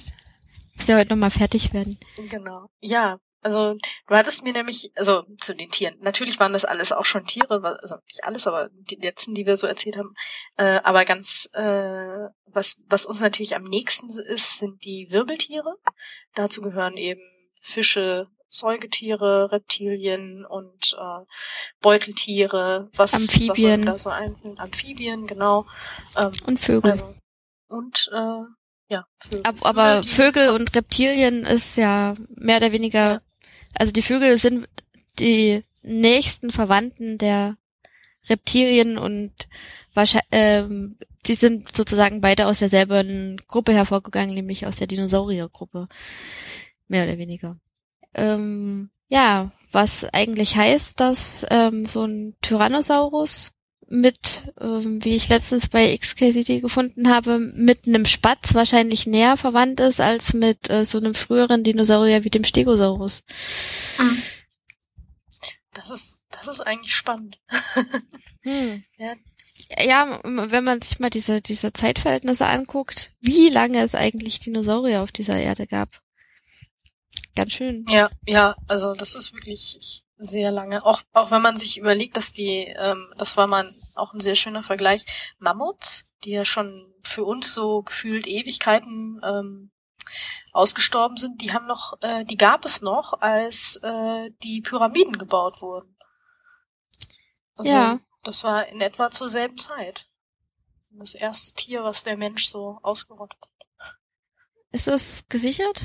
Muss 0.76 0.88
ja 0.88 0.98
heute 0.98 1.10
nochmal 1.10 1.32
fertig 1.32 1.74
werden. 1.74 1.98
Genau. 2.30 2.70
Ja, 2.80 3.20
also 3.42 3.76
du 4.08 4.16
hattest 4.16 4.44
mir 4.44 4.54
nämlich, 4.54 4.92
also 4.96 5.24
zu 5.38 5.56
den 5.56 5.70
Tieren, 5.70 5.98
natürlich 6.02 6.40
waren 6.40 6.54
das 6.54 6.66
alles 6.66 6.92
auch 6.92 7.06
schon 7.06 7.26
Tiere, 7.26 7.80
also 7.82 7.96
nicht 8.08 8.24
alles, 8.24 8.48
aber 8.48 8.70
die 8.74 8.96
letzten, 8.96 9.36
die 9.36 9.46
wir 9.46 9.56
so 9.56 9.68
erzählt 9.68 9.98
haben, 9.98 10.14
äh, 10.58 10.80
aber 10.84 11.06
ganz, 11.06 11.50
äh, 11.54 12.28
was, 12.46 12.84
was 12.88 13.06
uns 13.06 13.22
natürlich 13.22 13.56
am 13.56 13.64
nächsten 13.64 14.10
ist, 14.10 14.60
sind 14.60 14.84
die 14.84 15.08
Wirbeltiere. 15.12 15.76
Dazu 16.34 16.62
gehören 16.62 16.98
eben 16.98 17.22
Fische, 17.60 18.28
Säugetiere, 18.50 19.52
Reptilien 19.52 20.46
und 20.46 20.96
äh, 20.98 21.26
Beuteltiere, 21.82 22.90
was, 22.96 23.14
Amphibien. 23.14 23.86
was 23.86 23.86
da 23.86 23.98
so 23.98 24.10
ein 24.10 24.36
Amphibien, 24.58 25.28
genau. 25.28 25.66
Ähm, 26.16 26.32
und 26.46 26.60
Vögel. 26.60 26.92
Also, 26.92 27.16
und 27.68 28.10
äh, 28.14 28.44
ja, 28.90 29.06
Vögel. 29.18 29.44
Ab, 29.44 29.56
aber 29.62 30.04
Vögel 30.04 30.50
und 30.50 30.74
Reptilien 30.76 31.44
ist 31.44 31.76
ja 31.76 32.16
mehr 32.30 32.58
oder 32.58 32.72
weniger, 32.72 33.22
ja. 33.22 33.22
Also 33.76 33.92
die 33.92 34.02
Vögel 34.02 34.38
sind 34.38 34.68
die 35.20 35.64
nächsten 35.82 36.52
Verwandten 36.52 37.18
der 37.18 37.58
Reptilien 38.30 38.98
und 38.98 39.32
wahrscheinlich, 39.94 40.28
ähm, 40.32 40.98
die 41.26 41.36
sind 41.36 41.76
sozusagen 41.76 42.22
beide 42.22 42.48
aus 42.48 42.60
derselben 42.60 43.38
Gruppe 43.48 43.74
hervorgegangen, 43.74 44.36
nämlich 44.36 44.66
aus 44.66 44.76
der 44.76 44.88
Dinosauriergruppe. 44.88 45.88
Mehr 46.88 47.04
oder 47.04 47.18
weniger 47.18 47.58
ähm, 48.18 48.90
ja, 49.08 49.52
was 49.72 50.06
eigentlich 50.12 50.58
heißt, 50.58 51.00
dass 51.00 51.46
ähm, 51.50 51.86
so 51.86 52.04
ein 52.04 52.36
Tyrannosaurus 52.42 53.54
mit, 53.90 54.44
ähm, 54.60 55.04
wie 55.04 55.16
ich 55.16 55.30
letztens 55.30 55.70
bei 55.70 55.96
XKCD 55.96 56.60
gefunden 56.60 57.10
habe, 57.10 57.40
mit 57.40 57.88
einem 57.88 58.06
Spatz 58.06 58.54
wahrscheinlich 58.54 59.08
näher 59.08 59.38
verwandt 59.38 59.80
ist 59.80 60.02
als 60.02 60.34
mit 60.34 60.70
äh, 60.70 60.84
so 60.84 60.98
einem 60.98 61.14
früheren 61.14 61.64
Dinosaurier 61.64 62.24
wie 62.24 62.30
dem 62.30 62.44
Stegosaurus. 62.44 63.24
Mhm. 64.00 64.22
Das 65.74 65.90
ist, 65.90 66.22
das 66.32 66.48
ist 66.48 66.62
eigentlich 66.62 66.96
spannend. 66.96 67.40
hm. 68.42 68.84
ja. 68.98 69.14
ja, 69.78 70.20
wenn 70.24 70.64
man 70.64 70.82
sich 70.82 71.00
mal 71.00 71.10
diese, 71.10 71.42
diese 71.42 71.72
Zeitverhältnisse 71.72 72.48
anguckt, 72.48 73.12
wie 73.22 73.50
lange 73.50 73.82
es 73.84 73.94
eigentlich 73.94 74.40
Dinosaurier 74.40 75.04
auf 75.04 75.12
dieser 75.12 75.38
Erde 75.38 75.68
gab. 75.68 75.90
Ganz 77.36 77.54
schön. 77.54 77.86
Ja, 77.90 78.10
ja, 78.26 78.56
also 78.68 78.96
das 78.96 79.16
ist 79.16 79.34
wirklich 79.34 80.04
sehr 80.18 80.52
lange. 80.52 80.84
Auch, 80.86 81.02
auch 81.14 81.32
wenn 81.32 81.42
man 81.42 81.58
sich 81.58 81.78
überlegt, 81.78 82.18
dass 82.18 82.34
die, 82.34 82.66
ähm, 82.78 83.14
das 83.18 83.38
war 83.38 83.48
mal 83.48 83.74
auch 83.96 84.14
ein 84.14 84.20
sehr 84.20 84.36
schöner 84.36 84.64
Vergleich, 84.64 85.06
Mammuts, 85.40 86.14
die 86.24 86.32
ja 86.32 86.46
schon 86.46 86.94
für 87.04 87.24
uns 87.24 87.54
so 87.54 87.84
gefühlt 87.84 88.28
Ewigkeiten 88.28 89.22
ähm, 89.24 89.72
ausgestorben 90.54 91.18
sind, 91.18 91.42
die 91.42 91.54
haben 91.54 91.68
noch, 91.68 92.02
äh, 92.02 92.26
die 92.26 92.38
gab 92.38 92.66
es 92.66 92.82
noch, 92.82 93.22
als 93.22 93.78
äh, 93.84 94.32
die 94.44 94.62
Pyramiden 94.62 95.18
gebaut 95.18 95.62
wurden. 95.62 95.96
Also, 97.56 97.72
ja. 97.72 98.00
Das 98.24 98.44
war 98.44 98.68
in 98.68 98.82
etwa 98.82 99.10
zur 99.12 99.30
selben 99.30 99.58
Zeit. 99.58 100.10
Das 100.90 101.14
erste 101.16 101.54
Tier, 101.54 101.84
was 101.84 102.04
der 102.04 102.18
Mensch 102.18 102.48
so 102.48 102.80
ausgerottet 102.82 103.40
hat. 103.42 103.98
Ist 104.72 104.88
das 104.88 105.24
gesichert? 105.30 105.82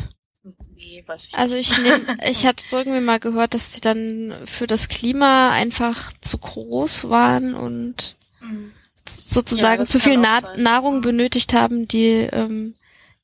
Nee, 0.75 1.05
weiß 1.07 1.29
ich 1.29 1.35
also 1.35 1.57
ich 1.57 1.79
nehm, 1.79 2.07
ich 2.29 2.47
hatte 2.47 2.65
irgendwie 2.73 3.01
mal 3.01 3.21
gehört, 3.21 3.55
dass 3.55 3.71
die 3.71 3.81
dann 3.81 4.35
für 4.45 4.67
das 4.67 4.89
Klima 4.89 5.51
einfach 5.51 6.13
zu 6.21 6.39
groß 6.39 7.09
waren 7.09 7.55
und 7.55 8.17
mhm. 8.41 8.73
sozusagen 9.05 9.83
ja, 9.83 9.87
zu 9.87 10.01
viel 10.01 10.19
Na 10.19 10.57
Nahrung 10.57 11.01
benötigt 11.01 11.53
haben, 11.53 11.87
die 11.87 12.29
ähm, 12.33 12.75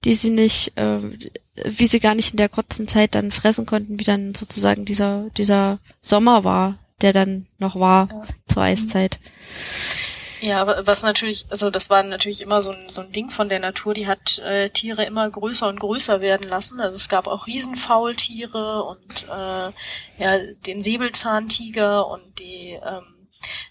die 0.05 0.15
sie 0.15 0.31
nicht, 0.31 0.79
äh, 0.79 1.01
wie 1.65 1.89
sie 1.89 1.99
gar 1.99 2.15
nicht 2.15 2.31
in 2.31 2.37
der 2.37 2.49
kurzen 2.49 2.87
Zeit 2.87 3.17
dann 3.17 3.33
fressen 3.33 3.67
konnten, 3.67 3.99
wie 3.99 4.05
dann 4.05 4.37
sozusagen 4.37 4.85
dieser 4.85 5.29
dieser 5.37 5.81
Sommer 6.01 6.45
war, 6.45 6.79
der 7.01 7.13
dann 7.13 7.47
noch 7.59 7.75
war 7.81 8.09
ja. 8.13 8.23
zur 8.47 8.63
Eiszeit. 8.63 9.19
Mhm. 9.21 10.08
Ja, 10.41 10.61
aber 10.61 10.87
was 10.87 11.03
natürlich, 11.03 11.47
also 11.51 11.71
das 11.71 11.91
war 11.91 12.03
natürlich 12.03 12.43
immer 12.43 12.63
so 12.63 12.71
ein, 12.71 12.89
so 12.89 13.01
ein 13.01 13.13
Ding 13.13 13.31
von 13.31 13.49
der 13.49 13.59
Natur, 13.59 13.95
die 13.95 14.07
hat 14.07 14.39
äh, 14.39 14.71
Tiere 14.71 15.05
immer 15.05 15.29
größer 15.29 15.69
und 15.69 15.81
größer 15.81 16.21
werden 16.21 16.49
lassen. 16.49 16.81
Also 16.81 16.97
es 16.97 17.09
gab 17.09 17.27
auch 17.27 17.47
Riesenfaultiere 17.47 18.85
und 18.85 19.25
äh, 19.25 20.23
ja, 20.23 20.39
den 20.67 20.81
Säbelzahntiger 20.81 22.07
und 22.07 22.39
die 22.39 22.79
ähm, 22.83 23.15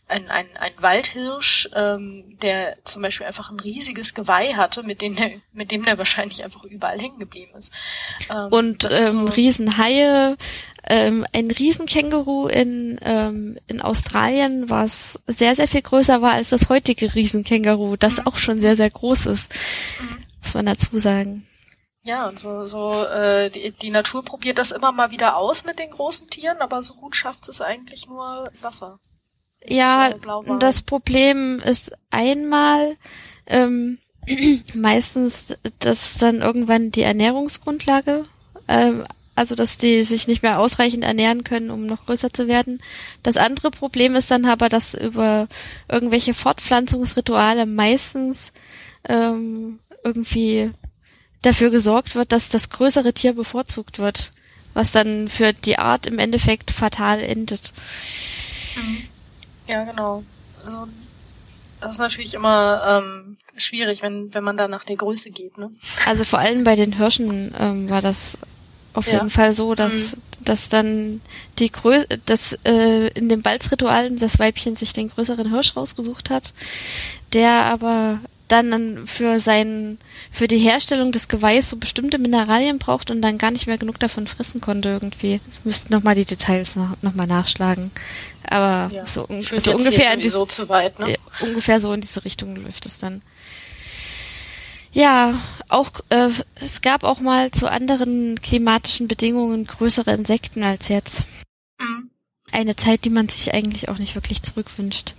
ein, 0.07 0.29
ein, 0.29 0.47
ein 0.57 0.71
Waldhirsch, 0.77 1.69
ähm, 1.75 2.37
der 2.41 2.77
zum 2.85 3.01
Beispiel 3.01 3.27
einfach 3.27 3.51
ein 3.51 3.59
riesiges 3.59 4.13
Geweih 4.13 4.53
hatte, 4.53 4.83
mit 4.83 5.01
dem 5.01 5.15
der, 5.15 5.31
mit 5.53 5.71
dem 5.71 5.83
der 5.83 5.97
wahrscheinlich 5.97 6.43
einfach 6.43 6.63
überall 6.63 6.99
hängen 6.99 7.19
geblieben 7.19 7.51
ist. 7.57 7.73
Ähm, 8.29 8.47
und 8.51 8.87
ähm, 8.97 9.11
so 9.11 9.25
Riesenhaie, 9.25 10.37
ähm, 10.89 11.25
ein 11.33 11.51
Riesenkänguru 11.51 12.47
in, 12.47 12.99
ähm, 13.03 13.57
in 13.67 13.81
Australien, 13.81 14.69
was 14.69 15.19
sehr, 15.27 15.55
sehr 15.55 15.67
viel 15.67 15.81
größer 15.81 16.21
war 16.21 16.33
als 16.33 16.49
das 16.49 16.69
heutige 16.69 17.13
Riesenkänguru, 17.13 17.95
das 17.97 18.17
mhm. 18.17 18.27
auch 18.27 18.37
schon 18.37 18.59
sehr, 18.59 18.75
sehr 18.75 18.89
groß 18.89 19.27
ist. 19.27 19.51
Mhm. 20.01 20.23
Muss 20.43 20.53
man 20.53 20.65
dazu 20.65 20.99
sagen. 20.99 21.47
Ja, 22.03 22.29
und 22.29 22.39
so, 22.39 22.65
so 22.65 23.03
äh, 23.03 23.49
die, 23.49 23.71
die 23.71 23.89
Natur 23.89 24.23
probiert 24.23 24.59
das 24.59 24.71
immer 24.71 24.93
mal 24.93 25.11
wieder 25.11 25.35
aus 25.35 25.65
mit 25.65 25.77
den 25.77 25.89
großen 25.89 26.29
Tieren, 26.29 26.59
aber 26.59 26.81
so 26.81 26.93
gut 26.93 27.17
schafft 27.17 27.49
es 27.49 27.59
eigentlich 27.59 28.07
nur 28.07 28.49
Wasser. 28.61 28.99
Ja, 29.65 30.13
das 30.59 30.81
Problem 30.83 31.59
ist 31.59 31.91
einmal 32.09 32.95
ähm, 33.45 33.97
meistens, 34.73 35.47
dass 35.79 36.17
dann 36.17 36.41
irgendwann 36.41 36.91
die 36.91 37.01
Ernährungsgrundlage, 37.01 38.25
ähm, 38.69 39.05
also 39.37 39.53
dass 39.53 39.77
die 39.77 40.03
sich 40.03 40.27
nicht 40.27 40.41
mehr 40.41 40.59
ausreichend 40.59 41.03
ernähren 41.03 41.43
können, 41.43 41.69
um 41.69 41.85
noch 41.85 42.07
größer 42.07 42.33
zu 42.33 42.47
werden. 42.47 42.81
Das 43.21 43.37
andere 43.37 43.69
Problem 43.69 44.15
ist 44.15 44.31
dann 44.31 44.45
aber, 44.45 44.67
dass 44.67 44.95
über 44.95 45.47
irgendwelche 45.87 46.33
Fortpflanzungsrituale 46.33 47.67
meistens 47.67 48.51
ähm, 49.07 49.77
irgendwie 50.03 50.71
dafür 51.43 51.69
gesorgt 51.69 52.15
wird, 52.15 52.31
dass 52.31 52.49
das 52.49 52.71
größere 52.71 53.13
Tier 53.13 53.33
bevorzugt 53.33 53.99
wird, 53.99 54.31
was 54.73 54.91
dann 54.91 55.29
für 55.29 55.53
die 55.53 55.77
Art 55.77 56.07
im 56.07 56.17
Endeffekt 56.17 56.71
fatal 56.71 57.19
endet. 57.19 57.73
Mhm. 58.75 59.03
Ja, 59.67 59.83
genau. 59.83 60.23
Also 60.65 60.87
das 61.79 61.91
ist 61.91 61.99
natürlich 61.99 62.33
immer 62.33 63.03
ähm, 63.03 63.37
schwierig, 63.55 64.01
wenn, 64.01 64.33
wenn 64.33 64.43
man 64.43 64.57
da 64.57 64.67
nach 64.67 64.83
der 64.83 64.95
Größe 64.95 65.29
geht, 65.29 65.59
ne? 65.59 65.69
Also 66.07 66.23
vor 66.23 66.39
allem 66.39 66.63
bei 66.63 66.75
den 66.75 66.93
Hirschen 66.93 67.53
ähm, 67.59 67.87
war 67.87 68.01
das 68.01 68.39
auf 68.97 69.07
ja. 69.07 69.13
jeden 69.13 69.29
Fall 69.29 69.51
so, 69.51 69.75
dass, 69.75 70.13
mhm. 70.13 70.21
dass 70.39 70.69
dann 70.69 71.21
die 71.59 71.71
Größe, 71.71 72.07
dass 72.25 72.53
äh, 72.65 73.07
in 73.09 73.29
den 73.29 73.43
Balzritualen 73.43 74.17
das 74.17 74.39
Weibchen 74.39 74.75
sich 74.75 74.91
den 74.91 75.09
größeren 75.09 75.51
Hirsch 75.51 75.75
rausgesucht 75.75 76.31
hat, 76.31 76.53
der 77.33 77.51
aber 77.51 78.19
dann 78.47 79.05
für 79.05 79.39
sein, 79.39 79.97
für 80.31 80.47
die 80.47 80.57
Herstellung 80.57 81.11
des 81.11 81.27
Geweihs 81.27 81.69
so 81.69 81.75
bestimmte 81.75 82.17
Mineralien 82.17 82.79
braucht 82.79 83.11
und 83.11 83.21
dann 83.21 83.37
gar 83.37 83.51
nicht 83.51 83.67
mehr 83.67 83.77
genug 83.77 83.99
davon 83.99 84.25
fressen 84.25 84.61
konnte 84.61 84.89
irgendwie. 84.89 85.41
Ich 85.51 85.65
müsste 85.65 85.91
nochmal 85.93 86.15
die 86.15 86.25
Details 86.25 86.75
noch, 86.75 86.95
noch 87.01 87.13
mal 87.13 87.27
nachschlagen. 87.27 87.91
Aber 88.49 88.93
ja, 88.93 89.05
so, 89.05 89.27
so 89.39 89.73
ungefähr 89.73 90.13
in 90.13 90.21
diese, 90.21 90.47
zu 90.47 90.69
weit, 90.69 90.97
ne? 90.97 91.17
ungefähr 91.41 91.79
so 91.79 91.91
in 91.93 92.01
diese 92.01 92.23
Richtung 92.23 92.55
läuft 92.55 92.85
es 92.85 92.97
dann. 92.97 93.21
Ja, 94.91 95.39
auch 95.69 95.91
äh, 96.09 96.29
es 96.55 96.81
gab 96.81 97.03
auch 97.03 97.19
mal 97.19 97.51
zu 97.51 97.69
anderen 97.69 98.41
klimatischen 98.41 99.07
Bedingungen 99.07 99.65
größere 99.65 100.13
Insekten 100.13 100.63
als 100.63 100.87
jetzt. 100.87 101.23
Mhm. 101.79 102.09
Eine 102.51 102.75
Zeit, 102.75 103.05
die 103.05 103.09
man 103.09 103.27
sich 103.27 103.53
eigentlich 103.53 103.89
auch 103.89 103.97
nicht 103.97 104.15
wirklich 104.15 104.41
zurückwünscht. 104.41 105.13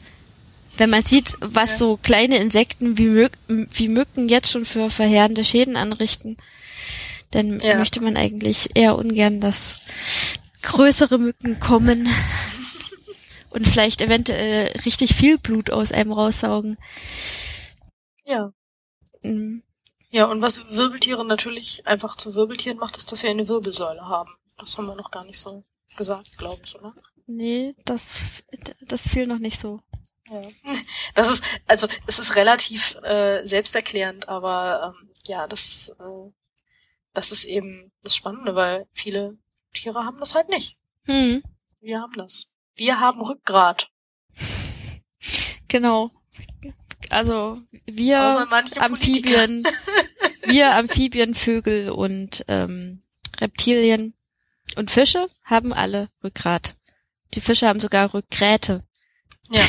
Wenn 0.77 0.91
man 0.91 1.03
sieht, 1.03 1.37
was 1.41 1.73
ja. 1.73 1.77
so 1.77 1.97
kleine 1.97 2.39
Insekten 2.39 2.99
wie, 2.99 3.07
Mück, 3.07 3.33
wie 3.47 3.89
Mücken 3.89 4.29
jetzt 4.29 4.51
schon 4.51 4.64
für 4.64 4.91
verheerende 4.91 5.45
Schäden 5.45 5.77
anrichten, 5.77 6.37
dann 7.31 7.61
ja. 7.61 7.77
möchte 7.77 8.01
man 8.01 8.16
eigentlich 8.16 8.71
eher 8.75 8.97
ungern, 8.97 9.41
dass 9.41 9.77
größere 10.62 11.19
Mücken 11.19 11.61
kommen 11.61 12.09
und 13.51 13.69
vielleicht 13.69 14.01
eventuell 14.01 14.73
richtig 14.85 15.14
viel 15.14 15.39
Blut 15.39 15.71
aus 15.71 15.93
einem 15.93 16.12
raussaugen. 16.12 16.79
Ja. 18.25 18.53
Mhm. 19.23 19.62
Ja, 20.11 20.27
und 20.27 20.41
was 20.41 20.71
Wirbeltiere 20.71 21.25
natürlich 21.25 21.87
einfach 21.87 22.16
zu 22.16 22.35
Wirbeltieren 22.35 22.79
macht, 22.79 22.97
ist, 22.97 23.12
dass 23.12 23.21
sie 23.21 23.29
eine 23.29 23.49
Wirbelsäule 23.49 24.07
haben. 24.07 24.31
Das 24.59 24.77
haben 24.79 24.87
wir 24.87 24.95
noch 24.95 25.11
gar 25.11 25.25
nicht 25.25 25.39
so 25.39 25.64
gesagt, 25.97 26.39
glaube 26.39 26.62
ich, 26.64 26.75
oder? 26.77 26.95
Nee, 27.27 27.75
das, 27.85 28.43
das 28.81 29.09
fiel 29.09 29.27
noch 29.27 29.39
nicht 29.39 29.61
so. 29.61 29.81
Ja. 30.31 30.43
Das 31.14 31.31
ist, 31.31 31.43
also 31.66 31.89
es 32.07 32.21
ist 32.21 32.37
relativ 32.37 32.95
äh, 33.03 33.45
selbsterklärend, 33.45 34.29
aber 34.29 34.95
ähm, 35.01 35.11
ja, 35.27 35.49
das, 35.49 35.89
äh, 35.99 36.31
das 37.12 37.33
ist 37.33 37.45
eben 37.45 37.91
das 38.05 38.14
Spannende, 38.14 38.55
weil 38.55 38.87
viele 38.93 39.37
Tiere 39.73 40.05
haben 40.05 40.19
das 40.19 40.37
halt 40.37 40.49
nicht. 40.49 40.77
Hm. 41.05 41.43
Wir 41.81 42.01
haben 42.01 42.12
das. 42.12 42.53
Wir 42.77 43.01
haben 43.01 43.21
Rückgrat. 43.21 43.91
Genau. 45.71 46.11
Also 47.11 47.61
wir 47.86 48.20
Amphibien, 48.80 49.66
wir 50.42 50.74
Amphibien, 50.74 51.34
Vögel 51.34 51.90
und 51.90 52.44
ähm, 52.49 53.03
Reptilien 53.40 54.14
und 54.76 54.90
Fische 54.90 55.28
haben 55.44 55.72
alle 55.72 56.11
Rückgrat. 56.22 56.76
Die 57.34 57.40
Fische 57.40 57.66
haben 57.68 57.80
sogar 57.80 58.12
Rückgräte. 58.14 58.84
Ja, 59.51 59.64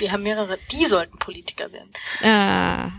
die 0.00 0.10
haben 0.10 0.22
mehrere. 0.22 0.58
Die 0.70 0.86
sollten 0.86 1.18
Politiker 1.18 1.70
werden. 1.72 1.92
Ah. 2.22 2.90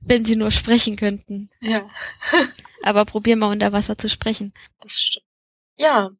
Wenn 0.00 0.24
sie 0.24 0.36
nur 0.36 0.50
sprechen 0.50 0.96
könnten. 0.96 1.50
Ja. 1.60 1.88
Aber 2.82 3.04
probier 3.04 3.36
mal 3.36 3.50
unter 3.50 3.72
Wasser 3.72 3.98
zu 3.98 4.08
sprechen. 4.08 4.52
Das 4.80 5.00
stimmt. 5.00 5.26
Ja, 5.76 6.10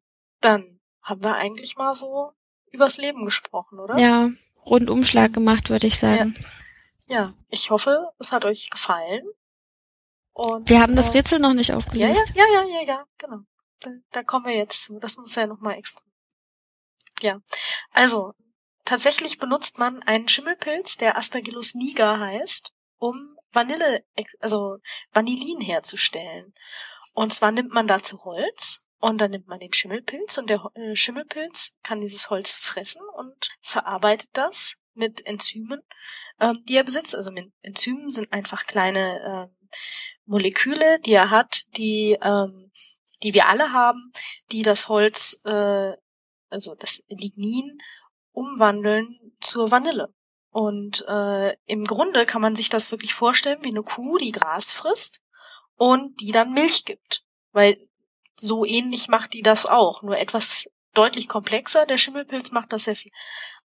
dann 0.41 0.79
haben 1.01 1.23
wir 1.23 1.35
eigentlich 1.35 1.75
mal 1.77 1.95
so 1.95 2.31
übers 2.71 2.97
Leben 2.97 3.25
gesprochen, 3.25 3.79
oder? 3.79 3.97
Ja, 3.97 4.29
Rundumschlag 4.65 5.33
gemacht, 5.33 5.69
würde 5.69 5.87
ich 5.87 5.99
sagen. 5.99 6.35
Ja. 7.07 7.15
ja, 7.15 7.33
ich 7.49 7.71
hoffe, 7.71 8.11
es 8.19 8.31
hat 8.31 8.45
euch 8.45 8.69
gefallen. 8.69 9.25
Und, 10.33 10.69
wir 10.69 10.81
haben 10.81 10.95
das 10.95 11.09
äh, 11.09 11.11
Rätsel 11.13 11.39
noch 11.39 11.53
nicht 11.53 11.73
aufgelöst. 11.73 12.33
Ja, 12.35 12.45
ja, 12.45 12.61
ja, 12.61 12.67
ja, 12.67 12.81
ja, 12.87 13.05
genau. 13.17 13.39
Da, 13.79 13.91
da 14.11 14.23
kommen 14.23 14.45
wir 14.45 14.55
jetzt 14.55 14.83
zu. 14.83 14.99
Das 14.99 15.17
muss 15.17 15.35
ja 15.35 15.47
nochmal 15.47 15.77
extra. 15.77 16.03
Ja, 17.21 17.41
also 17.91 18.33
tatsächlich 18.85 19.39
benutzt 19.39 19.79
man 19.79 20.03
einen 20.03 20.27
Schimmelpilz, 20.27 20.97
der 20.97 21.17
Aspergillus 21.17 21.73
niger 21.73 22.19
heißt, 22.19 22.73
um 22.99 23.35
Vanille, 23.51 24.03
also 24.39 24.77
Vanillin 25.11 25.61
herzustellen. 25.61 26.53
Und 27.13 27.33
zwar 27.33 27.51
nimmt 27.51 27.73
man 27.73 27.87
dazu 27.87 28.23
Holz 28.23 28.86
und 28.99 29.19
dann 29.19 29.31
nimmt 29.31 29.47
man 29.47 29.59
den 29.59 29.73
Schimmelpilz 29.73 30.37
und 30.37 30.49
der 30.49 30.71
äh, 30.75 30.95
Schimmelpilz 30.95 31.77
kann 31.83 32.01
dieses 32.01 32.29
Holz 32.29 32.55
fressen 32.55 33.01
und 33.15 33.49
verarbeitet 33.61 34.29
das 34.33 34.77
mit 34.93 35.25
Enzymen, 35.25 35.81
ähm, 36.39 36.63
die 36.67 36.75
er 36.75 36.83
besitzt. 36.83 37.15
Also 37.15 37.31
Enzymen 37.61 38.09
sind 38.09 38.33
einfach 38.33 38.65
kleine 38.65 39.49
ähm, 39.51 39.69
Moleküle, 40.25 40.99
die 40.99 41.13
er 41.13 41.29
hat, 41.29 41.65
die, 41.77 42.17
ähm, 42.21 42.71
die 43.23 43.33
wir 43.33 43.47
alle 43.47 43.71
haben, 43.71 44.11
die 44.51 44.63
das 44.63 44.89
Holz, 44.89 45.41
äh, 45.45 45.93
also 46.49 46.75
das 46.75 47.03
Lignin, 47.07 47.77
umwandeln 48.31 49.35
zur 49.39 49.71
Vanille. 49.71 50.13
Und 50.49 51.05
äh, 51.07 51.55
im 51.65 51.83
Grunde 51.83 52.25
kann 52.25 52.41
man 52.41 52.55
sich 52.55 52.69
das 52.69 52.91
wirklich 52.91 53.13
vorstellen 53.13 53.63
wie 53.63 53.69
eine 53.69 53.83
Kuh, 53.83 54.17
die 54.17 54.31
Gras 54.31 54.71
frisst 54.71 55.21
und 55.75 56.19
die 56.21 56.31
dann 56.31 56.53
Milch 56.53 56.85
gibt. 56.85 57.23
Weil 57.51 57.86
so 58.39 58.65
ähnlich 58.65 59.07
macht 59.07 59.33
die 59.33 59.41
das 59.41 59.65
auch, 59.65 60.01
nur 60.01 60.17
etwas 60.17 60.69
deutlich 60.93 61.27
komplexer. 61.27 61.85
Der 61.85 61.97
Schimmelpilz 61.97 62.51
macht 62.51 62.73
das 62.73 62.85
sehr 62.85 62.95
viel 62.95 63.11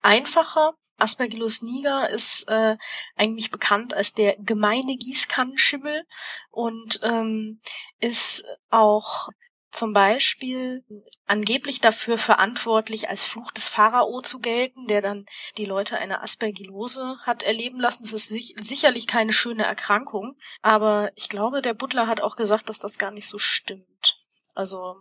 einfacher. 0.02 0.74
Aspergillus 0.98 1.62
niger 1.62 2.10
ist 2.10 2.48
äh, 2.48 2.78
eigentlich 3.16 3.50
bekannt 3.52 3.94
als 3.94 4.14
der 4.14 4.36
gemeine 4.38 4.98
Gießkannenschimmel 4.98 6.06
und 6.52 7.00
ähm, 7.04 7.60
ist 8.00 8.44
auch 8.70 9.30
zum 9.72 9.94
Beispiel 9.94 10.84
angeblich 11.26 11.80
dafür 11.80 12.18
verantwortlich, 12.18 13.10
als 13.10 13.26
Fluch 13.26 13.52
des 13.52 13.70
Pharao 13.70 14.22
zu 14.22 14.40
gelten, 14.40 14.86
der 14.88 15.02
dann 15.02 15.26
die 15.58 15.66
Leute 15.66 15.98
eine 15.98 16.22
Aspergillose 16.22 17.18
hat 17.24 17.42
erleben 17.42 17.80
lassen. 17.80 18.04
Das 18.04 18.12
ist 18.12 18.28
sich, 18.28 18.54
sicherlich 18.60 19.08
keine 19.08 19.32
schöne 19.32 19.64
Erkrankung, 19.64 20.38
aber 20.62 21.12
ich 21.16 21.30
glaube, 21.30 21.62
der 21.62 21.74
Butler 21.74 22.08
hat 22.08 22.22
auch 22.22 22.36
gesagt, 22.36 22.68
dass 22.70 22.80
das 22.80 23.00
gar 23.00 23.12
nicht 23.12 23.30
so 23.30 23.40
stimmt. 23.40 24.21
Also 24.54 24.98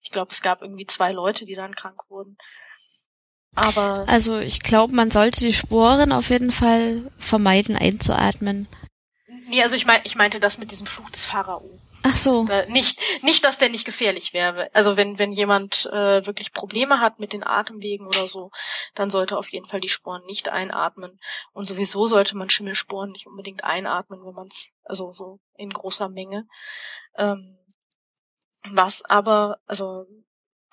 ich 0.00 0.10
glaube, 0.10 0.30
es 0.30 0.42
gab 0.42 0.62
irgendwie 0.62 0.86
zwei 0.86 1.12
Leute, 1.12 1.44
die 1.44 1.54
dann 1.54 1.74
krank 1.74 2.00
wurden. 2.08 2.36
Aber 3.54 4.04
also 4.08 4.38
ich 4.38 4.60
glaube, 4.60 4.94
man 4.94 5.10
sollte 5.10 5.40
die 5.40 5.52
Sporen 5.52 6.12
auf 6.12 6.30
jeden 6.30 6.52
Fall 6.52 7.10
vermeiden 7.18 7.76
einzuatmen. 7.76 8.68
Nee, 9.48 9.62
also 9.62 9.76
ich, 9.76 9.86
mein, 9.86 10.00
ich 10.04 10.14
meinte 10.14 10.40
das 10.40 10.58
mit 10.58 10.70
diesem 10.70 10.86
Fluch 10.86 11.08
des 11.10 11.24
Pharao. 11.24 11.80
Ach 12.02 12.16
so. 12.16 12.46
nicht, 12.68 13.00
nicht, 13.22 13.44
dass 13.44 13.58
der 13.58 13.70
nicht 13.70 13.86
gefährlich 13.86 14.34
wäre. 14.34 14.70
Also 14.74 14.96
wenn, 14.96 15.18
wenn 15.18 15.32
jemand 15.32 15.86
äh, 15.86 16.24
wirklich 16.26 16.52
Probleme 16.52 17.00
hat 17.00 17.18
mit 17.18 17.32
den 17.32 17.42
Atemwegen 17.42 18.06
oder 18.06 18.28
so, 18.28 18.50
dann 18.94 19.10
sollte 19.10 19.38
auf 19.38 19.48
jeden 19.48 19.64
Fall 19.64 19.80
die 19.80 19.88
Sporen 19.88 20.24
nicht 20.26 20.50
einatmen. 20.50 21.18
Und 21.52 21.66
sowieso 21.66 22.06
sollte 22.06 22.36
man 22.36 22.50
Schimmelsporen 22.50 23.10
nicht 23.10 23.26
unbedingt 23.26 23.64
einatmen, 23.64 24.20
wenn 24.24 24.34
man 24.34 24.48
es, 24.48 24.70
also 24.84 25.12
so 25.12 25.40
in 25.56 25.70
großer 25.70 26.10
Menge. 26.10 26.46
Ähm, 27.16 27.58
was 28.70 29.04
aber, 29.04 29.60
also, 29.66 30.06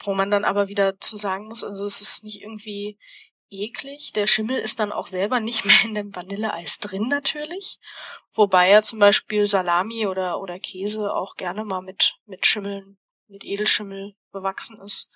wo 0.04 0.14
man 0.14 0.32
dann 0.32 0.46
aber 0.46 0.68
wieder 0.68 1.00
zu 1.00 1.18
sagen 1.18 1.48
muss, 1.48 1.64
also 1.64 1.86
es 1.86 2.02
ist 2.02 2.24
nicht 2.24 2.42
irgendwie 2.42 2.98
eklig. 3.50 4.12
Der 4.14 4.28
Schimmel 4.28 4.58
ist 4.60 4.80
dann 4.80 4.92
auch 4.92 5.08
selber 5.08 5.40
nicht 5.40 5.66
mehr 5.66 5.84
in 5.84 5.94
dem 5.94 6.16
Vanilleeis 6.16 6.80
drin 6.80 7.08
natürlich. 7.08 7.80
Wobei 8.34 8.70
ja 8.70 8.82
zum 8.82 9.00
Beispiel 9.00 9.46
Salami 9.46 10.08
oder, 10.08 10.40
oder 10.40 10.60
Käse 10.60 11.14
auch 11.14 11.36
gerne 11.36 11.64
mal 11.64 11.82
mit, 11.82 12.16
mit 12.26 12.46
Schimmeln, 12.46 12.98
mit 13.28 13.44
Edelschimmel 13.44 14.16
bewachsen 14.32 14.80
ist. 14.82 15.10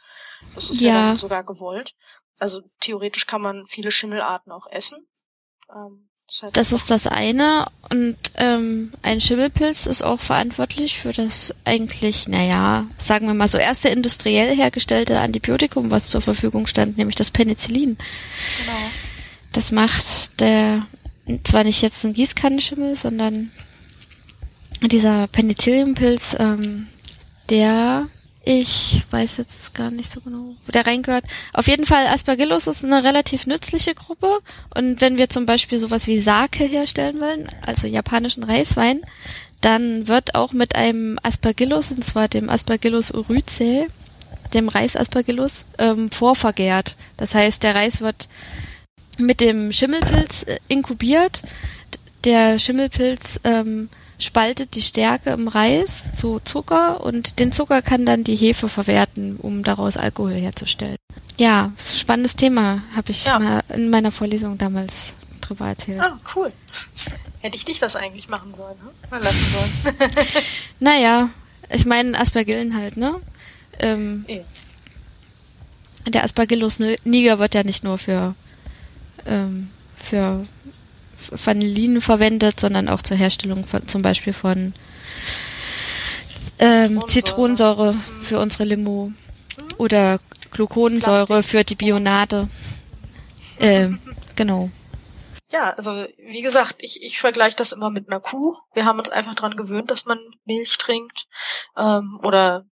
Das 0.55 0.70
ist 0.70 0.82
ja, 0.82 0.89
ja 0.89 1.07
dann 1.07 1.17
sogar 1.17 1.43
gewollt. 1.43 1.95
Also 2.39 2.61
theoretisch 2.80 3.28
kann 3.28 3.41
man 3.41 3.65
viele 3.65 3.91
Schimmelarten 3.91 4.51
auch 4.51 4.67
essen. 4.67 5.07
Ähm, 5.70 6.09
das 6.53 6.71
ist 6.71 6.91
das 6.91 7.07
eine. 7.07 7.67
Und 7.89 8.17
ähm, 8.36 8.91
ein 9.01 9.19
Schimmelpilz 9.19 9.86
ist 9.86 10.03
auch 10.03 10.19
verantwortlich 10.19 10.99
für 10.99 11.11
das 11.11 11.53
eigentlich, 11.65 12.27
naja, 12.27 12.86
sagen 12.97 13.27
wir 13.27 13.34
mal 13.34 13.47
so 13.47 13.57
erste 13.57 13.89
industriell 13.89 14.55
hergestellte 14.55 15.19
Antibiotikum, 15.19 15.91
was 15.91 16.09
zur 16.09 16.21
Verfügung 16.21 16.67
stand, 16.67 16.97
nämlich 16.97 17.15
das 17.15 17.32
Penicillin. 17.32 17.97
Genau. 18.59 18.77
Das 19.51 19.71
macht 19.71 20.39
der 20.39 20.86
zwar 21.43 21.63
nicht 21.63 21.82
jetzt 21.82 22.03
ein 22.05 22.13
Gießkannenschimmel, 22.13 22.95
sondern 22.95 23.51
dieser 24.82 25.27
Penicilliumpilz, 25.27 26.36
ähm, 26.39 26.88
der 27.49 28.07
ich 28.43 29.01
weiß 29.11 29.37
jetzt 29.37 29.73
gar 29.73 29.91
nicht 29.91 30.11
so 30.11 30.21
genau, 30.21 30.55
wo 30.65 30.71
der 30.71 30.87
reingehört. 30.87 31.25
Auf 31.53 31.67
jeden 31.67 31.85
Fall, 31.85 32.07
Aspergillus 32.07 32.67
ist 32.67 32.85
eine 32.85 33.03
relativ 33.03 33.45
nützliche 33.45 33.93
Gruppe. 33.93 34.39
Und 34.73 35.01
wenn 35.01 35.17
wir 35.17 35.29
zum 35.29 35.45
Beispiel 35.45 35.79
sowas 35.79 36.07
wie 36.07 36.19
Sake 36.19 36.63
herstellen 36.63 37.19
wollen, 37.19 37.47
also 37.65 37.85
japanischen 37.85 38.43
Reiswein, 38.43 39.01
dann 39.61 40.07
wird 40.07 40.35
auch 40.35 40.53
mit 40.53 40.75
einem 40.75 41.19
Aspergillus, 41.21 41.91
und 41.91 42.03
zwar 42.03 42.29
dem 42.29 42.49
Aspergillus 42.49 43.11
uryzae, 43.11 43.87
dem 44.53 44.69
Reisaspergillus, 44.69 45.65
ähm, 45.77 46.09
vorvergärt. 46.09 46.95
Das 47.17 47.35
heißt, 47.35 47.61
der 47.63 47.75
Reis 47.75 47.99
wird 47.99 48.29
mit 49.17 49.41
dem 49.41 49.71
Schimmelpilz 49.71 50.43
äh, 50.43 50.59
inkubiert. 50.69 51.43
Der 52.23 52.57
Schimmelpilz 52.57 53.41
ähm, 53.43 53.89
spaltet 54.20 54.76
die 54.76 54.82
Stärke 54.82 55.32
im 55.32 55.47
Reis 55.47 56.15
zu 56.15 56.39
Zucker 56.43 57.01
und 57.01 57.39
den 57.39 57.51
Zucker 57.51 57.82
kann 57.82 58.05
dann 58.05 58.24
die 58.24 58.36
Hefe 58.36 58.70
verwerten, 58.70 59.38
um 59.38 59.63
daraus 59.63 59.97
Alkohol 59.97 60.34
herzustellen. 60.34 60.97
Ja, 61.38 61.72
spannendes 61.80 62.36
Thema, 62.36 62.84
habe 62.95 63.11
ich 63.11 63.26
ja. 63.26 63.39
mal 63.39 63.63
in 63.70 63.89
meiner 63.89 64.11
Vorlesung 64.11 64.57
damals 64.57 65.13
drüber 65.39 65.67
erzählt. 65.67 66.01
Ah, 66.01 66.20
cool. 66.36 66.51
Hätte 67.39 67.55
ich 67.55 67.63
dich 67.63 67.80
das 67.80 67.95
eigentlich 67.95 68.28
machen 68.28 68.53
sollen? 68.53 68.78
Mal 69.09 69.24
lassen 69.24 69.45
sollen. 69.53 69.95
naja, 70.80 71.30
ich 71.70 71.86
meine 71.86 72.20
Aspergillen 72.20 72.76
halt, 72.76 72.97
ne? 72.97 73.15
Ähm, 73.80 74.26
ja. 74.28 74.41
Der 76.07 76.24
Aspergillus 76.24 76.80
niger 77.03 77.39
wird 77.39 77.53
ja 77.53 77.63
nicht 77.63 77.84
nur 77.84 77.97
für 77.97 78.36
ähm, 79.26 79.70
für 79.95 80.45
Vanillin 81.32 82.01
verwendet, 82.01 82.59
sondern 82.59 82.89
auch 82.89 83.01
zur 83.01 83.17
Herstellung 83.17 83.65
von, 83.65 83.88
zum 83.88 84.01
Beispiel 84.01 84.34
von 84.34 84.73
ähm, 86.59 87.07
Zitronensäure 87.07 87.93
mhm. 87.93 88.21
für 88.21 88.39
unsere 88.39 88.63
Limo 88.65 89.11
oder 89.77 90.19
Gluconsäure 90.51 91.25
Plastik. 91.25 91.51
für 91.51 91.63
die 91.63 91.75
Bionade. 91.75 92.49
Äh, 93.59 93.89
genau. 94.36 94.69
Ja, 95.51 95.71
also 95.71 96.05
wie 96.17 96.41
gesagt, 96.41 96.75
ich, 96.80 97.01
ich 97.01 97.19
vergleiche 97.19 97.55
das 97.55 97.71
immer 97.71 97.89
mit 97.89 98.07
einer 98.07 98.19
Kuh. 98.19 98.55
Wir 98.73 98.86
haben 98.86 98.99
uns 98.99 99.09
einfach 99.09 99.34
dran 99.34 99.55
gewöhnt, 99.55 99.89
dass 99.89 100.05
man 100.05 100.19
Milch 100.45 100.77
trinkt. 100.77 101.27
Ähm, 101.75 102.19
oder 102.23 102.65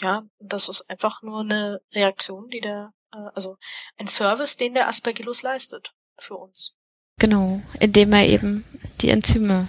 ja, 0.00 0.24
das 0.40 0.68
ist 0.68 0.90
einfach 0.90 1.22
nur 1.22 1.40
eine 1.40 1.80
Reaktion, 1.94 2.48
die 2.48 2.60
der, 2.60 2.92
äh, 3.12 3.28
also 3.34 3.56
ein 3.98 4.08
Service, 4.08 4.56
den 4.56 4.74
der 4.74 4.88
Aspergillus 4.88 5.42
leistet 5.42 5.94
für 6.18 6.36
uns. 6.36 6.74
Genau, 7.18 7.62
indem 7.80 8.12
er 8.12 8.26
eben 8.26 8.64
die 9.00 9.10
Enzyme 9.10 9.68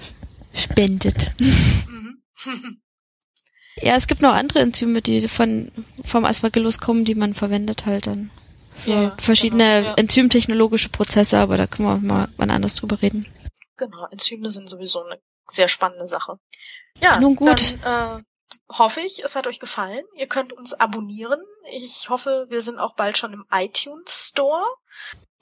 spendet. 0.53 1.31
Mhm. 1.39 2.21
ja, 3.75 3.95
es 3.95 4.07
gibt 4.07 4.21
noch 4.21 4.33
andere 4.33 4.59
Enzyme, 4.59 5.01
die 5.01 5.27
von 5.27 5.71
vom 6.03 6.25
Aspergillus 6.25 6.79
kommen, 6.79 7.05
die 7.05 7.15
man 7.15 7.33
verwendet 7.33 7.85
halt 7.85 8.07
dann 8.07 8.31
für 8.73 8.89
ja, 8.89 9.15
verschiedene 9.17 9.63
genau, 9.63 9.87
ja. 9.89 9.93
enzymtechnologische 9.95 10.89
Prozesse, 10.89 11.37
aber 11.37 11.57
da 11.57 11.67
können 11.67 11.87
wir 11.87 11.97
mal 11.97 12.27
wann 12.37 12.51
anders 12.51 12.75
drüber 12.75 13.01
reden. 13.01 13.27
Genau, 13.77 14.05
Enzyme 14.11 14.49
sind 14.49 14.67
sowieso 14.67 15.03
eine 15.03 15.19
sehr 15.47 15.67
spannende 15.67 16.07
Sache. 16.07 16.39
Ja, 16.99 17.19
Nun 17.19 17.35
gut. 17.35 17.77
Dann, 17.83 18.19
äh, 18.19 18.23
hoffe 18.69 19.01
ich, 19.01 19.23
es 19.23 19.35
hat 19.35 19.47
euch 19.47 19.59
gefallen. 19.59 20.03
Ihr 20.15 20.27
könnt 20.27 20.53
uns 20.53 20.73
abonnieren. 20.73 21.41
Ich 21.71 22.09
hoffe, 22.09 22.47
wir 22.49 22.61
sind 22.61 22.79
auch 22.79 22.95
bald 22.95 23.17
schon 23.17 23.33
im 23.33 23.45
iTunes 23.51 24.29
Store. 24.29 24.65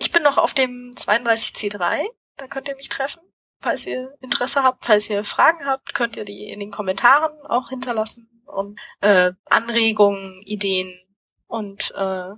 Ich 0.01 0.11
bin 0.11 0.23
noch 0.23 0.39
auf 0.39 0.55
dem 0.55 0.93
32C3. 0.95 2.07
Da 2.35 2.47
könnt 2.47 2.67
ihr 2.67 2.75
mich 2.75 2.89
treffen. 2.89 3.21
Falls 3.59 3.85
ihr 3.85 4.17
Interesse 4.19 4.63
habt, 4.63 4.83
falls 4.83 5.07
ihr 5.11 5.23
Fragen 5.23 5.67
habt, 5.67 5.93
könnt 5.93 6.17
ihr 6.17 6.25
die 6.25 6.49
in 6.49 6.59
den 6.59 6.71
Kommentaren 6.71 7.31
auch 7.45 7.69
hinterlassen. 7.69 8.27
Und 8.47 8.79
äh, 9.01 9.33
Anregungen, 9.45 10.41
Ideen 10.41 10.99
und 11.45 11.91
äh, 11.95 12.29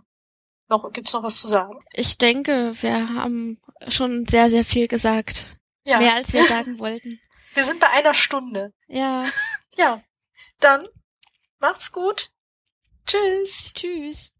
noch, 0.67 0.91
gibt's 0.91 1.13
noch 1.13 1.23
was 1.23 1.39
zu 1.39 1.47
sagen? 1.47 1.79
Ich 1.93 2.17
denke, 2.17 2.73
wir 2.81 3.13
haben 3.13 3.61
schon 3.87 4.27
sehr, 4.27 4.49
sehr 4.49 4.65
viel 4.65 4.89
gesagt. 4.89 5.55
Ja. 5.85 5.99
Mehr 5.99 6.15
als 6.15 6.33
wir 6.33 6.43
sagen 6.45 6.79
wollten. 6.79 7.21
Wir 7.53 7.63
sind 7.63 7.79
bei 7.79 7.91
einer 7.91 8.13
Stunde. 8.13 8.73
Ja. 8.87 9.23
ja. 9.77 10.03
Dann 10.59 10.85
macht's 11.59 11.93
gut. 11.93 12.31
Tschüss. 13.05 13.71
Tschüss. 13.73 14.32